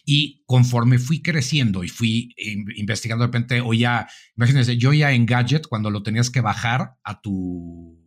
Y 0.05 0.43
conforme 0.45 0.99
fui 0.99 1.23
creciendo 1.23 1.83
y 1.83 1.87
fui 1.87 2.35
investigando 2.75 3.23
de 3.23 3.29
repente, 3.29 3.61
oía, 3.61 4.07
imagínense, 4.37 4.77
yo 4.77 4.93
ya 4.93 5.13
en 5.13 5.25
Gadget 5.25 5.65
cuando 5.65 5.89
lo 5.89 6.03
tenías 6.03 6.29
que 6.29 6.41
bajar 6.41 6.93
a 7.03 7.21
tu, 7.21 7.99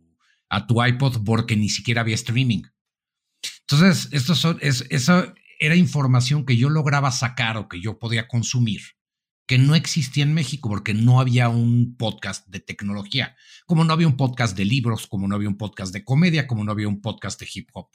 a 0.47 0.65
tu 0.65 0.81
iPod 0.81 1.25
porque 1.25 1.57
ni 1.57 1.67
siquiera 1.67 1.99
había 1.99 2.15
streaming. 2.15 2.61
Entonces, 3.71 4.09
esto 4.11 4.33
son, 4.33 4.57
es, 4.61 4.85
eso 4.89 5.31
era 5.59 5.75
información 5.75 6.45
que 6.45 6.57
yo 6.57 6.69
lograba 6.69 7.11
sacar 7.11 7.57
o 7.57 7.69
que 7.69 7.79
yo 7.79 7.99
podía 7.99 8.27
consumir, 8.27 8.81
que 9.45 9.59
no 9.59 9.75
existía 9.75 10.23
en 10.23 10.33
México 10.33 10.69
porque 10.69 10.95
no 10.95 11.19
había 11.19 11.49
un 11.49 11.95
podcast 11.95 12.47
de 12.47 12.61
tecnología, 12.61 13.35
como 13.67 13.83
no 13.83 13.93
había 13.93 14.07
un 14.07 14.17
podcast 14.17 14.57
de 14.57 14.65
libros, 14.65 15.05
como 15.05 15.27
no 15.27 15.35
había 15.35 15.49
un 15.49 15.57
podcast 15.57 15.93
de 15.93 16.03
comedia, 16.03 16.47
como 16.47 16.63
no 16.63 16.71
había 16.71 16.87
un 16.87 17.01
podcast 17.01 17.39
de 17.39 17.47
hip 17.53 17.69
hop. 17.73 17.89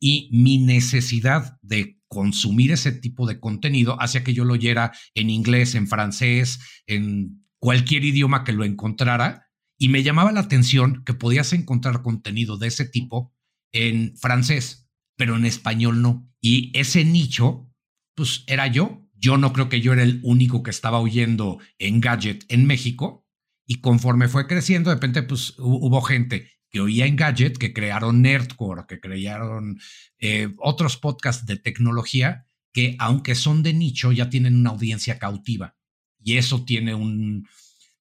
Y 0.00 0.28
mi 0.32 0.58
necesidad 0.58 1.56
de 1.62 2.00
consumir 2.08 2.72
ese 2.72 2.90
tipo 2.90 3.28
de 3.28 3.38
contenido 3.38 4.00
hacía 4.00 4.24
que 4.24 4.34
yo 4.34 4.44
lo 4.44 4.54
oyera 4.54 4.92
en 5.14 5.30
inglés, 5.30 5.76
en 5.76 5.86
francés, 5.86 6.58
en 6.88 7.46
cualquier 7.60 8.04
idioma 8.04 8.42
que 8.42 8.52
lo 8.52 8.64
encontrara. 8.64 9.46
Y 9.78 9.88
me 9.88 10.02
llamaba 10.02 10.32
la 10.32 10.40
atención 10.40 11.04
que 11.04 11.14
podías 11.14 11.52
encontrar 11.52 12.02
contenido 12.02 12.56
de 12.56 12.68
ese 12.68 12.86
tipo 12.86 13.32
en 13.70 14.16
francés, 14.16 14.85
pero 15.16 15.36
en 15.36 15.44
español 15.44 16.02
no. 16.02 16.30
Y 16.40 16.70
ese 16.78 17.04
nicho, 17.04 17.70
pues 18.14 18.44
era 18.46 18.66
yo. 18.66 19.02
Yo 19.14 19.38
no 19.38 19.52
creo 19.52 19.68
que 19.68 19.80
yo 19.80 19.92
era 19.92 20.02
el 20.02 20.20
único 20.22 20.62
que 20.62 20.70
estaba 20.70 21.00
oyendo 21.00 21.58
en 21.78 22.00
Gadget 22.00 22.44
en 22.48 22.66
México. 22.66 23.26
Y 23.66 23.80
conforme 23.80 24.28
fue 24.28 24.46
creciendo, 24.46 24.90
de 24.90 24.96
repente, 24.96 25.22
pues 25.22 25.54
hubo 25.58 26.00
gente 26.02 26.50
que 26.70 26.80
oía 26.80 27.06
en 27.06 27.16
Gadget, 27.16 27.56
que 27.56 27.72
crearon 27.72 28.22
Nerdcore, 28.22 28.84
que 28.86 29.00
crearon 29.00 29.78
eh, 30.18 30.54
otros 30.58 30.96
podcasts 30.96 31.46
de 31.46 31.56
tecnología 31.56 32.46
que, 32.72 32.94
aunque 32.98 33.34
son 33.34 33.62
de 33.62 33.72
nicho, 33.72 34.12
ya 34.12 34.28
tienen 34.28 34.54
una 34.54 34.70
audiencia 34.70 35.18
cautiva. 35.18 35.76
Y 36.20 36.36
eso 36.36 36.64
tiene 36.64 36.94
un. 36.94 37.48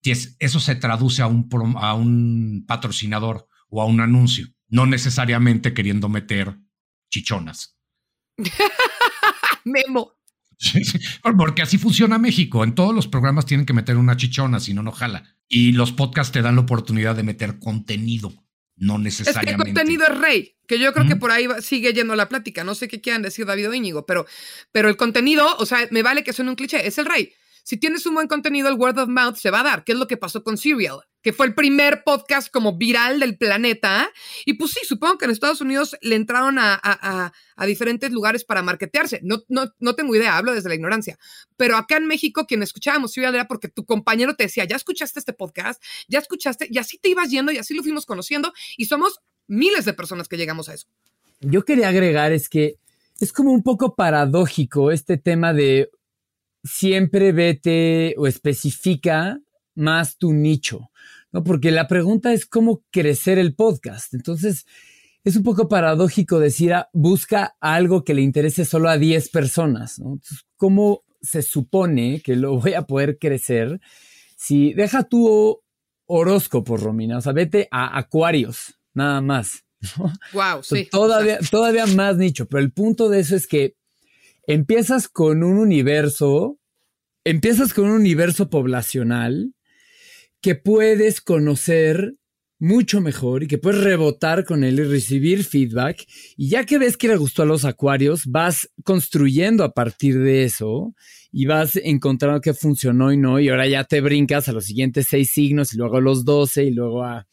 Eso 0.04 0.60
se 0.60 0.75
traduce 0.75 1.21
a 1.21 1.28
un, 1.28 1.49
a 1.78 1.93
un 1.95 2.65
patrocinador 2.67 3.47
o 3.69 3.82
a 3.82 3.86
un 3.86 4.01
anuncio, 4.01 4.47
no 4.67 4.86
necesariamente 4.86 5.73
queriendo 5.73 6.10
meter 6.10 6.60
chichonas. 7.15 7.78
Memo. 9.63 10.12
Porque 11.38 11.62
así 11.62 11.78
funciona 11.78 12.17
México. 12.17 12.63
En 12.63 12.75
todos 12.75 12.93
los 12.93 13.08
programas 13.08 13.45
tienen 13.45 13.65
que 13.65 13.73
meter 13.73 13.97
una 13.97 14.17
chichona, 14.17 14.60
si 14.60 14.73
no, 14.73 14.84
no 14.84 14.91
jala. 14.91 15.23
Y 15.47 15.71
los 15.71 15.91
podcasts 15.91 16.34
te 16.34 16.41
dan 16.41 16.56
la 16.56 16.62
oportunidad 16.62 17.15
de 17.15 17.23
meter 17.23 17.60
contenido 17.60 18.34
no 18.78 18.97
necesariamente. 18.97 19.51
Es 19.51 19.56
que 19.56 19.69
el 19.69 19.73
contenido 19.73 20.04
es 20.06 20.17
rey, 20.19 20.58
que 20.67 20.80
yo 20.80 20.91
creo 20.93 21.08
que 21.08 21.15
por 21.15 21.32
ahí 21.32 21.47
sigue 21.62 21.93
yendo 21.93 22.15
la 22.15 22.28
plática. 22.28 22.63
No 22.63 22.75
sé 22.75 22.89
qué 22.89 22.99
quieran 22.99 23.21
decir 23.21 23.45
David 23.45 23.69
o 23.69 23.73
Íñigo, 23.73 24.06
pero, 24.06 24.25
pero 24.73 24.89
el 24.89 24.97
contenido, 24.97 25.56
o 25.58 25.65
sea, 25.65 25.88
me 25.91 26.04
vale 26.04 26.23
que 26.23 26.34
suene 26.34 26.51
un 26.51 26.58
cliché, 26.58 26.86
es 26.86 26.97
el 26.97 27.06
rey. 27.06 27.32
Si 27.65 27.78
tienes 27.78 28.06
un 28.06 28.13
buen 28.13 28.28
contenido, 28.28 28.69
el 28.69 28.75
word 28.75 28.99
of 28.99 29.10
mouth 29.10 29.38
se 29.38 29.49
va 29.49 29.62
a 29.62 29.63
dar, 29.63 29.84
¿Qué 29.84 29.93
es 29.93 29.97
lo 29.97 30.06
que 30.06 30.17
pasó 30.17 30.43
con 30.43 30.56
Serial, 30.56 30.99
que 31.23 31.34
fue 31.34 31.47
el 31.47 31.56
primer 31.56 32.04
podcast 32.04 32.51
como 32.51 32.78
viral 32.78 33.19
del 33.19 33.39
planeta. 33.39 34.08
Y 34.45 34.54
pues 34.54 34.69
sí, 34.69 34.82
supongo 34.84 35.17
que 35.17 35.25
en 35.25 35.32
Estados 35.32 35.62
Unidos 35.62 35.97
le 36.01 36.13
entraron 36.15 36.58
a, 36.60 37.34
diferentes 37.65 38.12
lugares 38.12 38.43
para 38.45 38.62
marketearse. 38.62 39.19
No, 39.23 39.41
no, 39.47 39.73
no 39.80 39.95
tengo 39.95 40.15
idea, 40.15 40.38
hablo 40.38 40.54
desde 40.54 40.69
la 40.69 40.75
ignorancia. 40.75 41.17
Pero 41.58 41.75
acá 41.75 41.97
en 41.97 42.06
México, 42.06 42.45
quien 42.45 42.62
escuchábamos 42.62 43.13
Serial 43.13 43.34
era 43.34 43.47
porque 43.47 43.67
tu 43.67 43.84
compañero 43.84 44.36
te 44.36 44.43
decía, 44.43 44.65
ya 44.65 44.75
escuchaste 44.75 45.17
este 45.17 45.34
podcast, 45.34 45.82
ya 46.08 46.19
escuchaste, 46.19 46.67
y 46.69 46.78
así 46.78 46.99
te 46.99 47.10
ibas 47.10 47.32
yendo 47.32 47.51
y 47.51 47.58
así 47.58 47.73
lo 47.73 47.82
fuimos 47.82 48.06
conociendo. 48.06 48.54
Y 48.78 48.86
somos 48.86 49.21
miles 49.47 49.86
de 49.86 49.93
personas 49.93 50.28
que 50.28 50.38
llegamos 50.38 50.69
a 50.69 50.75
eso. 50.75 50.86
Yo 51.39 51.65
quería 51.65 51.89
agregar 51.89 52.32
es 52.32 52.47
que 52.47 52.75
es 53.19 53.34
como 53.34 53.51
un 53.51 53.63
poco 53.63 53.95
paradójico 53.95 54.91
este 54.91 55.17
tema 55.17 55.51
de 55.51 55.89
siempre 56.65 57.32
vete 57.32 58.15
o 58.17 58.28
especifica 58.28 59.39
más 59.75 60.17
tu 60.17 60.34
nicho, 60.34 60.89
¿no? 61.32 61.43
Porque 61.43 61.71
la 61.71 61.88
pregunta 61.88 62.34
es 62.34 62.45
cómo 62.45 62.84
crecer 62.91 63.38
el 63.38 63.56
podcast. 63.56 64.13
Entonces, 64.13 64.65
es 65.23 65.36
un 65.36 65.43
poco 65.43 65.67
paradójico 65.67 66.39
decir, 66.39 66.73
ah, 66.73 66.89
busca 66.91 67.56
algo 67.60 68.04
que 68.04 68.13
le 68.13 68.21
interese 68.21 68.65
solo 68.65 68.89
a 68.89 68.97
10 68.97 69.30
personas, 69.30 69.99
¿no? 69.99 70.19
¿cómo 70.58 71.04
se 71.21 71.41
supone 71.41 72.21
que 72.21 72.36
lo 72.36 72.60
voy 72.60 72.73
a 72.73 72.84
poder 72.84 73.17
crecer 73.19 73.80
si 74.38 74.73
deja 74.73 75.04
tu 75.04 75.62
horóscopo, 76.08 76.78
Romina? 76.78 77.17
O 77.17 77.21
sea, 77.21 77.34
vete 77.34 77.67
a 77.71 77.97
Acuarios, 77.97 78.80
nada 78.93 79.21
más. 79.21 79.63
Wow, 80.34 80.63
sí. 80.63 80.88
Todavía, 80.89 81.38
todavía 81.51 81.86
más 81.86 82.17
nicho, 82.17 82.47
pero 82.47 82.63
el 82.63 82.71
punto 82.71 83.08
de 83.10 83.19
eso 83.19 83.36
es 83.36 83.45
que 83.45 83.75
empiezas 84.47 85.08
con 85.08 85.43
un 85.43 85.58
universo, 85.58 86.60
empiezas 87.23 87.73
con 87.73 87.86
un 87.86 87.91
universo 87.91 88.49
poblacional 88.49 89.53
que 90.41 90.55
puedes 90.55 91.21
conocer 91.21 92.15
mucho 92.60 93.01
mejor 93.01 93.43
y 93.43 93.47
que 93.47 93.58
puedes 93.58 93.84
rebotar 93.84 94.45
con 94.45 94.63
él 94.63 94.79
y 94.79 94.84
recibir 94.84 95.43
feedback. 95.43 96.05
Y 96.38 96.49
ya 96.49 96.65
que 96.65 96.77
ves 96.77 96.97
que 96.97 97.08
le 97.08 97.17
gustó 97.17 97.43
a 97.43 97.45
los 97.45 97.65
acuarios, 97.65 98.25
vas 98.27 98.69
construyendo 98.84 99.63
a 99.63 99.73
partir 99.73 100.19
de 100.19 100.43
eso 100.43 100.93
y 101.31 101.45
vas 101.45 101.75
encontrando 101.75 102.41
qué 102.41 102.53
funcionó 102.53 103.12
y 103.12 103.17
no. 103.17 103.39
Y 103.39 103.49
ahora 103.49 103.67
ya 103.67 103.84
te 103.84 104.01
brincas 104.01 104.47
a 104.47 104.53
los 104.53 104.65
siguientes 104.65 105.08
seis 105.10 105.31
signos 105.31 105.73
y 105.73 105.77
luego 105.77 105.97
a 105.97 106.01
los 106.01 106.23
doce 106.25 106.63
y 106.63 106.71
luego 106.71 107.03
a 107.03 107.27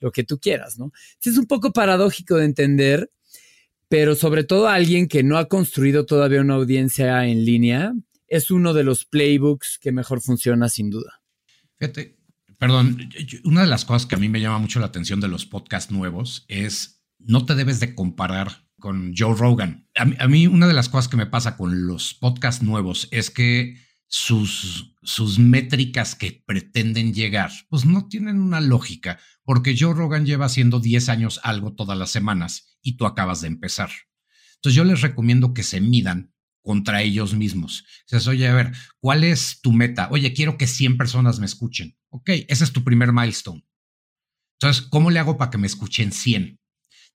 lo 0.00 0.10
que 0.10 0.24
tú 0.24 0.38
quieras, 0.38 0.78
¿no? 0.78 0.90
Es 1.22 1.38
un 1.38 1.46
poco 1.46 1.72
paradójico 1.72 2.36
de 2.36 2.44
entender 2.44 3.10
pero 3.88 4.14
sobre 4.14 4.44
todo 4.44 4.68
alguien 4.68 5.08
que 5.08 5.22
no 5.22 5.38
ha 5.38 5.48
construido 5.48 6.06
todavía 6.06 6.40
una 6.40 6.54
audiencia 6.54 7.26
en 7.26 7.44
línea, 7.44 7.92
es 8.26 8.50
uno 8.50 8.72
de 8.74 8.84
los 8.84 9.04
playbooks 9.04 9.78
que 9.80 9.92
mejor 9.92 10.20
funciona 10.20 10.68
sin 10.68 10.90
duda. 10.90 11.20
Fíjate, 11.78 12.16
perdón, 12.58 13.08
una 13.44 13.62
de 13.62 13.66
las 13.66 13.84
cosas 13.84 14.06
que 14.06 14.14
a 14.14 14.18
mí 14.18 14.28
me 14.28 14.40
llama 14.40 14.58
mucho 14.58 14.80
la 14.80 14.86
atención 14.86 15.20
de 15.20 15.28
los 15.28 15.46
podcasts 15.46 15.92
nuevos 15.92 16.44
es 16.48 17.02
no 17.18 17.44
te 17.44 17.54
debes 17.54 17.80
de 17.80 17.94
comparar 17.94 18.64
con 18.78 19.14
Joe 19.16 19.34
Rogan. 19.34 19.88
A 19.94 20.04
mí, 20.04 20.16
a 20.18 20.28
mí 20.28 20.46
una 20.46 20.66
de 20.66 20.74
las 20.74 20.88
cosas 20.88 21.08
que 21.08 21.16
me 21.16 21.26
pasa 21.26 21.56
con 21.56 21.86
los 21.86 22.14
podcasts 22.14 22.62
nuevos 22.62 23.08
es 23.10 23.30
que 23.30 23.83
sus, 24.16 24.94
sus 25.02 25.40
métricas 25.40 26.14
que 26.14 26.44
pretenden 26.46 27.12
llegar, 27.12 27.50
pues 27.68 27.84
no 27.84 28.06
tienen 28.06 28.40
una 28.40 28.60
lógica, 28.60 29.18
porque 29.42 29.76
Joe 29.76 29.92
Rogan 29.92 30.24
lleva 30.24 30.46
haciendo 30.46 30.78
10 30.78 31.08
años 31.08 31.40
algo 31.42 31.74
todas 31.74 31.98
las 31.98 32.10
semanas 32.10 32.78
y 32.80 32.96
tú 32.96 33.06
acabas 33.06 33.40
de 33.40 33.48
empezar. 33.48 33.90
Entonces 34.54 34.76
yo 34.76 34.84
les 34.84 35.00
recomiendo 35.00 35.52
que 35.52 35.64
se 35.64 35.80
midan 35.80 36.32
contra 36.62 37.02
ellos 37.02 37.34
mismos. 37.34 37.84
Dices, 38.08 38.28
oye, 38.28 38.46
a 38.46 38.54
ver, 38.54 38.72
¿cuál 39.00 39.24
es 39.24 39.60
tu 39.60 39.72
meta? 39.72 40.06
Oye, 40.12 40.32
quiero 40.32 40.58
que 40.58 40.68
100 40.68 40.96
personas 40.96 41.40
me 41.40 41.46
escuchen. 41.46 41.98
Ok, 42.10 42.30
ese 42.46 42.62
es 42.62 42.72
tu 42.72 42.84
primer 42.84 43.12
milestone. 43.12 43.66
Entonces, 44.60 44.86
¿cómo 44.90 45.10
le 45.10 45.18
hago 45.18 45.36
para 45.36 45.50
que 45.50 45.58
me 45.58 45.66
escuchen 45.66 46.12
100? 46.12 46.60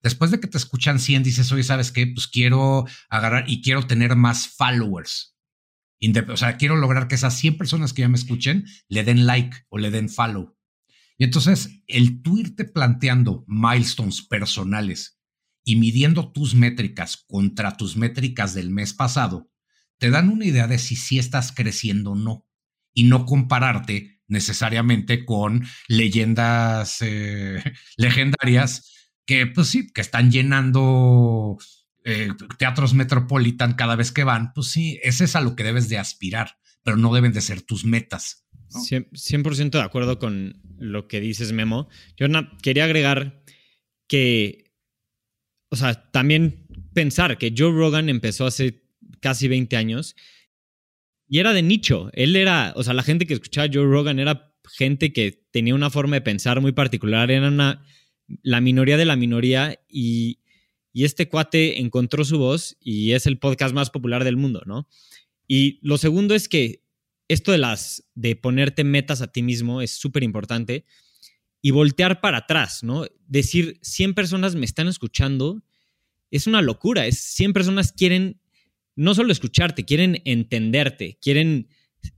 Después 0.04 0.32
de 0.32 0.42
que 0.42 0.48
te 0.48 0.58
escuchan 0.58 1.00
100, 1.00 1.24
dices, 1.24 1.50
oye, 1.54 1.64
¿sabes 1.64 1.94
qué? 1.94 2.08
Pues 2.08 2.28
quiero 2.28 2.86
agarrar 3.10 3.50
y 3.50 3.62
quiero 3.62 3.88
tener 3.88 4.18
más 4.18 4.50
followers. 4.50 5.39
O 6.30 6.38
sea, 6.38 6.58
quiero 6.58 6.76
lograr 6.76 7.08
que 7.08 7.16
esas 7.16 7.38
100 7.38 7.58
personas 7.58 7.94
que 7.94 8.02
ya 8.02 8.10
me 8.10 8.18
escuchen 8.18 8.66
le 8.88 9.04
den 9.04 9.26
like 9.26 9.58
o 9.70 9.78
le 9.78 9.92
den 9.92 10.10
follow. 10.10 10.58
Y 11.18 11.26
entonces, 11.26 11.84
el 11.88 12.22
tú 12.22 12.38
irte 12.38 12.64
planteando 12.64 13.44
milestones 13.48 14.22
personales 14.22 15.20
y 15.66 15.76
midiendo 15.76 16.32
tus 16.32 16.56
métricas 16.56 17.26
contra 17.28 17.76
tus 17.76 17.98
métricas 17.98 18.54
del 18.54 18.70
mes 18.70 18.94
pasado, 18.94 19.52
te 19.98 20.10
dan 20.10 20.30
una 20.30 20.46
idea 20.46 20.68
de 20.68 20.80
si 20.80 20.96
sí 20.96 21.20
estás 21.20 21.52
creciendo 21.52 22.12
o 22.12 22.16
no. 22.16 22.48
Y 22.94 23.04
no 23.04 23.26
compararte 23.26 24.22
necesariamente 24.28 25.26
con 25.26 25.66
leyendas 25.90 26.98
eh, 27.02 27.62
legendarias 27.98 29.12
que, 29.26 29.46
pues 29.46 29.68
sí, 29.68 29.92
que 29.92 30.02
están 30.02 30.32
llenando 30.32 31.58
eh, 32.04 32.30
teatros 32.58 32.94
Metropolitan 32.94 33.74
cada 33.74 33.96
vez 33.96 34.12
que 34.12 34.24
van. 34.24 34.54
Pues 34.54 34.68
sí, 34.68 35.00
ese 35.04 35.26
es 35.26 35.36
a 35.36 35.42
lo 35.42 35.56
que 35.56 35.64
debes 35.64 35.90
de 35.90 35.98
aspirar, 35.98 36.58
pero 36.84 36.98
no 36.98 37.14
deben 37.14 37.34
de 37.34 37.42
ser 37.42 37.62
tus 37.62 37.86
metas. 37.86 38.46
100%, 38.70 39.72
de 39.72 39.82
acuerdo 39.82 40.20
con 40.20 40.62
lo 40.78 41.08
que 41.08 41.20
dices, 41.20 41.52
Memo. 41.52 41.90
Yo 42.18 42.28
quería 42.62 42.84
agregar 42.86 43.44
que 44.08 44.70
o 45.70 45.76
sea, 45.76 46.10
también 46.12 46.66
pensar 46.94 47.38
que 47.38 47.54
Joe 47.56 47.72
Rogan 47.72 48.10
empezó 48.10 48.46
hace 48.46 48.84
casi 49.20 49.48
20 49.48 49.78
años 49.78 50.16
y 51.28 51.40
era 51.40 51.54
de 51.54 51.62
nicho. 51.62 52.10
Él 52.14 52.36
era, 52.36 52.74
o 52.76 52.84
sea, 52.84 52.94
la 52.94 53.04
gente 53.04 53.28
que 53.28 53.36
escuchaba 53.36 53.68
a 53.68 53.70
Joe 53.72 53.86
Rogan 53.86 54.20
era 54.20 54.52
gente 54.68 55.14
que 55.14 55.48
tenía 55.52 55.76
una 55.76 55.90
forma 55.90 56.16
de 56.16 56.22
pensar 56.22 56.60
muy 56.62 56.72
particular, 56.72 57.30
era 57.32 57.48
una, 57.48 57.86
la 58.42 58.62
minoría 58.62 58.98
de 58.98 59.06
la 59.06 59.16
minoría 59.16 59.80
y, 59.88 60.40
y 60.94 61.04
este 61.04 61.30
cuate 61.30 61.80
encontró 61.80 62.26
su 62.26 62.38
voz 62.38 62.78
y 62.80 63.12
es 63.12 63.26
el 63.26 63.38
podcast 63.38 63.74
más 63.74 63.90
popular 63.90 64.24
del 64.24 64.38
mundo, 64.38 64.62
¿no? 64.66 64.88
Y 65.48 65.80
lo 65.82 65.98
segundo 65.98 66.36
es 66.36 66.50
que 66.50 66.84
esto 67.28 67.52
de 67.52 67.58
las 67.60 68.04
de 68.16 68.36
ponerte 68.36 68.84
metas 68.84 69.22
a 69.22 69.32
ti 69.32 69.44
mismo 69.44 69.82
es 69.82 69.92
súper 69.92 70.24
importante 70.24 70.86
y 71.62 71.72
voltear 71.72 72.22
para 72.22 72.40
atrás, 72.40 72.84
¿no? 72.84 73.06
Decir 73.28 73.80
100 73.82 74.14
personas 74.14 74.56
me 74.56 74.66
están 74.66 74.88
escuchando 74.88 75.62
es 76.32 76.48
una 76.48 76.62
locura, 76.62 77.06
es 77.08 77.20
100 77.20 77.54
personas 77.54 77.92
quieren 77.92 78.40
no 78.96 79.16
solo 79.16 79.32
escucharte, 79.32 79.86
quieren 79.86 80.22
entenderte, 80.26 81.18
quieren, 81.22 81.70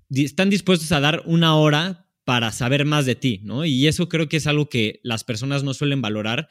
están 0.10 0.50
dispuestos 0.50 0.92
a 0.92 1.00
dar 1.00 1.22
una 1.26 1.56
hora 1.56 2.10
para 2.24 2.52
saber 2.52 2.86
más 2.86 3.06
de 3.06 3.16
ti, 3.16 3.40
¿no? 3.44 3.66
Y 3.66 3.88
eso 3.88 4.10
creo 4.10 4.28
que 4.28 4.38
es 4.38 4.48
algo 4.48 4.68
que 4.68 5.00
las 5.04 5.24
personas 5.24 5.64
no 5.64 5.74
suelen 5.74 6.02
valorar 6.02 6.50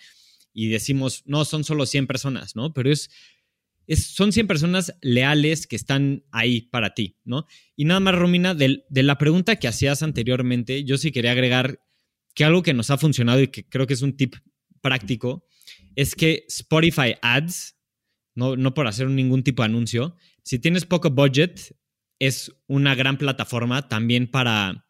y 0.52 0.68
decimos, 0.68 1.22
no, 1.26 1.44
son 1.44 1.64
solo 1.64 1.86
100 1.86 2.06
personas, 2.06 2.56
¿no? 2.56 2.72
Pero 2.72 2.90
es, 2.90 3.10
es 3.86 4.06
son 4.06 4.32
100 4.32 4.46
personas 4.46 4.94
leales 5.00 5.66
que 5.66 5.76
están 5.76 6.24
ahí 6.30 6.62
para 6.62 6.94
ti, 6.94 7.16
¿no? 7.24 7.46
Y 7.76 7.84
nada 7.84 8.00
más, 8.00 8.14
Romina, 8.14 8.54
de, 8.54 8.84
de 8.88 9.02
la 9.02 9.18
pregunta 9.18 9.56
que 9.56 9.68
hacías 9.68 10.02
anteriormente, 10.02 10.84
yo 10.84 10.98
sí 10.98 11.12
quería 11.12 11.32
agregar 11.32 11.80
que 12.34 12.44
algo 12.44 12.62
que 12.62 12.74
nos 12.74 12.90
ha 12.90 12.98
funcionado 12.98 13.40
y 13.40 13.48
que 13.48 13.68
creo 13.68 13.86
que 13.86 13.94
es 13.94 14.02
un 14.02 14.16
tip 14.16 14.34
práctico, 14.80 15.46
es 15.96 16.14
que 16.14 16.44
Spotify 16.48 17.14
Ads, 17.22 17.76
no, 18.34 18.56
no 18.56 18.74
por 18.74 18.86
hacer 18.86 19.08
ningún 19.08 19.42
tipo 19.42 19.62
de 19.62 19.66
anuncio, 19.66 20.16
si 20.42 20.58
tienes 20.58 20.84
poco 20.84 21.10
budget, 21.10 21.76
es 22.18 22.52
una 22.66 22.94
gran 22.94 23.18
plataforma 23.18 23.88
también 23.88 24.30
para, 24.30 24.86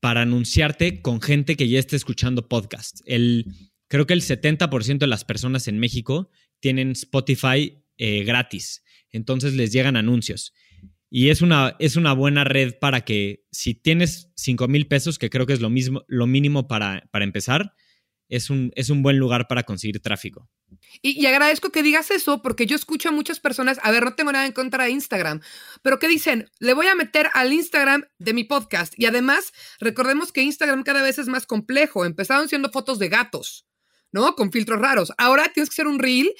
para 0.00 0.22
anunciarte 0.22 1.00
con 1.00 1.20
gente 1.20 1.56
que 1.56 1.68
ya 1.68 1.78
esté 1.78 1.96
escuchando 1.96 2.48
podcast. 2.48 3.00
El, 3.06 3.46
creo 3.90 4.06
que 4.06 4.14
el 4.14 4.22
70% 4.22 4.98
de 4.98 5.06
las 5.08 5.24
personas 5.24 5.68
en 5.68 5.78
México 5.78 6.30
tienen 6.60 6.92
Spotify 6.92 7.82
eh, 7.98 8.24
gratis, 8.24 8.82
entonces 9.10 9.54
les 9.54 9.72
llegan 9.72 9.96
anuncios. 9.96 10.54
Y 11.10 11.30
es 11.30 11.42
una, 11.42 11.74
es 11.80 11.96
una 11.96 12.12
buena 12.12 12.44
red 12.44 12.78
para 12.80 13.04
que 13.04 13.44
si 13.50 13.74
tienes 13.74 14.30
5 14.36 14.68
mil 14.68 14.86
pesos, 14.86 15.18
que 15.18 15.28
creo 15.28 15.44
que 15.44 15.54
es 15.54 15.60
lo, 15.60 15.68
mismo, 15.68 16.04
lo 16.06 16.28
mínimo 16.28 16.68
para, 16.68 17.02
para 17.10 17.24
empezar, 17.24 17.74
es 18.28 18.48
un, 18.48 18.70
es 18.76 18.90
un 18.90 19.02
buen 19.02 19.18
lugar 19.18 19.48
para 19.48 19.64
conseguir 19.64 20.00
tráfico. 20.00 20.48
Y, 21.02 21.26
agradezco 21.26 21.70
que 21.70 21.82
digas 21.82 22.12
eso 22.12 22.42
porque 22.42 22.66
yo 22.66 22.76
escucho 22.76 23.08
a 23.08 23.12
muchas 23.12 23.40
personas, 23.40 23.80
a 23.82 23.90
ver, 23.90 24.04
no 24.04 24.14
tengo 24.14 24.30
nada 24.30 24.46
en 24.46 24.52
contra 24.52 24.84
de 24.84 24.90
Instagram, 24.90 25.40
pero 25.82 25.98
que 25.98 26.06
dicen, 26.06 26.48
le 26.60 26.74
voy 26.74 26.86
a 26.86 26.94
meter 26.94 27.28
al 27.34 27.52
Instagram 27.52 28.04
de 28.18 28.32
mi 28.32 28.44
podcast. 28.44 28.94
Y 28.96 29.06
además, 29.06 29.52
recordemos 29.80 30.30
que 30.30 30.42
Instagram 30.42 30.84
cada 30.84 31.02
vez 31.02 31.18
es 31.18 31.26
más 31.26 31.44
complejo. 31.44 32.04
Empezaron 32.04 32.48
siendo 32.48 32.70
fotos 32.70 33.00
de 33.00 33.08
gatos, 33.08 33.66
¿no? 34.12 34.34
Con 34.34 34.52
filtros 34.52 34.80
raros. 34.80 35.12
Ahora 35.18 35.50
tienes 35.52 35.70
que 35.70 35.74
hacer 35.74 35.86
un 35.86 35.98
reel 35.98 36.32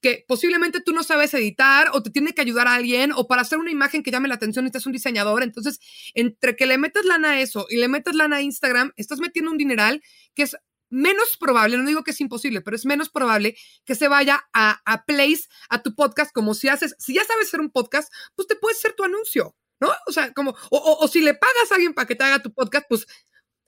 que 0.00 0.24
posiblemente 0.28 0.80
tú 0.80 0.92
no 0.92 1.02
sabes 1.02 1.34
editar 1.34 1.90
o 1.92 2.02
te 2.02 2.10
tiene 2.10 2.32
que 2.32 2.40
ayudar 2.40 2.68
a 2.68 2.74
alguien 2.74 3.12
o 3.12 3.26
para 3.26 3.42
hacer 3.42 3.58
una 3.58 3.70
imagen 3.70 4.02
que 4.02 4.10
llame 4.10 4.28
la 4.28 4.34
atención 4.34 4.64
necesitas 4.64 4.86
un 4.86 4.92
diseñador. 4.92 5.42
Entonces, 5.42 5.80
entre 6.14 6.56
que 6.56 6.66
le 6.66 6.78
metas 6.78 7.04
lana 7.04 7.32
a 7.32 7.40
eso 7.40 7.66
y 7.68 7.76
le 7.76 7.88
metas 7.88 8.14
lana 8.14 8.36
a 8.36 8.42
Instagram, 8.42 8.92
estás 8.96 9.20
metiendo 9.20 9.50
un 9.50 9.58
dineral 9.58 10.02
que 10.34 10.42
es 10.42 10.56
menos 10.88 11.36
probable, 11.38 11.76
no 11.76 11.86
digo 11.86 12.04
que 12.04 12.12
es 12.12 12.20
imposible, 12.20 12.60
pero 12.60 12.76
es 12.76 12.86
menos 12.86 13.08
probable 13.08 13.56
que 13.84 13.94
se 13.94 14.08
vaya 14.08 14.48
a, 14.52 14.80
a 14.84 15.04
place 15.04 15.48
a 15.68 15.82
tu 15.82 15.94
podcast 15.94 16.32
como 16.32 16.54
si 16.54 16.68
haces, 16.68 16.94
si 16.98 17.14
ya 17.14 17.24
sabes 17.24 17.48
hacer 17.48 17.60
un 17.60 17.70
podcast, 17.70 18.12
pues 18.34 18.46
te 18.46 18.56
puedes 18.56 18.78
hacer 18.78 18.92
tu 18.92 19.04
anuncio, 19.04 19.56
¿no? 19.80 19.90
O 20.06 20.12
sea, 20.12 20.32
como, 20.32 20.50
o, 20.70 20.98
o, 21.00 21.08
si 21.08 21.20
le 21.20 21.34
pagas 21.34 21.72
a 21.72 21.74
alguien 21.74 21.92
para 21.92 22.06
que 22.06 22.14
te 22.14 22.24
haga 22.24 22.40
tu 22.40 22.52
podcast, 22.52 22.86
pues, 22.88 23.06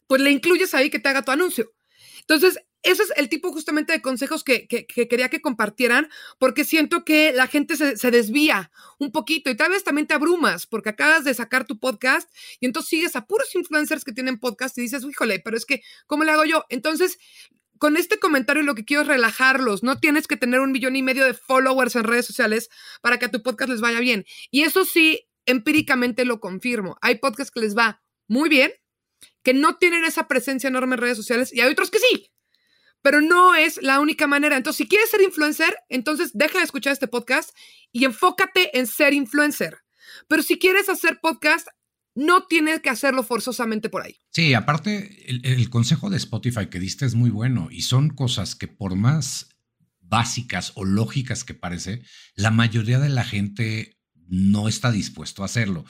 pues 0.06 0.22
le 0.22 0.30
incluyes 0.30 0.74
ahí 0.74 0.90
que 0.90 1.00
te 1.00 1.08
haga 1.08 1.22
tu 1.22 1.32
anuncio. 1.32 1.72
Entonces, 2.28 2.58
ese 2.82 3.02
es 3.02 3.12
el 3.16 3.28
tipo 3.28 3.50
justamente 3.52 3.92
de 3.92 4.02
consejos 4.02 4.44
que, 4.44 4.68
quería 4.68 5.28
que 5.30 5.40
compartieran, 5.40 6.08
porque 6.38 6.64
siento 6.64 7.04
que 7.04 7.32
la 7.32 7.46
gente 7.46 7.76
se, 7.76 8.10
desvía 8.10 8.70
un 8.98 9.10
poquito 9.10 9.50
y 9.50 9.56
tal 9.56 9.70
vez 9.70 9.82
también 9.82 10.06
te 10.06 10.14
abrumas 10.14 10.66
porque 10.66 10.90
acabas 10.90 11.24
de 11.24 11.34
sacar 11.34 11.66
tu 11.66 11.80
podcast 11.80 12.30
y 12.60 12.66
entonces 12.66 12.90
sigues 12.90 13.16
a 13.16 13.26
puros 13.26 13.54
influencers 13.54 14.04
que 14.04 14.12
tienen 14.12 14.38
podcast 14.38 14.76
y 14.78 14.82
dices, 14.82 15.04
híjole, 15.04 15.40
pero 15.40 15.56
es 15.56 15.66
que, 15.66 15.82
¿cómo 16.06 16.22
le 16.22 16.30
hago 16.32 16.44
yo? 16.44 16.64
Entonces, 16.68 17.18
con 17.78 17.96
este 17.96 18.18
comentario 18.18 18.62
lo 18.62 18.74
que 18.74 18.84
quiero 18.84 19.02
es 19.02 19.08
relajarlos. 19.08 19.82
No 19.82 19.98
tienes 19.98 20.26
que 20.26 20.36
tener 20.36 20.60
un 20.60 20.72
millón 20.72 20.96
y 20.96 21.02
medio 21.02 21.24
de 21.24 21.34
followers 21.34 21.96
en 21.96 22.04
redes 22.04 22.26
sociales 22.26 22.68
para 23.00 23.18
que 23.18 23.26
a 23.26 23.30
tu 23.30 23.42
podcast 23.42 23.70
les 23.70 23.80
vaya 23.80 24.00
bien. 24.00 24.24
Y 24.50 24.62
eso 24.62 24.84
sí, 24.84 25.28
empíricamente 25.46 26.24
lo 26.24 26.40
confirmo. 26.40 26.98
Hay 27.00 27.16
podcasts 27.16 27.50
que 27.50 27.60
les 27.60 27.76
va 27.76 28.02
muy 28.26 28.48
bien, 28.48 28.70
que 29.48 29.54
no 29.54 29.78
tienen 29.78 30.04
esa 30.04 30.28
presencia 30.28 30.68
enorme 30.68 30.96
en 30.96 31.00
redes 31.00 31.16
sociales 31.16 31.54
y 31.54 31.62
hay 31.62 31.72
otros 31.72 31.90
que 31.90 31.98
sí 31.98 32.30
pero 33.00 33.22
no 33.22 33.54
es 33.54 33.78
la 33.80 34.00
única 34.00 34.26
manera. 34.26 34.58
Entonces, 34.58 34.76
si 34.78 34.88
quieres 34.88 35.08
ser 35.08 35.22
influencer, 35.22 35.74
entonces 35.88 36.32
deja 36.34 36.58
de 36.58 36.64
escuchar 36.64 36.92
este 36.92 37.08
podcast 37.08 37.56
y 37.90 38.04
enfócate 38.04 38.76
en 38.76 38.86
ser 38.86 39.14
influencer. 39.14 39.78
Pero 40.28 40.42
si 40.42 40.58
quieres 40.58 40.90
hacer 40.90 41.18
podcast, 41.22 41.68
no 42.14 42.44
tienes 42.48 42.80
que 42.80 42.90
hacerlo 42.90 43.22
forzosamente 43.22 43.88
por 43.88 44.02
ahí. 44.02 44.18
Sí, 44.28 44.52
aparte, 44.52 45.24
el, 45.30 45.70
consejo 45.70 46.10
de 46.10 46.18
Spotify 46.18 46.66
que 46.66 46.80
diste 46.80 47.06
es 47.06 47.14
muy 47.14 47.30
bueno 47.30 47.68
y 47.70 47.82
son 47.82 48.10
cosas 48.10 48.54
que 48.54 48.68
por 48.68 48.94
más 48.94 49.56
básicas 50.00 50.72
o 50.74 50.84
lógicas 50.84 51.44
que 51.44 51.54
parece, 51.54 52.02
la 52.34 52.50
mayoría 52.50 52.98
de 52.98 53.08
la 53.08 53.24
gente 53.24 53.96
no 54.26 54.68
está 54.68 54.90
dispuesto 54.90 55.42
a 55.42 55.46
hacerlo. 55.46 55.86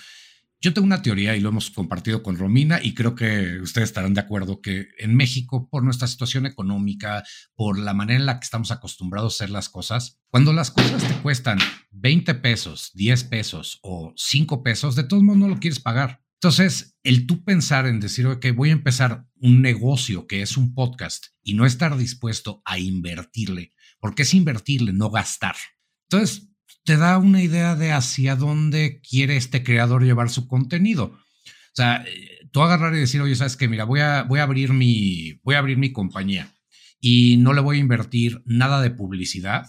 Yo 0.61 0.75
tengo 0.75 0.87
una 0.87 1.03
teoría 1.03 1.37
y 1.37 1.41
lo 1.41 1.51
hemos 1.51 1.71
compartido 1.71 2.21
con 2.21 2.37
Romina 2.37 2.81
y 2.83 2.93
creo 2.93 3.15
que 3.15 3.61
ustedes 3.61 3.91
estarán 3.91 4.15
de 4.15 4.21
acuerdo 4.21 4.61
que 4.61 4.89
en 4.99 5.15
México, 5.15 5.69
por 5.71 5.85
nuestra 5.85 6.09
situación 6.09 6.47
económica, 6.47 7.23
por 7.55 7.79
la 7.79 7.95
manera 7.95 8.19
en 8.19 8.27
la 8.27 8.41
que 8.41 8.45
estamos 8.45 8.73
acostumbrados 8.73 9.35
a 9.35 9.37
hacer 9.37 9.51
las 9.51 9.69
cosas, 9.69 10.19
cuando 10.31 10.53
las 10.53 10.73
cosas 10.73 11.07
te 11.07 11.15
cuestan 11.23 11.61
20 11.93 12.35
pesos, 12.35 12.91
10 12.95 13.25
pesos 13.25 13.79
o 13.83 14.13
5 14.17 14.65
pesos, 14.65 14.97
de 14.97 15.05
todos 15.05 15.23
modos 15.23 15.39
no 15.39 15.49
lo 15.49 15.61
quieres 15.61 15.79
pagar. 15.79 16.25
Entonces, 16.41 16.97
el 17.05 17.29
tú 17.29 17.45
pensar 17.45 17.87
en 17.87 18.01
decir, 18.01 18.27
ok, 18.27 18.47
voy 18.55 18.71
a 18.71 18.73
empezar 18.73 19.27
un 19.37 19.63
negocio 19.63 20.27
que 20.27 20.43
es 20.43 20.57
un 20.57 20.75
podcast 20.75 21.27
y 21.41 21.55
no 21.55 21.67
estar 21.67 21.97
dispuesto 21.97 22.63
a 22.65 22.81
invertirle, 22.81 23.75
porque 24.01 24.23
es 24.23 24.35
invertirle, 24.35 24.93
no 24.93 25.11
gastar. 25.11 25.55
Entonces, 26.11 26.48
te 26.89 26.97
da 26.97 27.19
una 27.19 27.43
idea 27.43 27.77
de 27.77 27.93
hacia 27.93 28.35
dónde 28.35 29.03
quiere 29.03 29.37
este 29.37 29.63
creador 29.63 30.05
llevar 30.05 30.31
su 30.31 30.49
contenido. 30.49 31.05
O 31.05 31.75
sea, 31.75 32.03
tú 32.51 32.63
agarrar 32.63 32.95
y 32.95 33.01
decir, 33.01 33.21
oye, 33.21 33.37
sabes 33.37 33.59
que 33.59 33.69
mira, 33.69 33.85
voy 33.85 34.01
a, 34.01 34.21
abrir 34.21 34.73
mi, 34.73 35.35
voy 35.43 35.57
a 35.57 35.59
abrir 35.59 35.77
mi 35.77 35.93
compañía 35.93 36.51
y 36.99 37.37
no 37.37 37.53
le 37.53 37.61
voy 37.61 37.77
a 37.77 37.81
invertir 37.81 38.43
nada 38.47 38.81
de 38.81 38.91
publicidad. 38.91 39.67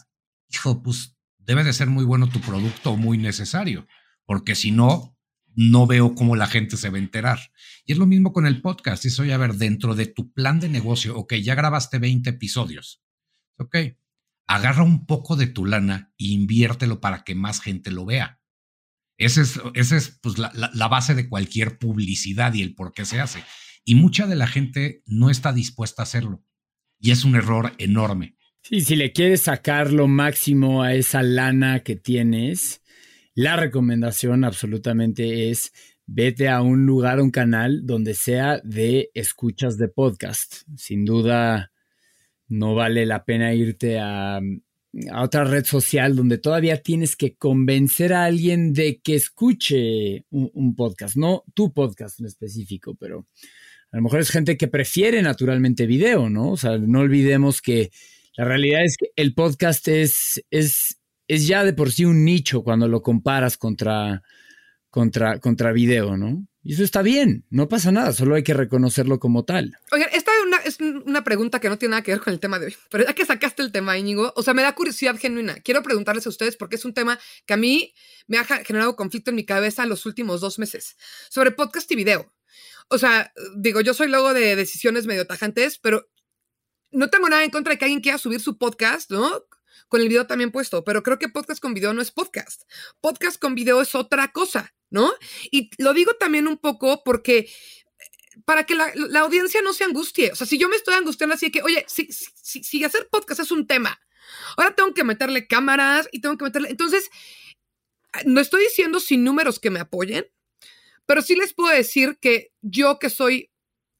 Hijo, 0.49 0.81
pues 0.81 1.17
debe 1.39 1.65
de 1.65 1.73
ser 1.73 1.87
muy 1.87 2.05
bueno 2.05 2.29
tu 2.29 2.39
producto 2.39 2.95
muy 2.95 3.17
necesario, 3.17 3.85
porque 4.25 4.55
si 4.55 4.71
no, 4.71 5.17
no 5.55 5.87
veo 5.87 6.15
cómo 6.15 6.37
la 6.37 6.47
gente 6.47 6.77
se 6.77 6.89
va 6.89 6.99
a 6.99 7.01
enterar. 7.01 7.51
Y 7.83 7.91
es 7.91 7.97
lo 7.97 8.05
mismo 8.05 8.31
con 8.31 8.45
el 8.45 8.61
podcast. 8.61 9.03
Dice, 9.03 9.23
oye, 9.23 9.33
a 9.33 9.37
ver, 9.37 9.55
dentro 9.55 9.93
de 9.93 10.05
tu 10.05 10.31
plan 10.31 10.61
de 10.61 10.69
negocio, 10.69 11.17
ok, 11.17 11.33
ya 11.33 11.53
grabaste 11.53 11.99
20 11.99 12.29
episodios. 12.29 13.03
Ok, 13.57 13.75
agarra 14.49 14.81
un 14.83 15.05
poco 15.05 15.35
de 15.35 15.45
tu 15.45 15.67
lana 15.67 16.11
e 16.17 16.25
inviértelo 16.25 16.99
para 16.99 17.23
que 17.23 17.35
más 17.35 17.61
gente 17.61 17.91
lo 17.91 18.03
vea. 18.03 18.41
Esa 19.15 19.41
es, 19.41 19.61
ese 19.75 19.97
es 19.97 20.19
pues, 20.23 20.39
la, 20.39 20.51
la, 20.53 20.87
base 20.87 21.13
de 21.13 21.29
cualquier 21.29 21.77
publicidad 21.77 22.53
y 22.55 22.63
el 22.63 22.73
por 22.73 22.91
qué 22.91 23.05
se 23.05 23.19
hace. 23.19 23.43
Y 23.85 23.93
mucha 23.93 24.25
de 24.25 24.35
la 24.35 24.47
gente 24.47 25.03
no 25.05 25.29
está 25.29 25.53
dispuesta 25.53 26.01
a 26.01 26.03
hacerlo. 26.03 26.43
Y 26.99 27.11
es 27.11 27.25
un 27.25 27.35
error 27.35 27.73
enorme. 27.77 28.37
Sí, 28.63 28.81
si 28.81 28.95
le 28.95 29.13
quieres 29.13 29.41
sacar 29.41 29.93
lo 29.93 30.07
máximo 30.07 30.81
a 30.81 30.95
esa 30.95 31.21
lana 31.21 31.81
que 31.81 31.95
tienes, 31.95 32.81
la 33.35 33.55
recomendación 33.55 34.43
absolutamente 34.43 35.51
es 35.51 35.73
vete 36.07 36.49
a 36.49 36.63
un 36.63 36.87
lugar, 36.87 37.21
un 37.21 37.29
canal 37.29 37.85
donde 37.85 38.15
sea 38.15 38.61
de 38.63 39.11
escuchas 39.13 39.77
de 39.77 39.89
podcast. 39.89 40.63
Sin 40.75 41.05
duda, 41.05 41.71
no 42.49 42.75
vale 42.75 43.05
la 43.05 43.23
pena 43.23 43.53
irte 43.53 43.99
a, 43.99 44.41
otra 45.15 45.43
red 45.43 45.65
social 45.65 46.15
donde 46.15 46.39
todavía 46.39 46.81
tienes 46.81 47.15
que 47.15 47.35
convencer 47.35 48.11
a 48.11 48.25
alguien 48.25 48.73
de 48.73 48.99
que 49.01 49.15
escuche 49.15 50.25
un, 50.31 50.75
podcast, 50.75 51.15
no 51.15 51.43
tu 51.53 51.71
podcast 51.71 52.19
en 52.19 52.25
específico, 52.25 52.95
pero 52.95 53.27
a 53.91 53.97
lo 53.97 54.03
mejor 54.03 54.19
es 54.19 54.31
gente 54.31 54.57
que 54.57 54.67
prefiere 54.67 55.21
naturalmente 55.21 55.85
video, 55.85 56.29
¿no? 56.29 56.51
O 56.51 56.57
sea, 56.57 56.77
no 56.79 57.01
olvidemos 57.01 57.61
que 57.61 57.91
la 58.35 58.45
realidad 58.45 58.83
es 58.83 58.97
que 58.97 59.11
el 59.15 59.35
podcast 59.35 59.87
es, 59.87 60.43
es, 60.49 60.99
es 61.27 61.47
ya 61.47 61.63
de 61.63 61.73
por 61.73 61.91
sí 61.91 62.05
un 62.05 62.25
nicho 62.25 62.63
cuando 62.63 62.87
lo 62.87 63.03
comparas 63.03 63.57
contra, 63.57 64.23
contra, 64.89 65.39
contra 65.39 65.71
video, 65.71 66.17
¿no? 66.17 66.47
Y 66.63 66.73
eso 66.73 66.83
está 66.83 67.01
bien, 67.01 67.45
no 67.49 67.69
pasa 67.69 67.91
nada, 67.91 68.11
solo 68.11 68.35
hay 68.35 68.43
que 68.43 68.53
reconocerlo 68.53 69.19
como 69.19 69.45
tal. 69.45 69.77
Oigan, 69.91 70.09
esta 70.13 70.28
es 70.57 70.79
una, 70.79 71.23
pregunta 71.23 71.59
que 71.59 71.69
no 71.69 71.77
tiene 71.77 71.91
nada 71.91 72.03
que 72.03 72.11
ver 72.11 72.21
con 72.21 72.33
el 72.33 72.39
tema 72.39 72.59
de 72.59 72.67
hoy, 72.67 72.77
pero 72.89 73.05
ya 73.05 73.13
que 73.13 73.25
sacaste 73.25 73.61
el 73.61 73.71
tema, 73.71 73.97
Íñigo, 73.97 74.33
o 74.35 74.43
sea, 74.43 74.53
me 74.53 74.61
da 74.61 74.73
curiosidad 74.73 75.17
genuina. 75.17 75.55
Quiero 75.61 75.83
preguntarles 75.83 76.25
a 76.25 76.29
ustedes 76.29 76.57
porque 76.57 76.75
es 76.75 76.85
un 76.85 76.93
tema 76.93 77.19
que 77.45 77.53
a 77.53 77.57
mí 77.57 77.93
me 78.27 78.37
ha 78.37 78.43
generado 78.43 78.95
conflicto 78.95 79.31
en 79.31 79.35
mi 79.35 79.45
cabeza 79.45 79.85
los 79.85 80.05
últimos 80.05 80.41
dos 80.41 80.59
meses 80.59 80.97
sobre 81.29 81.51
podcast 81.51 81.91
y 81.91 81.95
video. 81.95 82.33
O 82.89 82.97
sea, 82.97 83.31
digo, 83.55 83.81
yo 83.81 83.93
soy 83.93 84.07
luego 84.07 84.33
de 84.33 84.55
decisiones 84.55 85.05
medio 85.05 85.27
tajantes, 85.27 85.77
pero 85.77 86.09
no 86.91 87.09
tengo 87.09 87.29
nada 87.29 87.43
en 87.43 87.51
contra 87.51 87.73
de 87.73 87.79
que 87.79 87.85
alguien 87.85 88.01
quiera 88.01 88.17
subir 88.17 88.41
su 88.41 88.57
podcast, 88.57 89.11
¿no? 89.11 89.45
Con 89.87 90.01
el 90.01 90.09
video 90.09 90.27
también 90.27 90.51
puesto, 90.51 90.83
pero 90.83 91.03
creo 91.03 91.19
que 91.19 91.29
podcast 91.29 91.61
con 91.61 91.73
video 91.73 91.93
no 91.93 92.01
es 92.01 92.11
podcast. 92.11 92.63
Podcast 93.01 93.39
con 93.39 93.55
video 93.55 93.81
es 93.81 93.95
otra 93.95 94.29
cosa. 94.31 94.73
¿no? 94.89 95.11
Y 95.51 95.69
lo 95.77 95.93
digo 95.93 96.13
también 96.19 96.47
un 96.47 96.57
poco 96.57 97.03
porque 97.03 97.49
para 98.45 98.65
que 98.65 98.75
la, 98.75 98.91
audiencia 99.19 99.61
no 99.61 99.73
se 99.73 99.83
angustie. 99.83 100.31
O 100.31 100.35
sea, 100.35 100.47
si 100.47 100.57
yo 100.57 100.69
me 100.69 100.75
estoy 100.75 100.95
angustiando 100.95 101.35
así 101.35 101.51
que, 101.51 101.61
oye, 101.61 101.85
si, 101.87 102.07
si, 102.11 102.63
si, 102.63 102.83
hacer 102.83 103.07
podcast 103.09 103.41
es 103.41 103.51
un 103.51 103.67
tema, 103.67 103.99
ahora 104.57 104.75
tengo 104.75 104.93
que 104.93 105.03
meterle 105.03 105.47
cámaras 105.47 106.07
y 106.11 106.21
tengo 106.21 106.37
que 106.37 106.45
meterle. 106.45 106.69
Entonces, 106.69 107.09
no 108.25 108.41
estoy 108.41 108.63
diciendo 108.63 108.99
sin 108.99 109.23
números 109.23 109.59
que 109.59 109.69
me 109.69 109.79
apoyen, 109.79 110.27
pero 111.05 111.21
sí 111.21 111.35
les 111.35 111.53
puedo 111.53 111.73
decir 111.73 112.17
que 112.19 112.51
yo 112.61 112.99
que 112.99 113.09
soy 113.09 113.51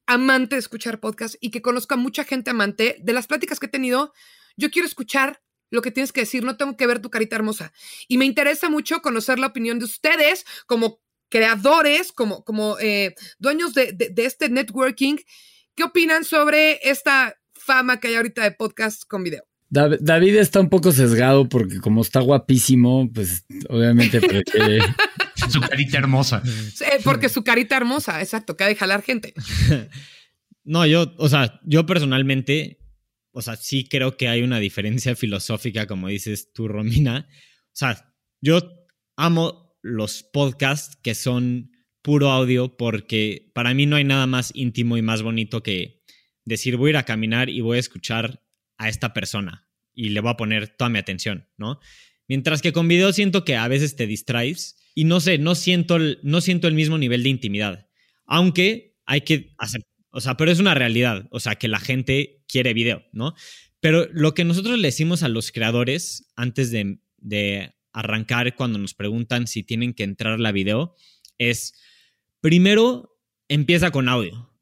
amante 0.05 0.55
de 0.55 0.59
escuchar 0.59 0.99
podcast 0.99 1.35
y 1.39 1.51
que 1.51 1.61
conozco 1.61 1.93
a 1.93 1.97
mucha 1.97 2.23
gente 2.23 2.49
amante, 2.49 2.97
de 2.99 3.13
las 3.13 3.27
pláticas 3.27 3.59
que 3.59 3.67
he 3.67 3.69
tenido, 3.69 4.13
yo 4.57 4.71
quiero 4.71 4.87
escuchar 4.87 5.41
lo 5.71 5.81
que 5.81 5.91
tienes 5.91 6.11
que 6.11 6.21
decir, 6.21 6.43
no 6.43 6.57
tengo 6.57 6.75
que 6.75 6.87
ver 6.87 6.99
tu 6.99 7.11
carita 7.11 7.35
hermosa. 7.35 7.73
Y 8.07 8.17
me 8.17 8.25
interesa 8.25 8.69
mucho 8.69 9.01
conocer 9.01 9.37
la 9.37 9.47
opinión 9.47 9.77
de 9.77 9.85
ustedes 9.85 10.45
como 10.65 10.99
creadores, 11.29 12.11
como, 12.11 12.43
como 12.43 12.77
eh, 12.79 13.15
dueños 13.37 13.73
de, 13.73 13.93
de, 13.93 14.25
este 14.25 14.49
networking. 14.49 15.17
¿Qué 15.75 15.83
opinan 15.83 16.23
sobre 16.23 16.79
esta 16.83 17.35
fama 17.53 17.99
que 17.99 18.09
hay 18.09 18.15
ahorita 18.15 18.43
de 18.43 18.51
podcast 18.51 19.03
con 19.07 19.23
video? 19.23 19.43
David 19.69 20.37
está 20.37 20.59
un 20.59 20.69
poco 20.69 20.91
sesgado 20.91 21.47
porque 21.47 21.79
como 21.79 22.01
está 22.01 22.19
guapísimo, 22.21 23.09
pues 23.13 23.45
obviamente 23.69 24.19
prefiere... 24.19 24.79
su 25.49 25.61
carita 25.61 25.97
hermosa. 25.97 26.43
porque 27.03 27.29
su 27.29 27.43
carita 27.43 27.77
hermosa, 27.77 28.21
exacto, 28.21 28.57
que 28.57 28.63
ha 28.63 28.67
de 28.67 28.75
jalar 28.75 29.01
gente. 29.01 29.33
No, 30.65 30.85
yo, 30.85 31.15
o 31.17 31.29
sea, 31.29 31.59
yo 31.63 31.87
personalmente, 31.87 32.79
o 33.31 33.41
sea, 33.41 33.55
sí 33.55 33.87
creo 33.89 34.17
que 34.17 34.27
hay 34.27 34.43
una 34.43 34.59
diferencia 34.59 35.15
filosófica, 35.15 35.87
como 35.87 36.09
dices 36.09 36.53
tú, 36.53 36.67
Romina. 36.67 37.27
O 37.31 37.71
sea, 37.71 38.13
yo 38.39 38.59
amo 39.15 39.68
los 39.81 40.23
podcasts 40.23 40.97
que 41.01 41.15
son 41.15 41.71
puro 42.01 42.31
audio 42.31 42.77
porque 42.77 43.51
para 43.53 43.73
mí 43.73 43.85
no 43.85 43.95
hay 43.95 44.03
nada 44.03 44.27
más 44.27 44.51
íntimo 44.53 44.97
y 44.97 45.01
más 45.01 45.21
bonito 45.21 45.63
que 45.63 46.03
decir 46.45 46.77
voy 46.77 46.89
a 46.89 46.91
ir 46.91 46.97
a 46.97 47.03
caminar 47.03 47.49
y 47.49 47.61
voy 47.61 47.77
a 47.77 47.79
escuchar 47.79 48.43
a 48.77 48.89
esta 48.89 49.13
persona 49.13 49.67
y 49.93 50.09
le 50.09 50.21
voy 50.21 50.31
a 50.31 50.37
poner 50.37 50.69
toda 50.69 50.89
mi 50.89 50.99
atención, 50.99 51.47
¿no? 51.57 51.79
Mientras 52.27 52.61
que 52.61 52.73
con 52.73 52.87
video 52.87 53.11
siento 53.11 53.43
que 53.43 53.55
a 53.55 53.67
veces 53.67 53.95
te 53.95 54.07
distraes 54.07 54.77
y 54.95 55.03
no 55.03 55.19
sé, 55.19 55.37
no 55.37 55.55
siento 55.55 55.95
el, 55.95 56.19
no 56.23 56.41
siento 56.41 56.67
el 56.67 56.75
mismo 56.75 56.97
nivel 56.97 57.23
de 57.23 57.29
intimidad. 57.29 57.87
Aunque 58.25 58.97
hay 59.05 59.21
que 59.21 59.53
hacer, 59.57 59.81
o 60.11 60.21
sea, 60.21 60.37
pero 60.37 60.51
es 60.51 60.59
una 60.59 60.75
realidad, 60.75 61.27
o 61.31 61.39
sea, 61.39 61.55
que 61.55 61.67
la 61.67 61.79
gente 61.79 62.43
quiere 62.47 62.73
video, 62.73 63.03
¿no? 63.11 63.33
Pero 63.79 64.07
lo 64.11 64.33
que 64.33 64.43
nosotros 64.43 64.77
le 64.77 64.89
decimos 64.89 65.23
a 65.23 65.29
los 65.29 65.51
creadores 65.51 66.31
antes 66.35 66.71
de, 66.71 66.99
de 67.17 67.73
arrancar 67.99 68.55
cuando 68.55 68.79
nos 68.79 68.93
preguntan 68.93 69.47
si 69.47 69.63
tienen 69.63 69.93
que 69.93 70.03
entrar 70.03 70.39
la 70.39 70.51
video 70.51 70.95
es, 71.37 71.73
primero, 72.41 73.17
empieza 73.47 73.91
con 73.91 74.09
audio. 74.09 74.53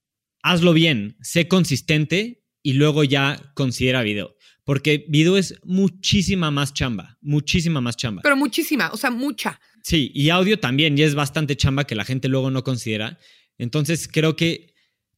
Hazlo 0.42 0.74
bien, 0.74 1.18
sé 1.22 1.48
consistente 1.48 2.44
y 2.64 2.74
luego 2.74 3.04
ya 3.04 3.52
considera 3.56 4.02
video. 4.02 4.36
Porque 4.64 5.06
video 5.08 5.38
es 5.38 5.60
muchísima 5.64 6.52
más 6.52 6.74
chamba, 6.74 7.18
muchísima 7.22 7.80
más 7.80 7.96
chamba. 7.96 8.22
Pero 8.22 8.36
muchísima, 8.36 8.90
o 8.92 8.98
sea, 8.98 9.12
mucha. 9.12 9.60
Sí, 9.82 10.12
y 10.14 10.30
audio 10.30 10.60
también, 10.60 10.98
y 10.98 11.04
es 11.04 11.16
bastante 11.16 11.56
chamba 11.56 11.86
que 11.86 11.96
la 11.96 12.04
gente 12.04 12.28
luego 12.28 12.52
no 12.52 12.64
considera. 12.64 13.18
Entonces 13.58 14.10
creo 14.12 14.36
que 14.36 14.74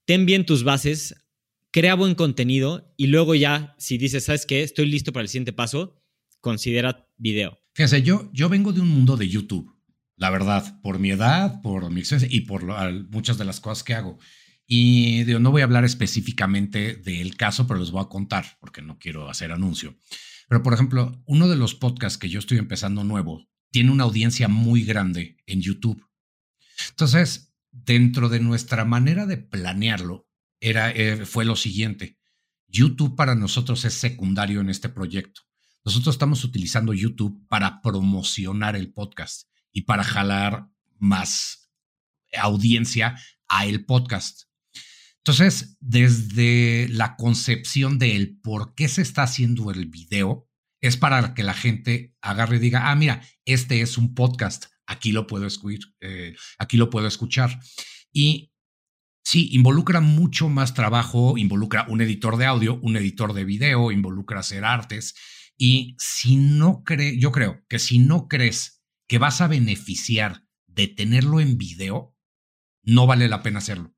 ten 0.05 0.25
bien 0.25 0.45
tus 0.45 0.63
bases, 0.63 1.15
crea 1.71 1.95
buen 1.95 2.15
contenido 2.15 2.93
y 2.97 3.07
luego 3.07 3.35
ya, 3.35 3.75
si 3.79 3.97
dices, 3.97 4.25
¿sabes 4.25 4.45
qué? 4.45 4.61
Estoy 4.61 4.85
listo 4.85 5.11
para 5.11 5.23
el 5.23 5.29
siguiente 5.29 5.53
paso, 5.53 6.01
considera 6.41 7.07
video. 7.17 7.59
Fíjese, 7.79 8.03
yo, 8.03 8.29
yo 8.33 8.49
vengo 8.49 8.73
de 8.73 8.81
un 8.81 8.89
mundo 8.89 9.15
de 9.15 9.29
YouTube, 9.29 9.73
la 10.17 10.29
verdad, 10.29 10.81
por 10.81 10.99
mi 10.99 11.11
edad, 11.11 11.61
por 11.61 11.89
mi 11.89 12.01
experiencia 12.01 12.37
y 12.37 12.41
por 12.41 12.65
muchas 13.09 13.37
de 13.37 13.45
las 13.45 13.61
cosas 13.61 13.85
que 13.85 13.93
hago. 13.93 14.19
Y 14.67 15.23
no 15.39 15.49
voy 15.49 15.61
a 15.61 15.63
hablar 15.63 15.85
específicamente 15.85 16.95
del 16.95 17.37
caso, 17.37 17.67
pero 17.67 17.79
les 17.79 17.91
voy 17.91 18.01
a 18.01 18.09
contar 18.09 18.57
porque 18.59 18.81
no 18.81 18.99
quiero 18.99 19.29
hacer 19.29 19.53
anuncio. 19.53 19.95
Pero, 20.49 20.61
por 20.61 20.73
ejemplo, 20.73 21.23
uno 21.25 21.47
de 21.47 21.55
los 21.55 21.73
podcasts 21.73 22.17
que 22.17 22.27
yo 22.27 22.39
estoy 22.39 22.57
empezando 22.57 23.05
nuevo 23.05 23.47
tiene 23.71 23.91
una 23.91 24.03
audiencia 24.03 24.49
muy 24.49 24.83
grande 24.83 25.37
en 25.45 25.61
YouTube. 25.61 26.05
Entonces, 26.89 27.53
dentro 27.71 28.27
de 28.27 28.41
nuestra 28.41 28.83
manera 28.83 29.25
de 29.25 29.37
planearlo, 29.37 30.27
era, 30.59 30.91
eh, 30.91 31.25
fue 31.25 31.45
lo 31.45 31.55
siguiente. 31.55 32.19
YouTube 32.67 33.15
para 33.15 33.35
nosotros 33.35 33.85
es 33.85 33.93
secundario 33.93 34.59
en 34.59 34.69
este 34.69 34.89
proyecto. 34.89 35.43
Nosotros 35.85 36.15
estamos 36.15 36.43
utilizando 36.43 36.93
YouTube 36.93 37.47
para 37.47 37.81
promocionar 37.81 38.75
el 38.75 38.91
podcast 38.91 39.49
y 39.71 39.83
para 39.83 40.03
jalar 40.03 40.69
más 40.97 41.71
audiencia 42.37 43.17
a 43.47 43.65
el 43.65 43.85
podcast. 43.85 44.43
Entonces, 45.17 45.77
desde 45.79 46.87
la 46.89 47.15
concepción 47.15 47.99
del 47.99 48.39
por 48.39 48.73
qué 48.75 48.87
se 48.87 49.01
está 49.01 49.23
haciendo 49.23 49.71
el 49.71 49.85
video, 49.85 50.47
es 50.81 50.97
para 50.97 51.33
que 51.33 51.43
la 51.43 51.53
gente 51.53 52.15
agarre 52.21 52.57
y 52.57 52.59
diga, 52.59 52.89
ah, 52.89 52.95
mira, 52.95 53.21
este 53.45 53.81
es 53.81 53.97
un 53.97 54.15
podcast, 54.15 54.65
aquí 54.85 55.11
lo 55.11 55.27
puedo 55.27 55.45
escuchar, 55.45 55.91
eh, 56.01 56.35
aquí 56.57 56.77
lo 56.77 56.89
puedo 56.89 57.07
escuchar. 57.07 57.59
Y 58.11 58.53
sí, 59.23 59.49
involucra 59.51 60.01
mucho 60.01 60.49
más 60.49 60.73
trabajo, 60.73 61.37
involucra 61.37 61.85
un 61.89 62.01
editor 62.01 62.37
de 62.37 62.45
audio, 62.45 62.79
un 62.81 62.95
editor 62.95 63.33
de 63.33 63.45
video, 63.45 63.91
involucra 63.91 64.39
hacer 64.39 64.65
artes. 64.65 65.15
Y 65.61 65.97
si 65.99 66.37
no 66.37 66.83
cree, 66.85 67.19
yo 67.19 67.33
creo 67.33 67.65
que 67.67 67.79
si 67.79 67.99
no 67.99 68.29
crees 68.29 68.81
que 69.09 69.17
vas 69.17 69.41
a 69.41 69.47
beneficiar 69.47 70.45
de 70.67 70.87
tenerlo 70.87 71.41
en 71.41 71.57
video, 71.57 72.15
no 72.81 73.05
vale 73.05 73.27
la 73.27 73.43
pena 73.43 73.59
hacerlo. 73.59 73.93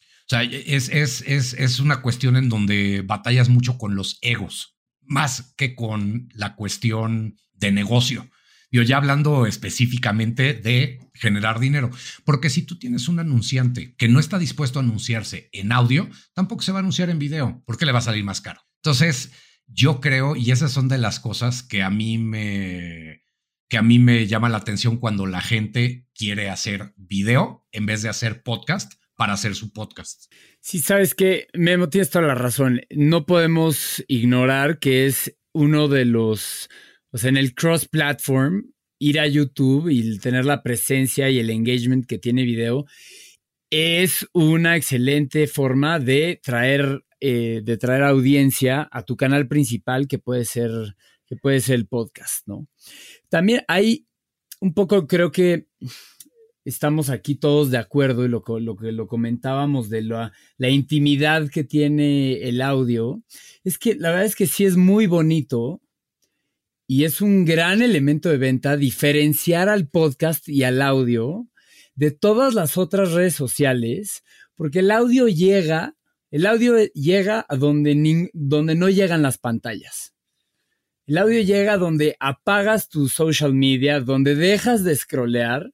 O 0.00 0.28
sea, 0.28 0.42
es, 0.42 0.88
es, 0.88 1.22
es, 1.22 1.54
es 1.54 1.78
una 1.78 2.02
cuestión 2.02 2.36
en 2.36 2.48
donde 2.48 3.02
batallas 3.06 3.48
mucho 3.48 3.78
con 3.78 3.94
los 3.94 4.18
egos, 4.20 4.78
más 5.02 5.54
que 5.56 5.76
con 5.76 6.28
la 6.34 6.56
cuestión 6.56 7.36
de 7.52 7.70
negocio. 7.70 8.28
Yo 8.72 8.82
ya 8.82 8.96
hablando 8.96 9.46
específicamente 9.46 10.54
de 10.54 10.98
generar 11.14 11.60
dinero, 11.60 11.90
porque 12.24 12.50
si 12.50 12.62
tú 12.62 12.78
tienes 12.80 13.06
un 13.06 13.20
anunciante 13.20 13.94
que 13.96 14.08
no 14.08 14.18
está 14.18 14.40
dispuesto 14.40 14.80
a 14.80 14.82
anunciarse 14.82 15.50
en 15.52 15.70
audio, 15.70 16.08
tampoco 16.34 16.62
se 16.62 16.72
va 16.72 16.78
a 16.78 16.80
anunciar 16.80 17.10
en 17.10 17.20
video, 17.20 17.62
porque 17.64 17.86
le 17.86 17.92
va 17.92 18.00
a 18.00 18.02
salir 18.02 18.24
más 18.24 18.40
caro. 18.40 18.60
Entonces, 18.82 19.30
yo 19.72 20.00
creo, 20.00 20.36
y 20.36 20.50
esas 20.50 20.72
son 20.72 20.88
de 20.88 20.98
las 20.98 21.20
cosas 21.20 21.62
que 21.62 21.82
a 21.82 21.90
mí 21.90 22.18
me, 22.18 23.22
que 23.68 23.78
a 23.78 23.82
mí 23.82 23.98
me 23.98 24.26
llama 24.26 24.48
la 24.48 24.58
atención 24.58 24.96
cuando 24.96 25.26
la 25.26 25.40
gente 25.40 26.06
quiere 26.14 26.50
hacer 26.50 26.92
video 26.96 27.66
en 27.72 27.86
vez 27.86 28.02
de 28.02 28.08
hacer 28.08 28.42
podcast, 28.42 28.94
para 29.16 29.34
hacer 29.34 29.54
su 29.54 29.70
podcast. 29.72 30.32
Sí, 30.60 30.78
sabes 30.78 31.14
que 31.14 31.48
Memo, 31.52 31.90
tienes 31.90 32.08
toda 32.08 32.26
la 32.26 32.34
razón. 32.34 32.80
No 32.88 33.26
podemos 33.26 34.02
ignorar 34.08 34.78
que 34.78 35.04
es 35.04 35.36
uno 35.52 35.88
de 35.88 36.06
los, 36.06 36.70
o 37.10 37.18
sea, 37.18 37.28
en 37.28 37.36
el 37.36 37.54
cross-platform, 37.54 38.72
ir 38.98 39.20
a 39.20 39.26
YouTube 39.26 39.90
y 39.90 40.18
tener 40.20 40.46
la 40.46 40.62
presencia 40.62 41.28
y 41.28 41.38
el 41.38 41.50
engagement 41.50 42.06
que 42.06 42.16
tiene 42.16 42.44
video 42.44 42.86
es 43.70 44.26
una 44.32 44.76
excelente 44.76 45.46
forma 45.46 45.98
de 45.98 46.40
traer, 46.42 47.04
eh, 47.20 47.60
de 47.64 47.76
traer 47.76 48.02
audiencia 48.02 48.88
a 48.90 49.04
tu 49.04 49.16
canal 49.16 49.46
principal 49.48 50.08
que 50.08 50.18
puede 50.18 50.44
ser, 50.44 50.70
que 51.26 51.36
puede 51.36 51.60
ser 51.60 51.76
el 51.76 51.86
podcast, 51.86 52.46
¿no? 52.46 52.66
También 53.28 53.62
hay 53.68 54.06
un 54.60 54.74
poco, 54.74 55.06
creo 55.06 55.30
que 55.30 55.68
estamos 56.64 57.10
aquí 57.10 57.34
todos 57.34 57.70
de 57.70 57.78
acuerdo 57.78 58.24
y 58.24 58.28
lo, 58.28 58.42
lo 58.60 58.76
que 58.76 58.92
lo 58.92 59.06
comentábamos 59.06 59.88
de 59.88 60.02
la, 60.02 60.32
la, 60.58 60.68
intimidad 60.68 61.48
que 61.48 61.64
tiene 61.64 62.48
el 62.48 62.60
audio, 62.60 63.22
es 63.64 63.78
que 63.78 63.94
la 63.94 64.10
verdad 64.10 64.26
es 64.26 64.36
que 64.36 64.46
sí 64.46 64.64
es 64.64 64.76
muy 64.76 65.06
bonito 65.06 65.80
y 66.86 67.04
es 67.04 67.20
un 67.20 67.44
gran 67.44 67.82
elemento 67.82 68.28
de 68.28 68.36
venta 68.36 68.76
diferenciar 68.76 69.68
al 69.68 69.88
podcast 69.88 70.48
y 70.48 70.64
al 70.64 70.82
audio 70.82 71.46
de 71.94 72.10
todas 72.10 72.54
las 72.54 72.76
otras 72.76 73.12
redes 73.12 73.34
sociales, 73.34 74.24
porque 74.56 74.80
el 74.80 74.90
audio 74.90 75.28
llega, 75.28 75.96
el 76.30 76.46
audio 76.46 76.76
llega 76.94 77.44
a 77.48 77.56
donde, 77.56 78.30
donde 78.32 78.74
no 78.74 78.88
llegan 78.88 79.22
las 79.22 79.38
pantallas. 79.38 80.14
El 81.06 81.18
audio 81.18 81.42
llega 81.42 81.76
donde 81.76 82.16
apagas 82.20 82.88
tu 82.88 83.08
social 83.08 83.52
media, 83.52 84.00
donde 84.00 84.36
dejas 84.36 84.84
de 84.84 84.94
scrollear 84.94 85.72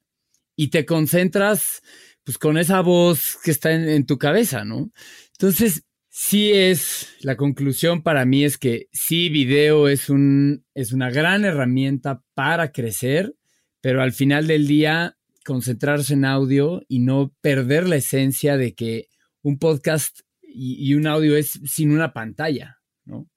y 0.57 0.69
te 0.69 0.87
concentras 0.87 1.83
pues 2.25 2.39
con 2.39 2.57
esa 2.57 2.81
voz 2.81 3.37
que 3.45 3.51
está 3.51 3.73
en, 3.73 4.07
tu 4.07 4.19
cabeza, 4.19 4.65
¿no? 4.65 4.91
Entonces, 5.33 5.85
sí 6.09 6.53
es, 6.53 7.11
la 7.21 7.37
conclusión 7.37 8.03
para 8.03 8.25
mí 8.25 8.43
es 8.43 8.57
que 8.57 8.89
sí, 8.93 9.29
video 9.29 9.89
es, 9.89 10.09
un, 10.09 10.65
es 10.75 10.93
una 10.93 11.11
gran 11.11 11.45
herramienta 11.45 12.23
para 12.35 12.73
crecer, 12.73 13.37
pero 13.81 14.03
al 14.03 14.13
final 14.13 14.47
del 14.47 14.67
día, 14.67 15.19
concentrarse 15.45 16.15
en 16.15 16.25
audio 16.25 16.83
y 16.89 17.01
no 17.01 17.33
perder 17.43 17.89
la 17.89 17.97
esencia 17.97 18.57
de 18.57 18.75
que 18.75 19.09
un 19.43 19.59
podcast 19.59 20.21
y, 20.57 20.95
un 20.95 21.07
audio 21.07 21.37
es 21.37 21.61
sin 21.67 21.93
una 21.93 22.13
pantalla, 22.13 22.81
¿no? 23.05 23.29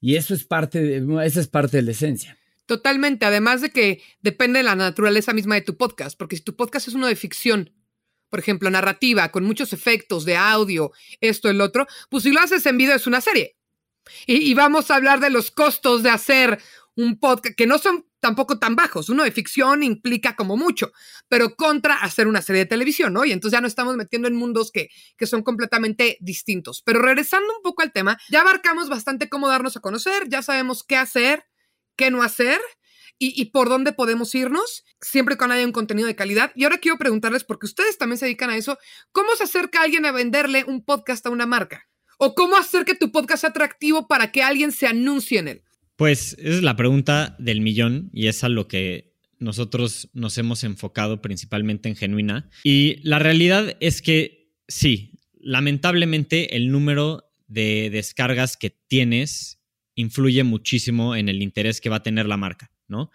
Y 0.00 0.16
eso 0.16 0.34
es 0.34 0.44
parte 0.44 0.80
de, 0.80 1.26
es 1.26 1.48
parte 1.48 1.78
de 1.78 1.82
la 1.82 1.90
esencia. 1.90 2.38
Totalmente, 2.66 3.26
además 3.26 3.60
de 3.60 3.70
que 3.70 4.02
depende 4.20 4.58
de 4.58 4.64
la 4.64 4.76
naturaleza 4.76 5.32
misma 5.32 5.56
de 5.56 5.62
tu 5.62 5.76
podcast, 5.76 6.16
porque 6.16 6.36
si 6.36 6.42
tu 6.42 6.56
podcast 6.56 6.88
es 6.88 6.94
uno 6.94 7.06
de 7.06 7.16
ficción, 7.16 7.72
por 8.28 8.38
ejemplo, 8.38 8.70
narrativa, 8.70 9.30
con 9.30 9.44
muchos 9.44 9.72
efectos 9.72 10.24
de 10.24 10.36
audio, 10.36 10.92
esto, 11.20 11.50
el 11.50 11.60
otro, 11.60 11.86
pues 12.08 12.22
si 12.22 12.30
lo 12.30 12.40
haces 12.40 12.64
en 12.66 12.78
video 12.78 12.96
es 12.96 13.06
una 13.06 13.20
serie. 13.20 13.56
Y, 14.26 14.54
vamos 14.54 14.90
a 14.90 14.96
hablar 14.96 15.20
de 15.20 15.30
los 15.30 15.50
costos 15.50 16.02
de 16.02 16.10
hacer 16.10 16.58
un 16.96 17.18
podcast, 17.18 17.54
que 17.56 17.66
no 17.66 17.78
son 17.78 18.06
tampoco 18.22 18.60
tan 18.60 18.76
bajos. 18.76 19.08
Uno 19.08 19.24
de 19.24 19.32
ficción 19.32 19.82
implica 19.82 20.36
como 20.36 20.56
mucho, 20.56 20.92
pero 21.28 21.56
contra 21.56 21.96
hacer 21.96 22.28
una 22.28 22.40
serie 22.40 22.60
de 22.60 22.66
televisión, 22.66 23.12
¿no? 23.12 23.24
Y 23.24 23.32
entonces 23.32 23.58
ya 23.58 23.60
nos 23.60 23.72
estamos 23.72 23.96
metiendo 23.96 24.28
en 24.28 24.36
mundos 24.36 24.70
que, 24.70 24.90
que 25.18 25.26
son 25.26 25.42
completamente 25.42 26.18
distintos. 26.20 26.82
Pero 26.86 27.02
regresando 27.02 27.52
un 27.54 27.62
poco 27.62 27.82
al 27.82 27.92
tema, 27.92 28.16
ya 28.30 28.42
abarcamos 28.42 28.88
bastante 28.88 29.28
cómo 29.28 29.48
darnos 29.48 29.76
a 29.76 29.80
conocer, 29.80 30.28
ya 30.28 30.40
sabemos 30.40 30.84
qué 30.84 30.96
hacer, 30.96 31.44
qué 31.96 32.12
no 32.12 32.22
hacer. 32.22 32.60
Y, 33.24 33.44
por 33.52 33.68
dónde 33.68 33.92
podemos 33.92 34.34
irnos, 34.34 34.84
siempre 35.00 35.36
cuando 35.36 35.54
haya 35.54 35.64
un 35.64 35.70
contenido 35.70 36.08
de 36.08 36.16
calidad. 36.16 36.50
Y 36.56 36.64
ahora 36.64 36.78
quiero 36.78 36.98
preguntarles, 36.98 37.44
porque 37.44 37.66
ustedes 37.66 37.96
también 37.96 38.18
se 38.18 38.24
dedican 38.24 38.50
a 38.50 38.56
eso, 38.56 38.78
¿cómo 39.12 39.36
se 39.36 39.44
acerca 39.44 39.80
alguien 39.80 40.04
a 40.06 40.10
venderle 40.10 40.64
un 40.66 40.84
podcast 40.84 41.24
a 41.26 41.30
una 41.30 41.46
marca? 41.46 41.86
¿O 42.18 42.34
cómo 42.34 42.56
hacer 42.56 42.84
que 42.84 42.96
tu 42.96 43.12
podcast 43.12 43.42
sea 43.42 43.50
atractivo 43.50 44.08
para 44.08 44.32
que 44.32 44.42
alguien 44.42 44.72
se 44.72 44.88
anuncie 44.88 45.38
en 45.38 45.48
él? 45.48 45.62
Pues 45.96 46.34
esa 46.38 46.56
es 46.56 46.62
la 46.62 46.76
pregunta 46.76 47.36
del 47.38 47.60
millón 47.60 48.10
y 48.12 48.26
es 48.26 48.44
a 48.44 48.48
lo 48.48 48.66
que 48.68 49.12
nosotros 49.38 50.08
nos 50.14 50.38
hemos 50.38 50.64
enfocado 50.64 51.20
principalmente 51.20 51.88
en 51.88 51.96
Genuina. 51.96 52.48
Y 52.64 52.96
la 53.02 53.18
realidad 53.18 53.76
es 53.80 54.00
que 54.00 54.54
sí, 54.68 55.18
lamentablemente 55.40 56.56
el 56.56 56.70
número 56.70 57.24
de 57.48 57.90
descargas 57.90 58.56
que 58.56 58.70
tienes 58.70 59.60
influye 59.94 60.42
muchísimo 60.44 61.14
en 61.16 61.28
el 61.28 61.42
interés 61.42 61.80
que 61.80 61.90
va 61.90 61.96
a 61.96 62.02
tener 62.02 62.26
la 62.26 62.36
marca, 62.36 62.72
¿no? 62.88 63.10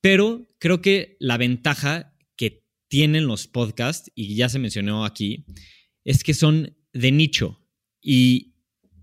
Pero 0.00 0.48
creo 0.58 0.82
que 0.82 1.16
la 1.18 1.38
ventaja 1.38 2.14
que 2.36 2.64
tienen 2.88 3.26
los 3.26 3.46
podcasts, 3.46 4.10
y 4.14 4.34
ya 4.34 4.48
se 4.48 4.58
mencionó 4.58 5.04
aquí, 5.04 5.44
es 6.04 6.22
que 6.22 6.34
son 6.34 6.76
de 6.92 7.12
nicho. 7.12 7.60
Y 8.00 8.54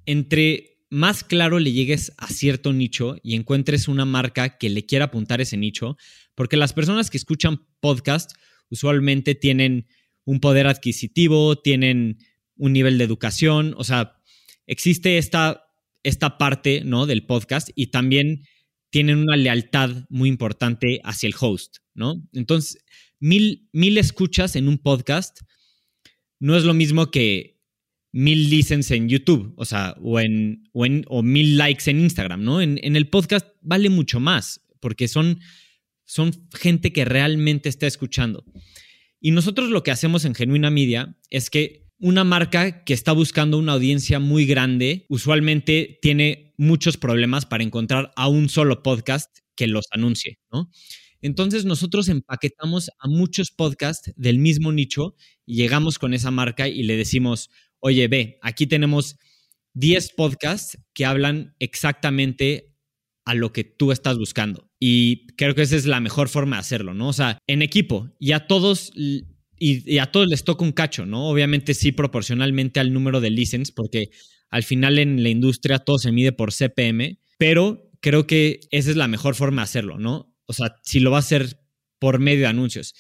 entre 0.06 0.75
más 0.90 1.24
claro 1.24 1.60
le 1.60 1.72
llegues 1.72 2.14
a 2.18 2.28
cierto 2.28 2.74
nicho 2.74 3.18
y 3.24 3.36
encuentres 3.36 3.88
una 3.88 4.06
marca 4.06 4.58
que 4.58 4.70
le 4.70 4.86
quiera 4.86 5.06
apuntar 5.06 5.42
ese 5.42 5.58
nicho, 5.58 5.98
porque 6.36 6.58
las 6.58 6.74
personas 6.74 7.10
que 7.10 7.18
escuchan 7.18 7.66
podcast 7.80 8.32
usualmente 8.70 9.36
tienen 9.36 9.88
un 10.26 10.40
poder 10.40 10.68
adquisitivo, 10.68 11.58
tienen 11.58 12.20
un 12.58 12.74
nivel 12.74 12.98
de 12.98 13.04
educación, 13.04 13.74
o 13.78 13.84
sea, 13.84 14.22
existe 14.68 15.18
esta, 15.18 15.66
esta 16.04 16.38
parte 16.38 16.82
¿no? 16.84 17.06
del 17.06 17.26
podcast 17.26 17.70
y 17.76 17.88
también 17.88 18.44
tienen 18.90 19.18
una 19.18 19.36
lealtad 19.36 20.06
muy 20.10 20.30
importante 20.30 21.02
hacia 21.04 21.28
el 21.28 21.36
host, 21.40 21.78
¿no? 21.94 22.24
Entonces, 22.34 22.84
mil, 23.20 23.68
mil 23.74 23.98
escuchas 23.98 24.56
en 24.56 24.68
un 24.68 24.78
podcast 24.78 25.42
no 26.40 26.56
es 26.56 26.64
lo 26.64 26.74
mismo 26.74 27.12
que 27.12 27.55
mil 28.16 28.50
listens 28.50 28.92
en 28.92 29.10
YouTube, 29.10 29.54
o 29.58 29.66
sea, 29.66 29.94
o, 30.02 30.22
en, 30.22 30.64
o, 30.72 31.22
mil 31.22 31.58
likes 31.58 31.92
en 31.92 32.00
Instagram, 32.00 32.46
¿no? 32.46 32.62
En, 32.62 32.80
en, 32.82 32.96
el 32.96 33.10
podcast 33.10 33.46
vale 33.62 33.90
mucho 33.90 34.22
más, 34.22 34.62
porque 34.80 35.10
son, 35.10 35.42
son 36.06 36.32
gente 36.54 36.94
que 36.94 37.04
realmente 37.04 37.68
está 37.68 37.88
escuchando. 37.88 38.46
Y 39.20 39.32
nosotros 39.32 39.70
lo 39.70 39.84
que 39.84 39.92
hacemos 39.92 40.24
en 40.24 40.34
Genuina 40.34 40.70
Media 40.70 41.18
es 41.30 41.50
que 41.50 41.90
una 42.00 42.24
marca 42.24 42.86
que 42.86 42.94
está 42.94 43.12
buscando 43.12 43.58
una 43.58 43.74
audiencia 43.74 44.20
muy 44.20 44.46
grande 44.46 45.06
usualmente 45.10 46.00
tiene 46.02 46.54
muchos 46.58 46.96
problemas 46.96 47.46
para 47.46 47.66
encontrar 47.66 48.14
a 48.16 48.30
un 48.30 48.48
solo 48.48 48.82
podcast 48.82 49.40
que 49.58 49.68
los 49.68 49.88
anuncie, 49.92 50.40
¿no? 50.54 50.72
Entonces 51.22 51.66
nosotros 51.66 52.08
empaquetamos 52.08 52.92
a 53.00 53.10
muchos 53.10 53.52
podcasts 53.52 54.14
del 54.16 54.40
mismo 54.40 54.72
nicho 54.72 55.16
y 55.46 55.56
llegamos 55.56 56.00
con 56.00 56.14
esa 56.14 56.32
marca 56.32 56.70
y 56.70 56.84
le 56.84 56.96
decimos, 56.96 57.50
oye, 57.86 58.08
ve, 58.08 58.40
aquí 58.42 58.66
tenemos 58.66 59.16
10 59.76 60.14
podcasts 60.14 60.80
que 60.96 61.06
hablan 61.06 61.54
exactamente 61.60 62.74
a 63.26 63.36
lo 63.36 63.54
que 63.54 63.64
tú 63.64 63.92
estás 63.92 64.18
buscando. 64.18 64.72
Y 64.80 65.28
creo 65.36 65.54
que 65.54 65.62
esa 65.62 65.76
es 65.76 65.86
la 65.86 66.00
mejor 66.00 66.28
forma 66.28 66.56
de 66.56 66.62
hacerlo, 66.62 66.96
¿no? 66.96 67.10
O 67.10 67.14
sea, 67.14 67.38
en 67.46 67.62
equipo, 67.62 68.10
y 68.20 68.32
a 68.32 68.48
todos 68.48 68.92
y, 68.96 69.98
a 70.00 70.08
todos 70.08 70.28
les 70.28 70.44
toca 70.44 70.66
un 70.66 70.72
cacho, 70.72 71.06
¿no? 71.06 71.30
Obviamente 71.30 71.76
sí 71.76 71.92
proporcionalmente 71.92 72.80
al 72.80 72.92
número 72.92 73.22
de 73.22 73.30
listens, 73.30 73.72
porque 73.72 74.10
al 74.50 74.64
final 74.64 74.98
en 74.98 75.22
la 75.22 75.30
industria 75.30 75.78
todo 75.78 76.00
se 76.00 76.12
mide 76.12 76.32
por 76.32 76.54
CPM, 76.54 77.20
pero 77.38 77.92
creo 78.02 78.26
que 78.26 78.62
esa 78.72 78.90
es 78.90 78.96
la 78.96 79.08
mejor 79.08 79.36
forma 79.36 79.62
de 79.62 79.66
hacerlo, 79.66 80.00
¿no? 80.00 80.36
O 80.48 80.54
sea, 80.54 80.76
si 80.82 81.00
lo 81.00 81.12
va 81.12 81.18
a 81.18 81.20
hacer 81.20 81.60
por 82.00 82.18
medio 82.18 82.42
de 82.42 82.48
anuncios. 82.48 82.96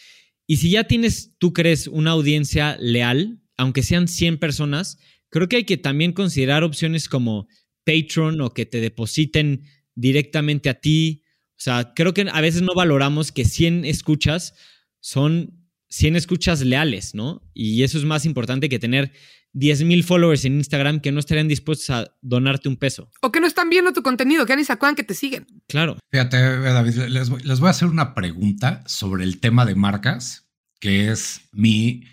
Y 0.46 0.58
si 0.58 0.70
ya 0.70 0.84
tienes, 0.84 1.34
tú 1.40 1.54
crees, 1.54 1.88
una 1.88 2.12
audiencia 2.12 2.78
leal, 2.80 3.42
aunque 3.58 3.84
sean 3.84 4.08
100 4.08 4.38
personas, 4.38 4.98
creo 5.30 5.48
que 5.48 5.58
hay 5.58 5.64
que 5.64 5.78
también 5.78 6.12
considerar 6.12 6.64
opciones 6.64 7.10
como 7.10 7.48
Patreon 7.86 8.42
o 8.42 8.54
que 8.54 8.66
te 8.66 8.82
depositen 8.82 9.64
directamente 9.96 10.70
a 10.70 10.76
ti. 10.76 11.24
O 11.52 11.62
sea, 11.62 11.94
creo 11.96 12.14
que 12.14 12.28
a 12.32 12.42
veces 12.42 12.62
no 12.62 12.74
valoramos 12.76 13.32
que 13.32 13.46
100 13.46 13.86
escuchas 13.86 14.54
son 15.00 15.66
100 15.90 16.16
escuchas 16.16 16.62
leales, 16.62 17.16
¿no? 17.16 17.42
Y 17.54 17.84
eso 17.84 17.98
es 17.98 18.06
más 18.06 18.26
importante 18.26 18.70
que 18.70 18.80
tener 18.80 19.14
10.000 19.54 20.04
followers 20.04 20.44
en 20.44 20.56
Instagram 20.56 21.00
que 21.00 21.12
no 21.12 21.20
estarían 21.20 21.48
dispuestos 21.48 21.90
a 21.90 22.14
donarte 22.22 22.68
un 22.68 22.76
peso. 22.76 23.10
O 23.22 23.32
que 23.32 23.40
no 23.40 23.48
están 23.48 23.70
viendo 23.70 23.94
tu 23.94 24.04
contenido, 24.04 24.46
que 24.46 24.56
ni 24.56 24.66
se 24.66 24.74
acuerdan 24.74 24.96
que 24.96 25.04
te 25.04 25.14
siguen. 25.14 25.48
Claro. 25.68 25.98
Fíjate, 26.12 26.38
David, 26.38 26.96
les 27.08 27.30
voy, 27.30 27.42
les 27.44 27.60
voy 27.60 27.68
a 27.68 27.72
hacer 27.72 27.88
una 27.88 28.14
pregunta 28.14 28.84
sobre 28.86 29.24
el 29.24 29.40
tema 29.40 29.66
de 29.66 29.76
marcas, 29.76 30.50
que 30.82 31.10
es 31.10 31.48
mi, 31.54 32.04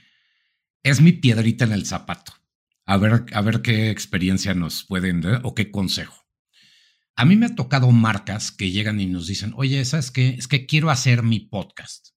es 0.83 1.01
mi 1.01 1.13
piedrita 1.13 1.65
en 1.65 1.73
el 1.73 1.87
zapato. 1.87 2.33
A 2.85 2.97
ver, 2.97 3.27
a 3.33 3.41
ver 3.41 3.63
qué 3.63 3.91
experiencia 3.91 4.55
nos 4.55 4.85
pueden 4.85 5.21
dar 5.21 5.41
o 5.45 5.55
qué 5.55 5.71
consejo. 5.71 6.23
A 7.15 7.25
mí 7.25 7.37
me 7.37 7.47
ha 7.47 7.55
tocado 7.55 7.91
marcas 7.91 8.51
que 8.51 8.71
llegan 8.71 9.01
y 9.01 9.07
nos 9.07 9.27
dicen, 9.27 9.53
oye, 9.57 9.85
¿sabes 9.85 10.11
qué? 10.11 10.31
Es 10.31 10.49
que 10.49 10.67
quiero 10.67 10.91
hacer 10.91 11.23
mi 11.23 11.41
podcast. 11.41 12.09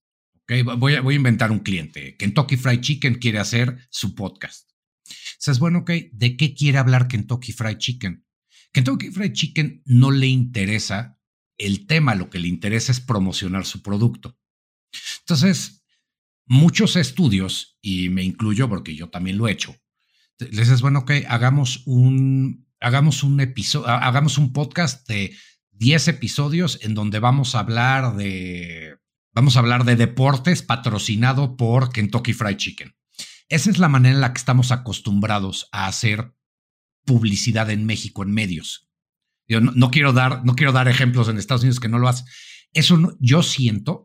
Okay, 0.43 0.61
voy, 0.61 0.95
a, 0.95 1.01
voy 1.01 1.15
a 1.15 1.17
inventar 1.17 1.51
un 1.51 1.59
cliente. 1.59 2.15
Kentucky 2.17 2.55
Fried 2.55 2.81
Chicken 2.81 3.15
quiere 3.15 3.39
hacer 3.39 3.87
su 3.89 4.15
podcast. 4.15 4.69
Dices, 5.39 5.59
bueno, 5.59 5.79
ok, 5.79 5.91
¿de 6.11 6.37
qué 6.37 6.53
quiere 6.53 6.77
hablar 6.77 7.07
Kentucky 7.07 7.51
Fried 7.51 7.77
Chicken? 7.77 8.25
Kentucky 8.71 9.09
Fried 9.09 9.33
Chicken 9.33 9.81
no 9.85 10.11
le 10.11 10.27
interesa 10.27 11.19
el 11.57 11.87
tema, 11.87 12.15
lo 12.15 12.29
que 12.29 12.39
le 12.39 12.47
interesa 12.47 12.91
es 12.91 12.99
promocionar 12.99 13.65
su 13.65 13.81
producto. 13.81 14.37
Entonces, 15.21 15.84
muchos 16.45 16.95
estudios, 16.95 17.77
y 17.81 18.09
me 18.09 18.23
incluyo 18.23 18.69
porque 18.69 18.95
yo 18.95 19.09
también 19.09 19.37
lo 19.37 19.47
he 19.47 19.51
hecho, 19.51 19.75
les 20.39 20.51
dices, 20.51 20.81
bueno, 20.81 20.99
ok, 20.99 21.11
hagamos 21.27 21.83
un, 21.85 22.67
hagamos 22.79 23.23
un 23.23 23.39
episodio, 23.39 23.87
hagamos 23.87 24.37
un 24.37 24.53
podcast 24.53 25.07
de 25.07 25.35
10 25.71 26.09
episodios 26.09 26.79
en 26.81 26.93
donde 26.93 27.19
vamos 27.19 27.55
a 27.55 27.59
hablar 27.59 28.15
de 28.15 28.97
Vamos 29.35 29.57
a 29.57 29.59
hablar 29.59 29.83
de 29.83 29.97
deportes 29.97 30.63
patrocinado 30.63 31.57
por 31.57 31.91
Kentucky 31.91 32.31
Fried 32.31 32.55
Chicken. 32.55 32.95
Esa 33.49 33.69
es 33.69 33.79
la 33.79 33.89
manera 33.89 34.15
en 34.15 34.21
la 34.21 34.31
que 34.31 34.37
estamos 34.37 34.71
acostumbrados 34.71 35.67
a 35.73 35.87
hacer 35.87 36.33
publicidad 37.03 37.69
en 37.69 37.85
México, 37.85 38.23
en 38.23 38.31
medios. 38.31 38.89
Yo 39.45 39.59
no, 39.59 39.91
quiero, 39.91 40.13
dar, 40.13 40.45
no 40.45 40.55
quiero 40.55 40.71
dar 40.71 40.87
ejemplos 40.87 41.27
en 41.27 41.37
Estados 41.37 41.63
Unidos 41.63 41.81
que 41.81 41.89
no 41.89 41.99
lo 41.99 42.07
hacen. 42.07 42.25
Eso 42.71 43.17
yo 43.19 43.43
siento 43.43 44.04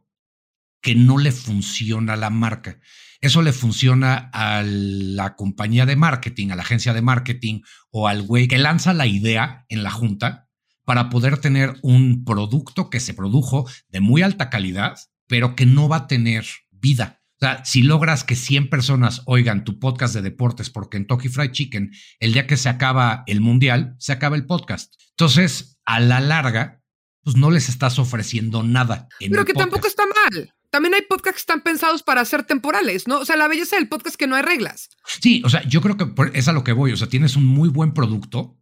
que 0.80 0.94
no 0.94 1.18
le 1.18 1.32
funciona 1.32 2.14
a 2.14 2.16
la 2.16 2.30
marca. 2.30 2.78
Eso 3.20 3.42
le 3.42 3.52
funciona 3.52 4.30
a 4.32 4.62
la 4.64 5.36
compañía 5.36 5.84
de 5.84 5.96
marketing, 5.96 6.50
a 6.50 6.56
la 6.56 6.62
agencia 6.62 6.94
de 6.94 7.02
marketing 7.02 7.60
o 7.90 8.08
al 8.08 8.22
güey 8.22 8.48
que 8.48 8.58
lanza 8.58 8.94
la 8.94 9.06
idea 9.06 9.66
en 9.68 9.82
la 9.82 9.90
junta 9.90 10.48
para 10.84 11.10
poder 11.10 11.38
tener 11.38 11.76
un 11.82 12.24
producto 12.24 12.88
que 12.88 13.00
se 13.00 13.14
produjo 13.14 13.68
de 13.88 14.00
muy 14.00 14.22
alta 14.22 14.48
calidad 14.48 14.96
pero 15.30 15.54
que 15.54 15.64
no 15.64 15.88
va 15.88 15.96
a 15.96 16.06
tener 16.08 16.44
vida. 16.72 17.22
O 17.36 17.46
sea, 17.46 17.64
si 17.64 17.82
logras 17.82 18.24
que 18.24 18.34
100 18.34 18.68
personas 18.68 19.22
oigan 19.26 19.64
tu 19.64 19.78
podcast 19.78 20.12
de 20.12 20.22
deportes 20.22 20.68
por 20.70 20.90
Kentucky 20.90 21.28
Fried 21.28 21.52
Chicken, 21.52 21.92
el 22.18 22.32
día 22.32 22.48
que 22.48 22.56
se 22.56 22.68
acaba 22.68 23.22
el 23.26 23.40
mundial, 23.40 23.94
se 23.98 24.12
acaba 24.12 24.34
el 24.34 24.44
podcast. 24.44 24.92
Entonces, 25.10 25.78
a 25.86 26.00
la 26.00 26.18
larga, 26.18 26.82
pues 27.22 27.36
no 27.36 27.52
les 27.52 27.68
estás 27.68 28.00
ofreciendo 28.00 28.64
nada. 28.64 29.08
pero 29.20 29.44
que 29.44 29.54
tampoco 29.54 29.86
está 29.86 30.02
mal. 30.04 30.52
También 30.70 30.94
hay 30.94 31.02
podcasts 31.02 31.36
que 31.36 31.40
están 31.40 31.62
pensados 31.62 32.02
para 32.02 32.24
ser 32.24 32.44
temporales, 32.44 33.08
¿no? 33.08 33.18
O 33.18 33.24
sea, 33.24 33.36
la 33.36 33.48
belleza 33.48 33.76
del 33.76 33.88
podcast 33.88 34.14
es 34.14 34.16
que 34.16 34.26
no 34.26 34.36
hay 34.36 34.42
reglas. 34.42 34.90
Sí, 35.04 35.42
o 35.44 35.50
sea, 35.50 35.62
yo 35.68 35.80
creo 35.80 35.96
que 35.96 36.06
es 36.34 36.48
a 36.48 36.52
lo 36.52 36.64
que 36.64 36.72
voy. 36.72 36.92
O 36.92 36.96
sea, 36.96 37.08
tienes 37.08 37.36
un 37.36 37.46
muy 37.46 37.68
buen 37.68 37.92
producto 37.92 38.56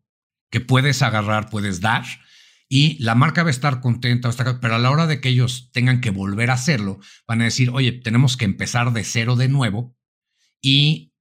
que 0.50 0.60
puedes 0.60 1.02
agarrar, 1.02 1.50
puedes 1.50 1.80
dar 1.80 2.04
y 2.68 3.02
la 3.02 3.14
marca 3.14 3.42
va 3.42 3.48
a 3.48 3.50
estar 3.50 3.80
contenta, 3.80 4.30
pero 4.60 4.74
a 4.74 4.78
la 4.78 4.90
hora 4.90 5.06
de 5.06 5.20
que 5.20 5.30
ellos 5.30 5.70
tengan 5.72 6.00
que 6.00 6.10
volver 6.10 6.50
a 6.50 6.54
hacerlo, 6.54 6.98
van 7.26 7.40
a 7.40 7.44
decir, 7.44 7.70
oye, 7.70 7.92
tenemos 7.92 8.36
que 8.36 8.44
empezar 8.44 8.92
de 8.92 9.04
cero 9.04 9.36
de 9.36 9.48
nuevo 9.48 9.96
y 10.60 11.14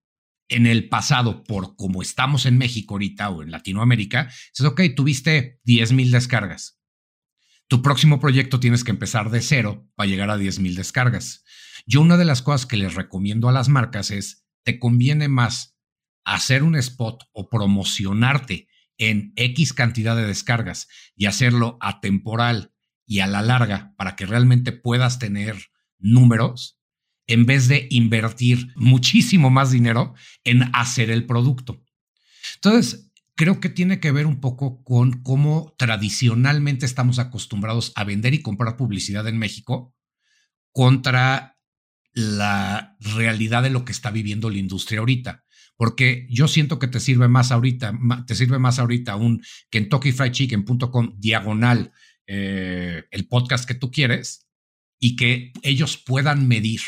en 0.50 0.66
el 0.66 0.90
pasado, 0.90 1.44
por 1.44 1.76
como 1.76 2.02
estamos 2.02 2.46
en 2.46 2.58
México 2.58 2.96
ahorita 2.96 3.30
o 3.30 3.44
en 3.44 3.52
Latinoamérica, 3.52 4.26
dices, 4.26 4.66
ok, 4.66 4.82
tuviste 4.96 5.60
10 5.64 5.92
mil 5.94 6.12
descargas. 6.12 6.77
Tu 7.68 7.82
próximo 7.82 8.20
proyecto 8.20 8.60
tienes 8.60 8.84
que 8.84 8.92
empezar 8.92 9.30
de 9.30 9.42
cero 9.42 9.90
para 9.96 10.08
llegar 10.08 10.30
a 10.30 10.38
10 10.38 10.60
mil 10.60 10.76
descargas. 10.76 11.44
Yo 11.86 12.02
una 12.02 12.18
de 12.18 12.26
las 12.26 12.42
cosas 12.42 12.66
que 12.66 12.78
les 12.78 12.96
recomiendo 12.96 13.50
a 13.50 13.52
las 13.52 13.68
marcas 13.68 14.12
es, 14.12 14.46
te 14.64 14.80
conviene 14.80 15.28
más 15.28 15.78
hacer 16.24 16.64
un 16.64 16.76
spot 16.76 17.24
o 17.32 17.50
promocionarte 17.50 18.68
en 18.98 19.34
X 19.36 19.74
cantidad 19.74 20.16
de 20.16 20.26
descargas 20.26 20.88
y 21.16 21.26
hacerlo 21.26 21.78
atemporal 21.82 22.74
y 23.06 23.20
a 23.20 23.28
la 23.28 23.42
larga, 23.42 23.94
para 23.98 24.16
que 24.16 24.26
realmente 24.26 24.74
puedas 24.74 25.20
tener 25.20 25.56
números, 25.98 26.78
en 27.26 27.46
vez 27.46 27.68
de 27.68 27.88
invertir 27.90 28.74
muchísimo 28.76 29.50
más 29.50 29.72
dinero 29.72 30.14
en 30.44 30.64
hacer 30.74 31.10
el 31.10 31.26
producto. 31.26 31.84
Entonces, 32.56 33.07
creo 33.38 33.62
que 33.62 33.70
tiene 33.70 34.00
que 34.00 34.12
ver 34.12 34.26
un 34.26 34.42
poco 34.42 34.84
con 34.84 35.22
cómo 35.22 35.76
tradicionalmente 35.78 36.86
estamos 36.86 37.20
acostumbrados 37.20 37.94
a 37.96 38.04
vender 38.04 38.34
y 38.34 38.42
comprar 38.42 38.76
publicidad 38.76 39.28
en 39.28 39.38
México 39.38 39.96
contra 40.74 41.58
la 42.14 42.98
realidad 43.00 43.62
de 43.62 43.70
lo 43.70 43.86
que 43.86 43.92
está 43.92 44.10
viviendo 44.10 44.50
la 44.50 44.58
industria 44.58 45.00
ahorita. 45.00 45.46
Porque 45.76 46.28
yo 46.32 46.48
siento 46.48 46.80
que 46.80 46.88
te 46.88 47.00
sirve 47.00 47.28
más 47.28 47.52
ahorita, 47.52 47.94
te 48.26 48.34
sirve 48.34 48.58
más 48.58 48.80
ahorita 48.80 49.16
un 49.16 49.44
kentuckyfriedchicken.com 49.70 51.14
diagonal 51.18 51.92
eh, 52.26 53.04
el 53.12 53.28
podcast 53.28 53.68
que 53.68 53.76
tú 53.76 53.92
quieres 53.92 54.48
y 55.00 55.16
que 55.16 55.54
ellos 55.62 55.98
puedan 55.98 56.48
medir 56.48 56.82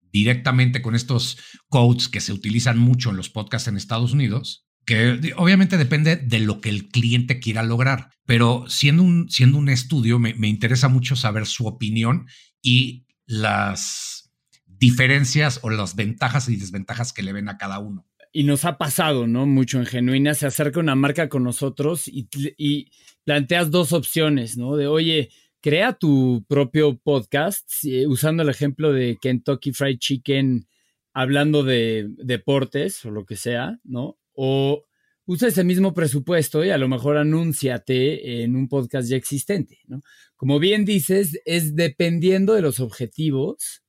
directamente 0.00 0.80
con 0.80 0.94
estos 0.94 1.38
codes 1.68 2.08
que 2.08 2.20
se 2.20 2.32
utilizan 2.32 2.78
mucho 2.78 3.10
en 3.10 3.16
los 3.16 3.30
podcasts 3.30 3.66
en 3.66 3.76
Estados 3.76 4.12
Unidos, 4.12 4.65
que 4.86 5.34
obviamente 5.36 5.76
depende 5.76 6.16
de 6.16 6.38
lo 6.38 6.60
que 6.60 6.70
el 6.70 6.88
cliente 6.88 7.40
quiera 7.40 7.62
lograr, 7.62 8.10
pero 8.24 8.64
siendo 8.68 9.02
un, 9.02 9.28
siendo 9.28 9.58
un 9.58 9.68
estudio, 9.68 10.18
me, 10.18 10.34
me 10.34 10.48
interesa 10.48 10.88
mucho 10.88 11.16
saber 11.16 11.44
su 11.46 11.66
opinión 11.66 12.26
y 12.62 13.04
las 13.26 14.32
diferencias 14.64 15.60
o 15.62 15.70
las 15.70 15.96
ventajas 15.96 16.48
y 16.48 16.56
desventajas 16.56 17.12
que 17.12 17.22
le 17.22 17.32
ven 17.32 17.48
a 17.48 17.58
cada 17.58 17.80
uno. 17.80 18.06
Y 18.32 18.44
nos 18.44 18.64
ha 18.64 18.78
pasado, 18.78 19.26
¿no? 19.26 19.46
Mucho 19.46 19.78
en 19.78 19.86
Genuina, 19.86 20.34
se 20.34 20.46
acerca 20.46 20.78
una 20.78 20.94
marca 20.94 21.28
con 21.28 21.42
nosotros 21.42 22.06
y, 22.06 22.28
y 22.56 22.90
planteas 23.24 23.70
dos 23.70 23.92
opciones, 23.92 24.56
¿no? 24.56 24.76
De, 24.76 24.86
oye, 24.86 25.30
crea 25.60 25.94
tu 25.94 26.44
propio 26.48 26.96
podcast 26.98 27.68
usando 28.06 28.44
el 28.44 28.50
ejemplo 28.50 28.92
de 28.92 29.18
Kentucky 29.20 29.72
Fried 29.72 29.98
Chicken 29.98 30.68
hablando 31.12 31.64
de 31.64 32.06
deportes 32.18 33.04
o 33.04 33.10
lo 33.10 33.24
que 33.24 33.36
sea, 33.36 33.80
¿no? 33.82 34.18
O 34.36 34.84
usa 35.26 35.48
ese 35.48 35.64
mismo 35.64 35.92
presupuesto 35.92 36.64
y 36.64 36.70
a 36.70 36.78
lo 36.78 36.88
mejor 36.88 37.16
anúnciate 37.16 38.44
en 38.44 38.54
un 38.54 38.68
podcast 38.68 39.08
ya 39.08 39.16
existente, 39.16 39.80
¿no? 39.86 40.02
Como 40.36 40.58
bien 40.58 40.84
dices, 40.84 41.40
es 41.44 41.74
dependiendo 41.74 42.54
de 42.54 42.62
los 42.62 42.78
objetivos 42.78 43.82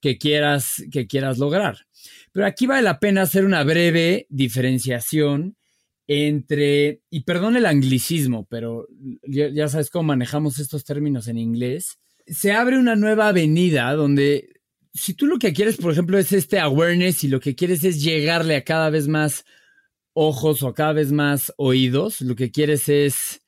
que 0.00 0.18
quieras, 0.18 0.84
que 0.92 1.06
quieras 1.06 1.38
lograr. 1.38 1.86
Pero 2.32 2.46
aquí 2.46 2.66
vale 2.66 2.82
la 2.82 3.00
pena 3.00 3.22
hacer 3.22 3.44
una 3.44 3.64
breve 3.64 4.26
diferenciación 4.28 5.56
entre, 6.06 7.02
y 7.10 7.24
perdón 7.24 7.56
el 7.56 7.66
anglicismo, 7.66 8.46
pero 8.48 8.86
ya, 9.26 9.48
ya, 9.48 9.68
sabes 9.68 9.90
cómo 9.90 10.04
manejamos 10.04 10.58
estos 10.58 10.84
términos 10.84 11.28
en 11.28 11.36
inglés, 11.36 11.98
se 12.26 12.52
abre 12.52 12.78
una 12.78 12.96
nueva 12.96 13.28
avenida 13.28 13.92
donde 13.92 14.60
si 14.94 15.14
tú 15.14 15.26
lo 15.26 15.38
que 15.38 15.52
quieres, 15.52 15.76
por 15.76 15.92
ejemplo, 15.92 16.18
es 16.18 16.32
este 16.32 16.58
awareness 16.58 17.24
y 17.24 17.28
lo 17.28 17.40
que 17.40 17.54
quieres 17.54 17.84
es 17.84 18.02
llegarle 18.02 18.56
a 18.56 18.64
cada 18.64 18.90
vez 18.90 19.06
más 19.06 19.44
ojos 20.20 20.64
o 20.64 20.74
cada 20.74 20.94
vez 20.94 21.12
más 21.12 21.52
oídos, 21.56 22.20
lo 22.22 22.34
que 22.34 22.50
quieres 22.50 22.88
es, 22.88 23.40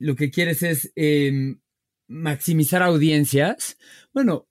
lo 0.00 0.16
que 0.16 0.32
quieres 0.32 0.64
es 0.64 0.92
eh, 0.96 1.54
maximizar 2.08 2.82
audiencias, 2.82 3.78
bueno, 4.12 4.48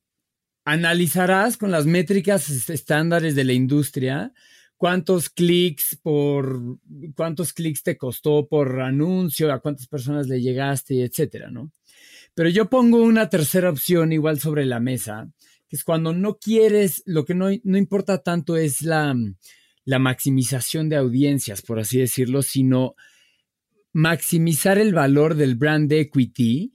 analizarás 0.64 1.58
con 1.58 1.70
las 1.70 1.86
métricas 1.86 2.50
estándares 2.70 3.36
de 3.36 3.44
la 3.44 3.52
industria 3.52 4.32
cuántos 4.78 5.30
clics 5.30 6.00
por 6.02 6.80
cuántos 7.14 7.52
clics 7.52 7.84
te 7.84 7.98
costó 7.98 8.48
por 8.48 8.80
anuncio, 8.80 9.52
a 9.52 9.60
cuántas 9.60 9.88
personas 9.88 10.28
le 10.28 10.42
llegaste, 10.42 11.04
etcétera, 11.04 11.52
¿no? 11.52 11.74
Pero 12.34 12.48
yo 12.48 12.70
pongo 12.70 13.04
una 13.04 13.28
tercera 13.28 13.70
opción 13.70 14.14
igual 14.14 14.40
sobre 14.40 14.66
la 14.66 14.80
mesa, 14.80 15.30
que 15.68 15.76
es 15.76 15.84
cuando 15.84 16.14
no 16.14 16.38
quieres, 16.38 17.04
lo 17.06 17.26
que 17.26 17.36
no, 17.36 17.50
no 17.64 17.78
importa 17.78 18.24
tanto 18.24 18.56
es 18.56 18.82
la, 18.82 19.14
la 19.84 20.00
maximización 20.00 20.90
de 20.90 20.98
audiencias, 20.98 21.62
por 21.62 21.80
así 21.80 22.00
decirlo, 22.00 22.42
sino 22.42 22.96
maximizar 23.94 24.78
el 24.78 24.94
valor 24.94 25.36
del 25.36 25.56
brand 25.56 25.92
equity, 25.92 26.74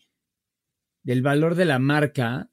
del 1.02 1.22
valor 1.22 1.54
de 1.54 1.64
la 1.64 1.78
marca 1.78 2.50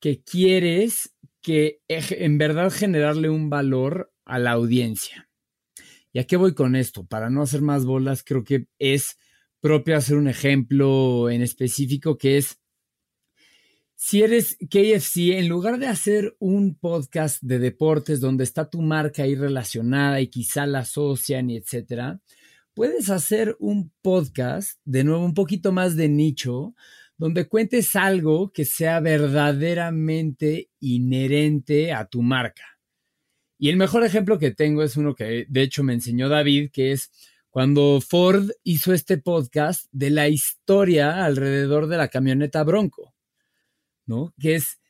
que 0.00 0.22
quieres 0.22 1.14
que 1.42 1.80
en 1.88 2.38
verdad 2.38 2.70
generarle 2.70 3.28
un 3.28 3.50
valor 3.50 4.12
a 4.24 4.38
la 4.38 4.52
audiencia. 4.52 5.28
¿Y 6.12 6.18
a 6.18 6.24
qué 6.24 6.36
voy 6.36 6.54
con 6.54 6.76
esto? 6.76 7.04
Para 7.06 7.30
no 7.30 7.42
hacer 7.42 7.62
más 7.62 7.84
bolas, 7.84 8.22
creo 8.22 8.44
que 8.44 8.66
es 8.78 9.18
propio 9.60 9.96
hacer 9.96 10.16
un 10.16 10.28
ejemplo 10.28 11.30
en 11.30 11.42
específico 11.42 12.18
que 12.18 12.38
es, 12.38 12.60
si 14.12 14.22
eres 14.22 14.58
KFC, 14.68 15.38
en 15.38 15.48
lugar 15.48 15.78
de 15.78 15.86
hacer 15.86 16.36
un 16.38 16.74
podcast 16.74 17.42
de 17.42 17.58
deportes 17.58 18.20
donde 18.20 18.44
está 18.44 18.68
tu 18.68 18.82
marca 18.82 19.22
ahí 19.22 19.34
relacionada 19.34 20.20
y 20.20 20.26
quizá 20.26 20.66
la 20.66 20.80
asocian 20.80 21.48
y 21.48 21.56
etcétera, 21.56 22.20
puedes 22.74 23.08
hacer 23.08 23.56
un 23.58 23.90
podcast, 24.02 24.78
de 24.84 25.04
nuevo 25.04 25.24
un 25.24 25.32
poquito 25.32 25.72
más 25.72 25.96
de 25.96 26.10
nicho, 26.10 26.74
donde 27.16 27.48
cuentes 27.48 27.96
algo 27.96 28.52
que 28.52 28.66
sea 28.66 29.00
verdaderamente 29.00 30.68
inherente 30.78 31.94
a 31.94 32.04
tu 32.04 32.20
marca. 32.20 32.66
Y 33.58 33.70
el 33.70 33.78
mejor 33.78 34.04
ejemplo 34.04 34.38
que 34.38 34.50
tengo 34.50 34.82
es 34.82 34.98
uno 34.98 35.14
que 35.14 35.46
de 35.48 35.62
hecho 35.62 35.84
me 35.84 35.94
enseñó 35.94 36.28
David, 36.28 36.68
que 36.70 36.92
es 36.92 37.10
cuando 37.48 37.98
Ford 38.06 38.50
hizo 38.62 38.92
este 38.92 39.16
podcast 39.16 39.86
de 39.90 40.10
la 40.10 40.28
historia 40.28 41.24
alrededor 41.24 41.86
de 41.86 41.96
la 41.96 42.08
camioneta 42.08 42.62
Bronco, 42.62 43.11
¿no? 44.06 44.34
Que 44.38 44.54
es 44.54 44.80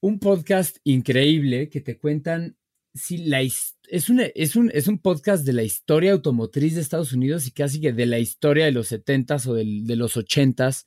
un 0.00 0.18
podcast 0.18 0.78
increíble 0.84 1.68
que 1.68 1.80
te 1.80 1.98
cuentan 1.98 2.56
si 2.94 3.18
la 3.18 3.40
es 3.40 4.08
un, 4.08 4.20
es, 4.34 4.56
un, 4.56 4.70
es 4.72 4.88
un 4.88 4.98
podcast 4.98 5.44
de 5.44 5.52
la 5.52 5.62
historia 5.62 6.12
automotriz 6.12 6.74
de 6.74 6.80
Estados 6.80 7.12
Unidos 7.12 7.46
y 7.46 7.52
casi 7.52 7.80
que 7.80 7.92
de 7.92 8.06
la 8.06 8.18
historia 8.18 8.64
de 8.64 8.72
los 8.72 8.90
70s 8.90 9.46
o 9.46 9.54
de, 9.54 9.80
de 9.82 9.96
los 9.96 10.16
80s 10.16 10.86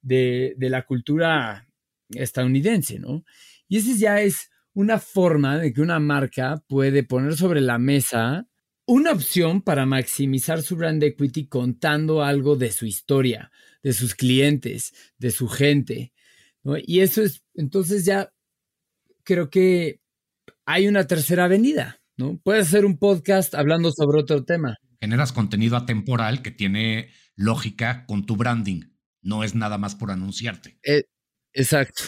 de, 0.00 0.54
de, 0.56 0.70
la 0.70 0.86
cultura 0.86 1.68
estadounidense, 2.10 2.98
¿no? 2.98 3.24
Y 3.68 3.78
ese 3.78 3.98
ya 3.98 4.20
es 4.20 4.50
una 4.72 4.98
forma 4.98 5.58
de 5.58 5.72
que 5.72 5.80
una 5.80 5.98
marca 5.98 6.62
puede 6.68 7.02
poner 7.02 7.36
sobre 7.36 7.60
la 7.60 7.78
mesa 7.78 8.46
una 8.86 9.12
opción 9.12 9.60
para 9.60 9.84
maximizar 9.84 10.62
su 10.62 10.76
brand 10.76 11.02
equity 11.02 11.46
contando 11.46 12.22
algo 12.22 12.56
de 12.56 12.72
su 12.72 12.86
historia, 12.86 13.50
de 13.82 13.92
sus 13.92 14.14
clientes, 14.14 14.94
de 15.18 15.30
su 15.30 15.48
gente. 15.48 16.12
¿No? 16.68 16.76
Y 16.84 17.00
eso 17.00 17.22
es, 17.22 17.42
entonces 17.54 18.04
ya 18.04 18.30
creo 19.24 19.48
que 19.48 20.00
hay 20.66 20.86
una 20.86 21.06
tercera 21.06 21.44
avenida, 21.44 22.00
¿no? 22.18 22.38
Puedes 22.44 22.68
hacer 22.68 22.84
un 22.84 22.98
podcast 22.98 23.54
hablando 23.54 23.90
sobre 23.90 24.20
otro 24.20 24.44
tema. 24.44 24.76
Generas 25.00 25.32
contenido 25.32 25.76
atemporal 25.76 26.42
que 26.42 26.50
tiene 26.50 27.10
lógica 27.36 28.04
con 28.06 28.26
tu 28.26 28.36
branding. 28.36 28.82
No 29.22 29.44
es 29.44 29.54
nada 29.54 29.78
más 29.78 29.94
por 29.94 30.10
anunciarte. 30.10 30.78
Eh, 30.82 31.04
exacto. 31.54 32.04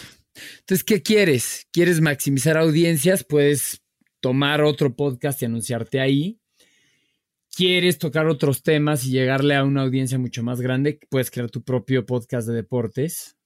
Entonces, 0.59 0.83
¿qué 0.83 1.01
quieres? 1.01 1.67
¿Quieres 1.71 1.99
maximizar 1.99 2.57
audiencias? 2.57 3.23
Puedes 3.23 3.81
tomar 4.19 4.61
otro 4.61 4.95
podcast 4.95 5.41
y 5.41 5.45
anunciarte 5.45 5.99
ahí. 5.99 6.39
¿Quieres 7.49 7.97
tocar 7.97 8.27
otros 8.27 8.61
temas 8.61 9.05
y 9.05 9.11
llegarle 9.11 9.55
a 9.55 9.63
una 9.63 9.81
audiencia 9.81 10.19
mucho 10.19 10.43
más 10.43 10.61
grande? 10.61 10.99
Puedes 11.09 11.31
crear 11.31 11.49
tu 11.49 11.63
propio 11.63 12.05
podcast 12.05 12.47
de 12.47 12.53
deportes. 12.53 13.37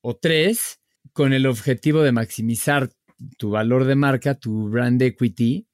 O 0.00 0.16
tres, 0.16 0.80
con 1.12 1.32
el 1.32 1.46
objetivo 1.46 2.02
de 2.02 2.12
maximizar 2.12 2.90
tu 3.36 3.50
valor 3.50 3.84
de 3.84 3.94
marca, 3.94 4.34
tu 4.34 4.68
brand 4.68 5.00
equity, 5.02 5.66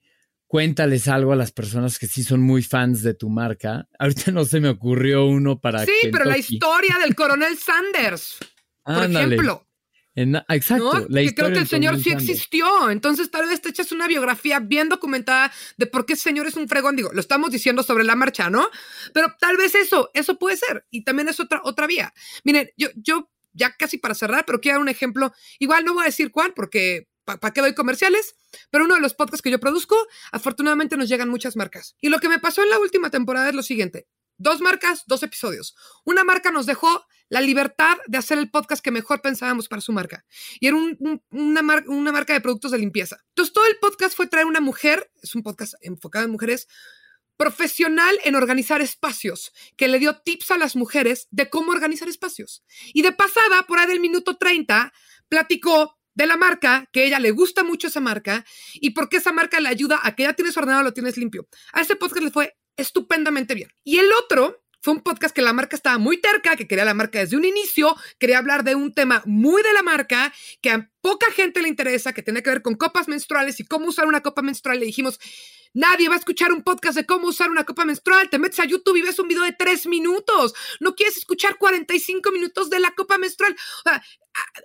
cuéntales 0.47 1.09
algo 1.09 1.33
a 1.33 1.37
las 1.37 1.53
personas 1.53 1.99
que 1.99 2.07
sí 2.07 2.22
son 2.22 2.41
muy 2.41 2.62
fans 2.62 3.03
de 3.03 3.14
tu 3.14 3.29
marca. 3.29 3.89
Ahorita 3.99 4.31
no 4.31 4.45
se 4.45 4.61
me 4.61 4.68
ocurrió 4.68 5.27
uno 5.27 5.61
para. 5.61 5.85
Sí, 5.85 6.09
pero 6.11 6.24
la 6.24 6.39
historia 6.39 6.97
del 7.01 7.14
coronel 7.14 7.57
Sanders, 7.57 8.39
por 8.83 9.05
ejemplo. 9.05 9.62
En, 10.14 10.35
exacto. 10.49 11.01
¿no? 11.01 11.09
que 11.09 11.35
creo 11.35 11.53
que 11.53 11.59
el 11.59 11.68
señor 11.68 12.01
sí 12.01 12.11
existió. 12.11 12.91
Entonces, 12.91 13.31
tal 13.31 13.47
vez 13.47 13.61
te 13.61 13.68
echas 13.68 13.93
una 13.93 14.09
biografía 14.09 14.61
bien 14.61 14.89
documentada 14.89 15.53
de 15.77 15.87
por 15.87 16.07
qué 16.07 16.14
el 16.14 16.18
señor 16.18 16.47
es 16.47 16.57
un 16.57 16.68
fregón. 16.68 16.97
Digo, 16.97 17.11
lo 17.12 17.20
estamos 17.20 17.51
diciendo 17.51 17.83
sobre 17.83 18.03
la 18.03 18.16
marcha, 18.16 18.49
¿no? 18.49 18.66
Pero 19.12 19.35
tal 19.39 19.59
vez 19.59 19.74
eso, 19.74 20.11
eso 20.14 20.39
puede 20.39 20.57
ser. 20.57 20.87
Y 20.91 21.05
también 21.05 21.29
es 21.29 21.39
otra, 21.39 21.61
otra 21.64 21.87
vía. 21.87 22.14
Miren, 22.45 22.70
yo, 22.79 22.89
yo 22.97 23.31
ya 23.57 23.77
casi 23.77 23.99
para 23.99 24.15
cerrar, 24.15 24.45
pero 24.47 24.61
quiero 24.61 24.77
dar 24.77 24.83
un 24.83 24.89
ejemplo. 24.89 25.33
Igual 25.59 25.85
no 25.85 25.95
voy 25.95 26.03
a 26.03 26.07
decir 26.07 26.31
cuál, 26.31 26.55
porque 26.55 27.09
¿para 27.25 27.53
qué 27.53 27.61
doy 27.61 27.75
comerciales? 27.75 28.37
Pero 28.71 28.85
uno 28.85 28.95
de 28.95 29.01
los 29.01 29.15
podcasts 29.15 29.43
que 29.43 29.51
yo 29.51 29.59
produzco, 29.59 29.97
afortunadamente 30.33 30.97
nos 30.97 31.09
llegan 31.09 31.29
muchas 31.29 31.57
marcas. 31.57 31.97
Y 32.01 32.09
lo 32.09 32.21
que 32.21 32.29
me 32.29 32.39
pasó 32.39 32.63
en 32.63 32.71
la 32.71 32.79
última 32.79 33.11
temporada 33.11 33.49
es 33.49 33.55
lo 33.55 33.63
siguiente. 33.63 34.07
Dos 34.39 34.61
marcas, 34.61 35.05
dos 35.07 35.23
episodios. 35.23 35.75
Una 36.05 36.23
marca 36.23 36.51
nos 36.51 36.67
dejó 36.67 37.07
la 37.29 37.41
libertad 37.41 37.97
de 38.07 38.19
hacer 38.19 38.39
el 38.39 38.51
podcast 38.51 38.85
que 38.85 38.91
mejor 38.91 39.23
pensábamos 39.23 39.67
para 39.69 39.81
su 39.81 39.93
marca. 39.93 40.25
Y 40.61 40.69
era 40.69 40.77
una, 40.77 41.85
una 41.87 42.13
marca 42.13 42.33
de 42.33 42.41
productos 42.41 42.71
de 42.71 42.79
limpieza. 42.79 43.19
Entonces, 43.31 43.53
todo 43.53 43.67
el 43.67 43.79
podcast 43.79 44.15
fue 44.15 44.27
traer 44.27 44.47
una 44.47 44.61
mujer, 44.61 45.11
es 45.23 45.35
un 45.35 45.43
podcast 45.43 45.75
enfocado 45.81 46.27
en 46.27 46.31
mujeres, 46.31 46.69
profesional 47.37 48.18
en 48.24 48.34
organizar 48.34 48.80
espacios, 48.80 49.53
que 49.76 49.89
le 49.89 49.99
dio 49.99 50.20
tips 50.20 50.51
a 50.53 50.59
las 50.59 50.76
mujeres 50.76 51.28
de 51.30 51.49
cómo 51.51 51.72
organizar 51.72 52.09
espacios. 52.09 52.62
Y 52.93 53.03
de 53.03 53.12
pasada, 53.12 53.64
por 53.66 53.78
ahí 53.78 53.87
del 53.87 54.01
minuto 54.01 54.37
30, 54.37 54.93
platicó 55.28 55.97
de 56.14 56.26
la 56.26 56.37
marca, 56.37 56.89
que 56.93 57.05
ella 57.05 57.20
le 57.20 57.30
gusta 57.30 57.62
mucho 57.62 57.89
esa 57.89 58.01
marca, 58.01 58.45
y 58.74 58.91
por 58.91 59.09
qué 59.09 59.18
esa 59.18 59.32
marca 59.32 59.61
le 59.61 59.68
ayuda 59.68 60.01
a 60.03 60.14
que 60.14 60.22
ya 60.22 60.32
tienes 60.32 60.57
ordenado, 60.57 60.82
lo 60.82 60.95
tienes 60.95 61.16
limpio. 61.18 61.47
A 61.72 61.82
ese 61.82 61.97
podcast 61.97 62.24
le 62.24 62.30
fue 62.30 62.57
estupendamente 62.76 63.55
bien. 63.55 63.70
Y 63.84 63.99
el 63.99 64.11
otro 64.12 64.64
fue 64.87 64.95
un 64.95 65.01
podcast 65.01 65.34
que 65.34 65.43
la 65.43 65.53
marca 65.53 65.74
estaba 65.74 65.99
muy 65.99 66.20
terca, 66.20 66.55
que 66.55 66.68
quería 66.68 66.84
la 66.84 66.95
marca 66.95 67.18
desde 67.18 67.37
un 67.37 67.45
inicio, 67.45 67.97
quería 68.20 68.39
hablar 68.39 68.62
de 68.62 68.76
un 68.76 68.95
tema 68.95 69.20
muy 69.26 69.61
de 69.64 69.72
la 69.72 69.82
marca, 69.82 70.32
que 70.62 70.70
a 70.70 70.89
poca 71.01 71.26
gente 71.32 71.61
le 71.61 71.66
interesa, 71.66 72.12
que 72.12 72.22
tiene 72.22 72.41
que 72.41 72.51
ver 72.51 72.62
con 72.62 72.76
copas 72.76 73.09
menstruales 73.09 73.59
y 73.59 73.64
cómo 73.64 73.89
usar 73.89 74.07
una 74.07 74.22
copa 74.22 74.43
menstrual. 74.43 74.78
Le 74.78 74.87
dijimos, 74.87 75.18
Nadie 75.74 76.09
va 76.09 76.14
a 76.14 76.18
escuchar 76.18 76.53
un 76.53 76.62
podcast 76.62 76.97
de 76.97 77.05
cómo 77.05 77.26
usar 77.26 77.51
una 77.51 77.64
copa 77.64 77.84
menstrual. 77.84 78.30
Te 78.30 78.39
metes 78.39 78.61
a 78.61 78.64
YouTube 78.64 78.97
y 78.97 79.03
ves 79.03 79.18
un 79.18 79.26
video 79.26 79.43
de 79.43 79.55
tres 79.59 79.89
minutos. 79.89 80.55
No 80.78 80.95
quieres 80.95 81.16
escuchar 81.16 81.59
45 81.59 82.30
minutos 82.30 82.70
de 82.70 82.78
la 82.78 82.93
copa 82.93 83.18
menstrual. 83.18 83.57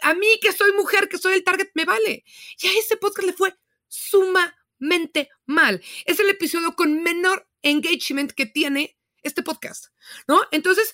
a, 0.04 0.14
mí 0.14 0.40
que 0.40 0.52
soy 0.52 0.72
mujer, 0.74 1.10
que 1.10 1.18
soy 1.18 1.34
el 1.34 1.44
target, 1.44 1.70
me 1.74 1.86
vale. 1.86 2.24
Y 2.62 2.68
a 2.68 2.74
ese 2.80 2.96
podcast 2.96 3.26
le 3.26 3.34
fue 3.34 3.56
sumamente 3.88 5.30
mal. 5.48 5.82
Es 6.06 6.20
el 6.20 6.30
episodio 6.30 6.76
con 6.76 7.02
menor 7.02 7.50
engagement 7.64 8.32
que 8.34 8.46
tiene 8.46 9.01
este 9.24 9.44
podcast, 9.44 9.88
¿no? 10.28 10.42
Entonces, 10.52 10.94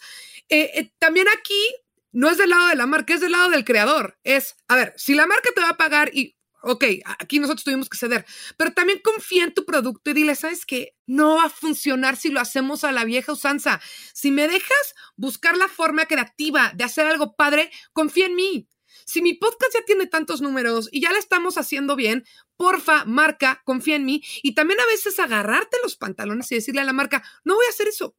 eh, 0.50 0.72
eh, 0.76 0.94
también 1.00 1.28
aquí 1.30 1.76
no 2.12 2.30
es 2.30 2.38
del 2.38 2.50
lado 2.50 2.68
de 2.68 2.76
la 2.76 2.86
marca, 2.86 3.14
es 3.14 3.22
del 3.22 3.34
lado 3.34 3.50
del 3.50 3.66
creador. 3.66 4.18
Es, 4.24 4.56
a 4.68 4.76
ver, 4.76 4.94
si 4.98 5.14
la 5.14 5.28
marca 5.28 5.50
te 5.54 5.62
va 5.62 5.70
a 5.70 5.78
pagar 5.78 6.10
y 6.14 6.38
ok, 6.62 6.84
aquí 7.20 7.40
nosotros 7.40 7.64
tuvimos 7.64 7.90
que 7.90 7.98
ceder, 7.98 8.26
pero 8.58 8.74
también 8.74 9.00
confía 9.04 9.44
en 9.44 9.54
tu 9.54 9.66
producto 9.66 10.12
y 10.12 10.14
dile, 10.14 10.36
¿sabes 10.36 10.66
qué? 10.66 10.96
No 11.06 11.36
va 11.36 11.46
a 11.46 11.50
funcionar 11.50 12.18
si 12.18 12.30
lo 12.30 12.40
hacemos 12.40 12.84
a 12.84 12.92
la 12.92 13.06
vieja 13.06 13.32
usanza. 13.32 13.82
Si 14.14 14.32
me 14.32 14.48
dejas 14.48 14.96
buscar 15.16 15.56
la 15.58 15.68
forma 15.68 16.06
creativa 16.06 16.72
de 16.76 16.84
hacer 16.84 17.06
algo 17.08 17.36
padre, 17.36 17.72
confía 17.94 18.26
en 18.26 18.36
mí. 18.36 18.70
Si 19.08 19.22
mi 19.22 19.34
podcast 19.34 19.74
ya 19.74 19.86
tiene 19.86 20.06
tantos 20.06 20.42
números 20.42 20.90
y 20.92 21.00
ya 21.00 21.12
lo 21.12 21.18
estamos 21.18 21.58
haciendo 21.58 21.96
bien, 21.96 22.26
porfa, 22.58 23.06
marca, 23.06 23.62
confía 23.64 23.96
en 23.96 24.04
mí. 24.04 24.22
Y 24.44 24.54
también 24.54 24.82
a 24.82 24.86
veces 24.86 25.18
agarrarte 25.18 25.78
los 25.82 25.96
pantalones 25.96 26.52
y 26.52 26.56
decirle 26.56 26.82
a 26.82 26.84
la 26.84 26.92
marca, 26.92 27.24
no 27.46 27.56
voy 27.56 27.66
a 27.66 27.70
hacer 27.70 27.88
eso, 27.88 28.18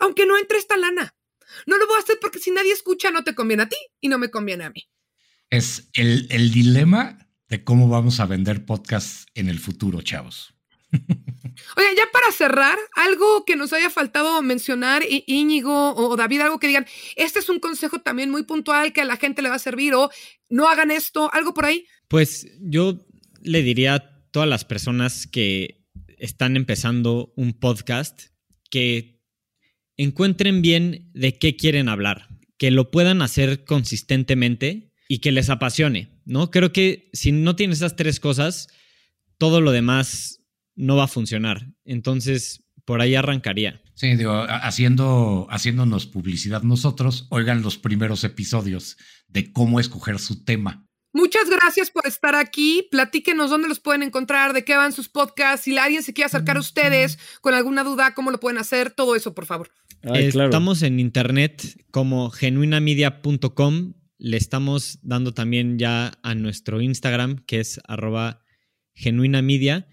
aunque 0.00 0.26
no 0.26 0.36
entre 0.36 0.58
esta 0.58 0.76
lana. 0.76 1.14
No 1.66 1.78
lo 1.78 1.86
voy 1.86 1.96
a 1.96 2.00
hacer 2.00 2.18
porque 2.20 2.40
si 2.40 2.50
nadie 2.50 2.72
escucha 2.72 3.12
no 3.12 3.22
te 3.22 3.36
conviene 3.36 3.62
a 3.62 3.68
ti 3.68 3.76
y 4.00 4.08
no 4.08 4.18
me 4.18 4.30
conviene 4.30 4.64
a 4.64 4.70
mí. 4.70 4.88
Es 5.50 5.88
el, 5.92 6.26
el 6.30 6.50
dilema 6.50 7.28
de 7.48 7.62
cómo 7.62 7.88
vamos 7.88 8.18
a 8.18 8.26
vender 8.26 8.66
podcasts 8.66 9.26
en 9.34 9.48
el 9.48 9.60
futuro, 9.60 10.02
chavos. 10.02 10.53
Oye, 11.76 11.86
ya 11.96 12.04
para 12.12 12.30
cerrar, 12.32 12.78
algo 12.94 13.44
que 13.44 13.56
nos 13.56 13.72
haya 13.72 13.90
faltado 13.90 14.42
mencionar, 14.42 15.02
Íñigo 15.08 15.94
o 15.94 16.16
David, 16.16 16.40
algo 16.40 16.58
que 16.58 16.68
digan, 16.68 16.86
este 17.16 17.38
es 17.38 17.48
un 17.48 17.60
consejo 17.60 18.00
también 18.00 18.30
muy 18.30 18.44
puntual 18.44 18.92
que 18.92 19.00
a 19.00 19.04
la 19.04 19.16
gente 19.16 19.42
le 19.42 19.48
va 19.48 19.56
a 19.56 19.60
servir 19.60 19.94
o 19.94 20.10
no 20.48 20.68
hagan 20.68 20.90
esto, 20.90 21.32
algo 21.32 21.54
por 21.54 21.64
ahí. 21.64 21.86
Pues 22.08 22.46
yo 22.60 23.06
le 23.42 23.62
diría 23.62 23.94
a 23.94 24.30
todas 24.30 24.48
las 24.48 24.64
personas 24.64 25.26
que 25.26 25.84
están 26.18 26.56
empezando 26.56 27.32
un 27.36 27.52
podcast 27.52 28.28
que 28.70 29.20
encuentren 29.96 30.62
bien 30.62 31.10
de 31.14 31.38
qué 31.38 31.56
quieren 31.56 31.88
hablar, 31.88 32.28
que 32.58 32.70
lo 32.70 32.90
puedan 32.90 33.22
hacer 33.22 33.64
consistentemente 33.64 34.92
y 35.08 35.18
que 35.18 35.32
les 35.32 35.50
apasione, 35.50 36.20
¿no? 36.24 36.50
Creo 36.50 36.72
que 36.72 37.10
si 37.12 37.32
no 37.32 37.56
tienes 37.56 37.78
esas 37.78 37.96
tres 37.96 38.20
cosas, 38.20 38.68
todo 39.38 39.60
lo 39.60 39.70
demás 39.70 40.43
no 40.74 40.96
va 40.96 41.04
a 41.04 41.08
funcionar. 41.08 41.68
Entonces, 41.84 42.64
por 42.84 43.00
ahí 43.00 43.14
arrancaría. 43.14 43.80
Sí, 43.94 44.16
digo, 44.16 44.44
haciendo, 44.48 45.46
haciéndonos 45.50 46.06
publicidad 46.06 46.62
nosotros, 46.62 47.26
oigan 47.30 47.62
los 47.62 47.78
primeros 47.78 48.24
episodios 48.24 48.96
de 49.28 49.52
cómo 49.52 49.80
escoger 49.80 50.18
su 50.18 50.44
tema. 50.44 50.86
Muchas 51.12 51.48
gracias 51.48 51.90
por 51.90 52.06
estar 52.08 52.34
aquí. 52.34 52.88
Platíquenos 52.90 53.48
dónde 53.48 53.68
los 53.68 53.78
pueden 53.78 54.02
encontrar, 54.02 54.52
de 54.52 54.64
qué 54.64 54.76
van 54.76 54.92
sus 54.92 55.08
podcasts. 55.08 55.64
Si 55.64 55.78
alguien 55.78 56.02
se 56.02 56.12
quiere 56.12 56.26
acercar 56.26 56.56
a 56.56 56.60
ustedes 56.60 57.18
con 57.40 57.54
alguna 57.54 57.84
duda, 57.84 58.14
cómo 58.14 58.32
lo 58.32 58.40
pueden 58.40 58.58
hacer, 58.58 58.90
todo 58.90 59.14
eso, 59.14 59.32
por 59.32 59.46
favor. 59.46 59.70
Estamos 60.02 60.82
en 60.82 60.98
internet 60.98 61.84
como 61.92 62.30
genuinamedia.com 62.30 63.94
le 64.24 64.36
estamos 64.36 65.00
dando 65.02 65.34
también 65.34 65.78
ya 65.78 66.18
a 66.22 66.34
nuestro 66.34 66.80
Instagram, 66.80 67.44
que 67.46 67.60
es 67.60 67.80
arroba 67.86 68.40
genuina 68.94 69.42
media. 69.42 69.86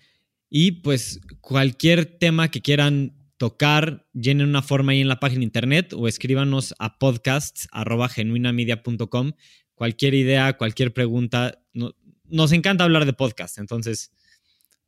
Y 0.52 0.84
pues 0.84 1.20
cualquier 1.40 2.06
tema 2.06 2.52
que 2.52 2.62
quieran 2.62 3.16
tocar, 3.38 4.06
llenen 4.14 4.50
una 4.50 4.62
forma 4.62 4.92
ahí 4.92 5.02
en 5.02 5.08
la 5.08 5.20
página 5.20 5.44
internet 5.44 5.94
o 5.94 6.08
escríbanos 6.08 6.76
a 6.78 7.00
podcasts 7.00 7.68
arroba 7.72 8.08
genuinamedia.com. 8.08 9.32
Cualquier 9.74 10.14
idea, 10.14 10.54
cualquier 10.58 10.94
pregunta. 10.94 11.60
nos 12.26 12.52
encanta 12.52 12.84
hablar 12.84 13.06
de 13.06 13.14
podcast, 13.14 13.58
entonces 13.58 14.12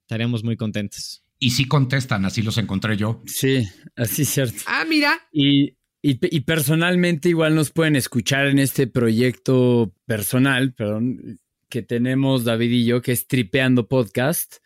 estaríamos 0.01 0.43
muy 0.43 0.55
contentos. 0.55 1.23
Y 1.39 1.49
sí 1.49 1.65
contestan, 1.65 2.25
así 2.25 2.43
los 2.43 2.59
encontré 2.59 2.95
yo. 2.95 3.23
Sí, 3.25 3.67
así 3.95 4.21
es 4.21 4.29
cierto. 4.29 4.61
Ah, 4.67 4.85
mira. 4.87 5.19
Y 5.31 5.77
y, 6.05 6.41
personalmente 6.41 7.29
igual 7.29 7.55
nos 7.55 7.71
pueden 7.71 7.95
escuchar 7.95 8.47
en 8.47 8.59
este 8.59 8.87
proyecto 8.87 9.95
personal, 10.05 10.73
perdón, 10.73 11.39
que 11.69 11.81
tenemos 11.81 12.43
David 12.43 12.71
y 12.71 12.83
yo, 12.83 13.01
que 13.01 13.13
es 13.13 13.25
Tripeando 13.25 13.87
Podcast, 13.87 14.57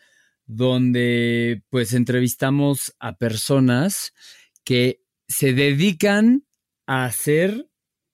donde 0.48 1.64
pues 1.70 1.94
entrevistamos 1.94 2.96
a 3.00 3.18
personas 3.18 4.14
que 4.64 5.02
se 5.28 5.54
dedican 5.54 6.46
a 6.88 7.06
hacer 7.06 7.70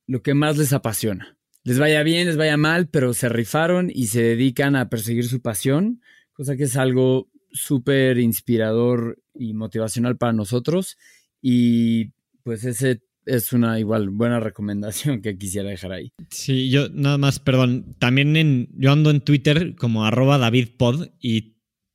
lo 0.08 0.22
que 0.22 0.34
más 0.34 0.58
les 0.58 0.74
apasiona. 0.74 1.38
Les 1.64 1.80
vaya 1.80 2.04
bien, 2.04 2.28
les 2.28 2.36
vaya 2.36 2.58
mal, 2.58 2.90
pero 2.90 3.14
se 3.14 3.30
rifaron 3.30 3.90
y 3.94 4.08
se 4.08 4.22
dedican 4.22 4.76
a 4.76 4.90
perseguir 4.90 5.26
su 5.26 5.42
pasión, 5.42 6.02
cosa 6.34 6.58
que 6.58 6.64
es 6.64 6.76
algo 6.76 7.30
súper 7.52 8.18
inspirador 8.18 9.22
y 9.34 9.54
motivacional 9.54 10.18
para 10.18 10.34
nosotros. 10.34 10.98
Y 11.42 12.12
pues 12.44 12.66
ese 12.66 13.02
es 13.26 13.54
una 13.54 13.80
igual 13.80 14.10
buena 14.10 14.40
recomendación 14.42 15.22
que 15.22 15.38
quisiera 15.38 15.70
dejar 15.70 15.94
ahí. 15.94 16.12
Sí, 16.30 16.70
yo 16.70 16.90
nada 16.90 17.18
más, 17.18 17.40
perdón, 17.40 17.96
también 18.00 18.36
en, 18.36 18.70
yo 18.74 18.92
ando 18.92 19.10
en 19.12 19.22
Twitter 19.22 19.76
como 19.76 20.06
arroba 20.06 20.38
davidpod 20.38 21.10
y 21.20 21.53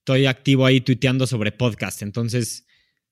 estoy 0.08 0.24
activo 0.24 0.64
ahí 0.64 0.80
tuiteando 0.80 1.26
sobre 1.26 1.52
podcast, 1.52 2.00
entonces 2.00 2.64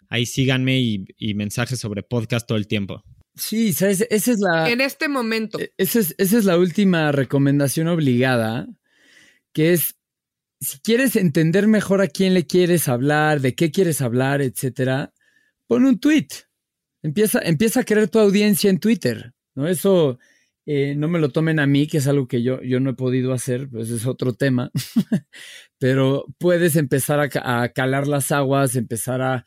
ahí 0.09 0.25
síganme 0.25 0.79
y, 0.79 1.35
mensajes 1.35 1.79
sobre 1.79 2.03
podcast 2.03 2.47
todo 2.47 2.57
el 2.57 2.67
tiempo. 2.67 3.05
Sí, 3.35 3.75
¿sabes? 3.75 4.07
esa 4.09 4.33
es 4.33 4.39
la... 4.41 4.71
En 4.71 4.81
este 4.81 5.07
momento. 5.07 5.61
E, 5.61 5.75
esa 5.77 5.99
es, 5.99 6.15
esa 6.17 6.39
es 6.39 6.47
la 6.47 6.57
última 6.57 7.13
recomendación 7.13 7.89
obligada, 7.89 8.67
que 9.53 9.75
es, 9.75 9.97
si 10.59 10.79
quieres 10.79 11.17
entender 11.17 11.67
mejor 11.67 12.01
a 12.01 12.09
quién 12.09 12.33
le 12.33 12.47
quieres 12.47 12.89
hablar, 12.89 13.43
de 13.43 13.55
qué 13.55 13.71
quieres 13.71 14.01
hablar, 14.01 14.41
etcétera, 14.41 15.13
pon 15.67 15.85
un 15.85 15.99
tweet 15.99 16.29
Empieza, 17.03 17.41
empieza 17.41 17.81
a 17.81 17.85
creer 17.85 18.09
tu 18.09 18.19
audiencia 18.19 18.71
en 18.71 18.81
Twitter, 18.81 19.35
¿no? 19.55 19.69
Eso 19.69 20.19
eh, 20.69 20.97
no 20.97 21.07
me 21.07 21.21
lo 21.21 21.31
tomen 21.31 21.61
a 21.61 21.67
mí, 21.69 21.87
que 21.87 21.99
es 21.99 22.09
algo 22.09 22.27
que 22.27 22.43
yo, 22.43 22.61
yo 22.61 22.81
no 22.81 22.91
he 22.91 22.95
podido 22.95 23.33
hacer, 23.33 23.69
pues 23.71 23.89
es 23.89 24.05
otro 24.05 24.35
tema, 24.35 24.73
pero 25.79 26.27
puedes 26.39 26.75
empezar 26.75 27.21
a, 27.21 27.69
calar 27.69 28.09
las 28.09 28.33
aguas, 28.33 28.75
empezar 28.75 29.23
a 29.23 29.47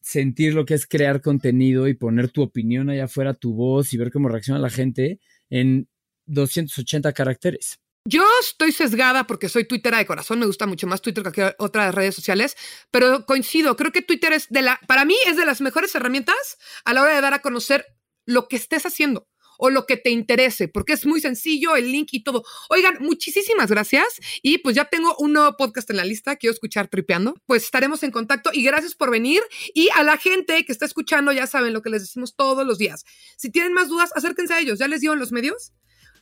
sentir 0.00 0.54
lo 0.54 0.64
que 0.64 0.74
es 0.74 0.88
crear 0.88 1.20
contenido 1.20 1.86
y 1.86 1.94
poner 1.94 2.30
tu 2.30 2.42
opinión 2.42 2.90
allá 2.90 3.04
afuera, 3.04 3.34
tu 3.34 3.54
voz 3.54 3.92
y 3.92 3.98
ver 3.98 4.10
cómo 4.10 4.28
reacciona 4.28 4.58
la 4.58 4.70
gente 4.70 5.20
en 5.48 5.88
280 6.26 7.12
caracteres. 7.12 7.78
Yo 8.04 8.24
estoy 8.40 8.72
sesgada 8.72 9.28
porque 9.28 9.48
soy 9.48 9.64
twittera 9.64 9.98
de 9.98 10.06
corazón, 10.06 10.40
me 10.40 10.46
gusta 10.46 10.66
mucho 10.66 10.88
más 10.88 11.02
Twitter 11.02 11.22
que 11.22 11.30
cualquier 11.30 11.56
otra 11.58 11.92
redes 11.92 12.16
sociales, 12.16 12.56
pero 12.90 13.26
coincido, 13.26 13.76
creo 13.76 13.92
que 13.92 14.02
Twitter 14.02 14.32
es 14.32 14.48
de 14.48 14.62
la, 14.62 14.80
para 14.88 15.04
mí 15.04 15.14
es 15.26 15.36
de 15.36 15.46
las 15.46 15.60
mejores 15.60 15.94
herramientas 15.94 16.58
a 16.84 16.94
la 16.94 17.02
hora 17.02 17.14
de 17.14 17.20
dar 17.20 17.34
a 17.34 17.42
conocer 17.42 17.84
lo 18.24 18.48
que 18.48 18.56
estés 18.56 18.86
haciendo 18.86 19.28
o 19.58 19.68
lo 19.68 19.84
que 19.84 19.98
te 19.98 20.08
interese, 20.08 20.68
porque 20.68 20.94
es 20.94 21.04
muy 21.04 21.20
sencillo, 21.20 21.76
el 21.76 21.92
link 21.92 22.08
y 22.12 22.22
todo. 22.22 22.42
Oigan, 22.70 22.96
muchísimas 23.00 23.70
gracias 23.70 24.06
y 24.40 24.58
pues 24.58 24.74
ya 24.74 24.86
tengo 24.86 25.14
un 25.18 25.34
nuevo 25.34 25.54
podcast 25.58 25.90
en 25.90 25.98
la 25.98 26.04
lista, 26.04 26.36
quiero 26.36 26.54
escuchar 26.54 26.88
Tripeando, 26.88 27.34
pues 27.44 27.64
estaremos 27.64 28.02
en 28.02 28.10
contacto 28.10 28.50
y 28.52 28.62
gracias 28.62 28.94
por 28.94 29.10
venir 29.10 29.42
y 29.74 29.90
a 29.94 30.02
la 30.02 30.16
gente 30.16 30.64
que 30.64 30.72
está 30.72 30.86
escuchando 30.86 31.32
ya 31.32 31.46
saben 31.46 31.74
lo 31.74 31.82
que 31.82 31.90
les 31.90 32.02
decimos 32.02 32.34
todos 32.34 32.66
los 32.66 32.78
días. 32.78 33.04
Si 33.36 33.50
tienen 33.50 33.74
más 33.74 33.88
dudas, 33.88 34.10
acérquense 34.14 34.54
a 34.54 34.60
ellos, 34.60 34.78
¿ya 34.78 34.88
les 34.88 35.02
dio 35.02 35.12
en 35.12 35.18
los 35.18 35.32
medios? 35.32 35.72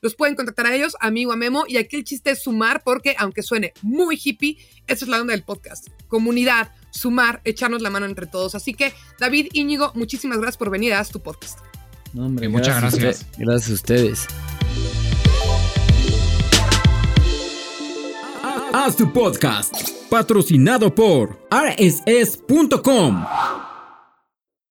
los 0.00 0.14
pueden 0.14 0.34
contactar 0.34 0.66
a 0.66 0.74
ellos, 0.74 0.96
a 1.00 1.10
mí 1.10 1.26
o 1.26 1.32
a 1.32 1.36
Memo. 1.36 1.64
Y 1.66 1.76
aquí 1.76 1.96
el 1.96 2.04
chiste 2.04 2.30
es 2.30 2.42
sumar, 2.42 2.82
porque 2.84 3.16
aunque 3.18 3.42
suene 3.42 3.72
muy 3.82 4.20
hippie, 4.22 4.58
esa 4.86 5.04
es 5.04 5.08
la 5.08 5.20
onda 5.20 5.32
del 5.32 5.42
podcast. 5.42 5.88
Comunidad, 6.08 6.72
sumar, 6.90 7.40
echarnos 7.44 7.82
la 7.82 7.90
mano 7.90 8.06
entre 8.06 8.26
todos. 8.26 8.54
Así 8.54 8.74
que, 8.74 8.92
David 9.18 9.48
Íñigo, 9.52 9.92
muchísimas 9.94 10.38
gracias 10.38 10.58
por 10.58 10.70
venir 10.70 10.94
a 10.94 11.04
tu 11.04 11.20
podcast. 11.22 11.58
No, 12.16 12.24
hombre, 12.24 12.48
muchas 12.48 12.80
gracias. 12.80 13.26
Gracias 13.36 13.70
a 13.70 13.74
ustedes. 13.74 14.26
Haz 18.72 18.96
tu 18.96 19.12
podcast, 19.12 19.90
patrocinado 20.08 20.94
por 20.94 21.38
rss.com. 21.50 23.22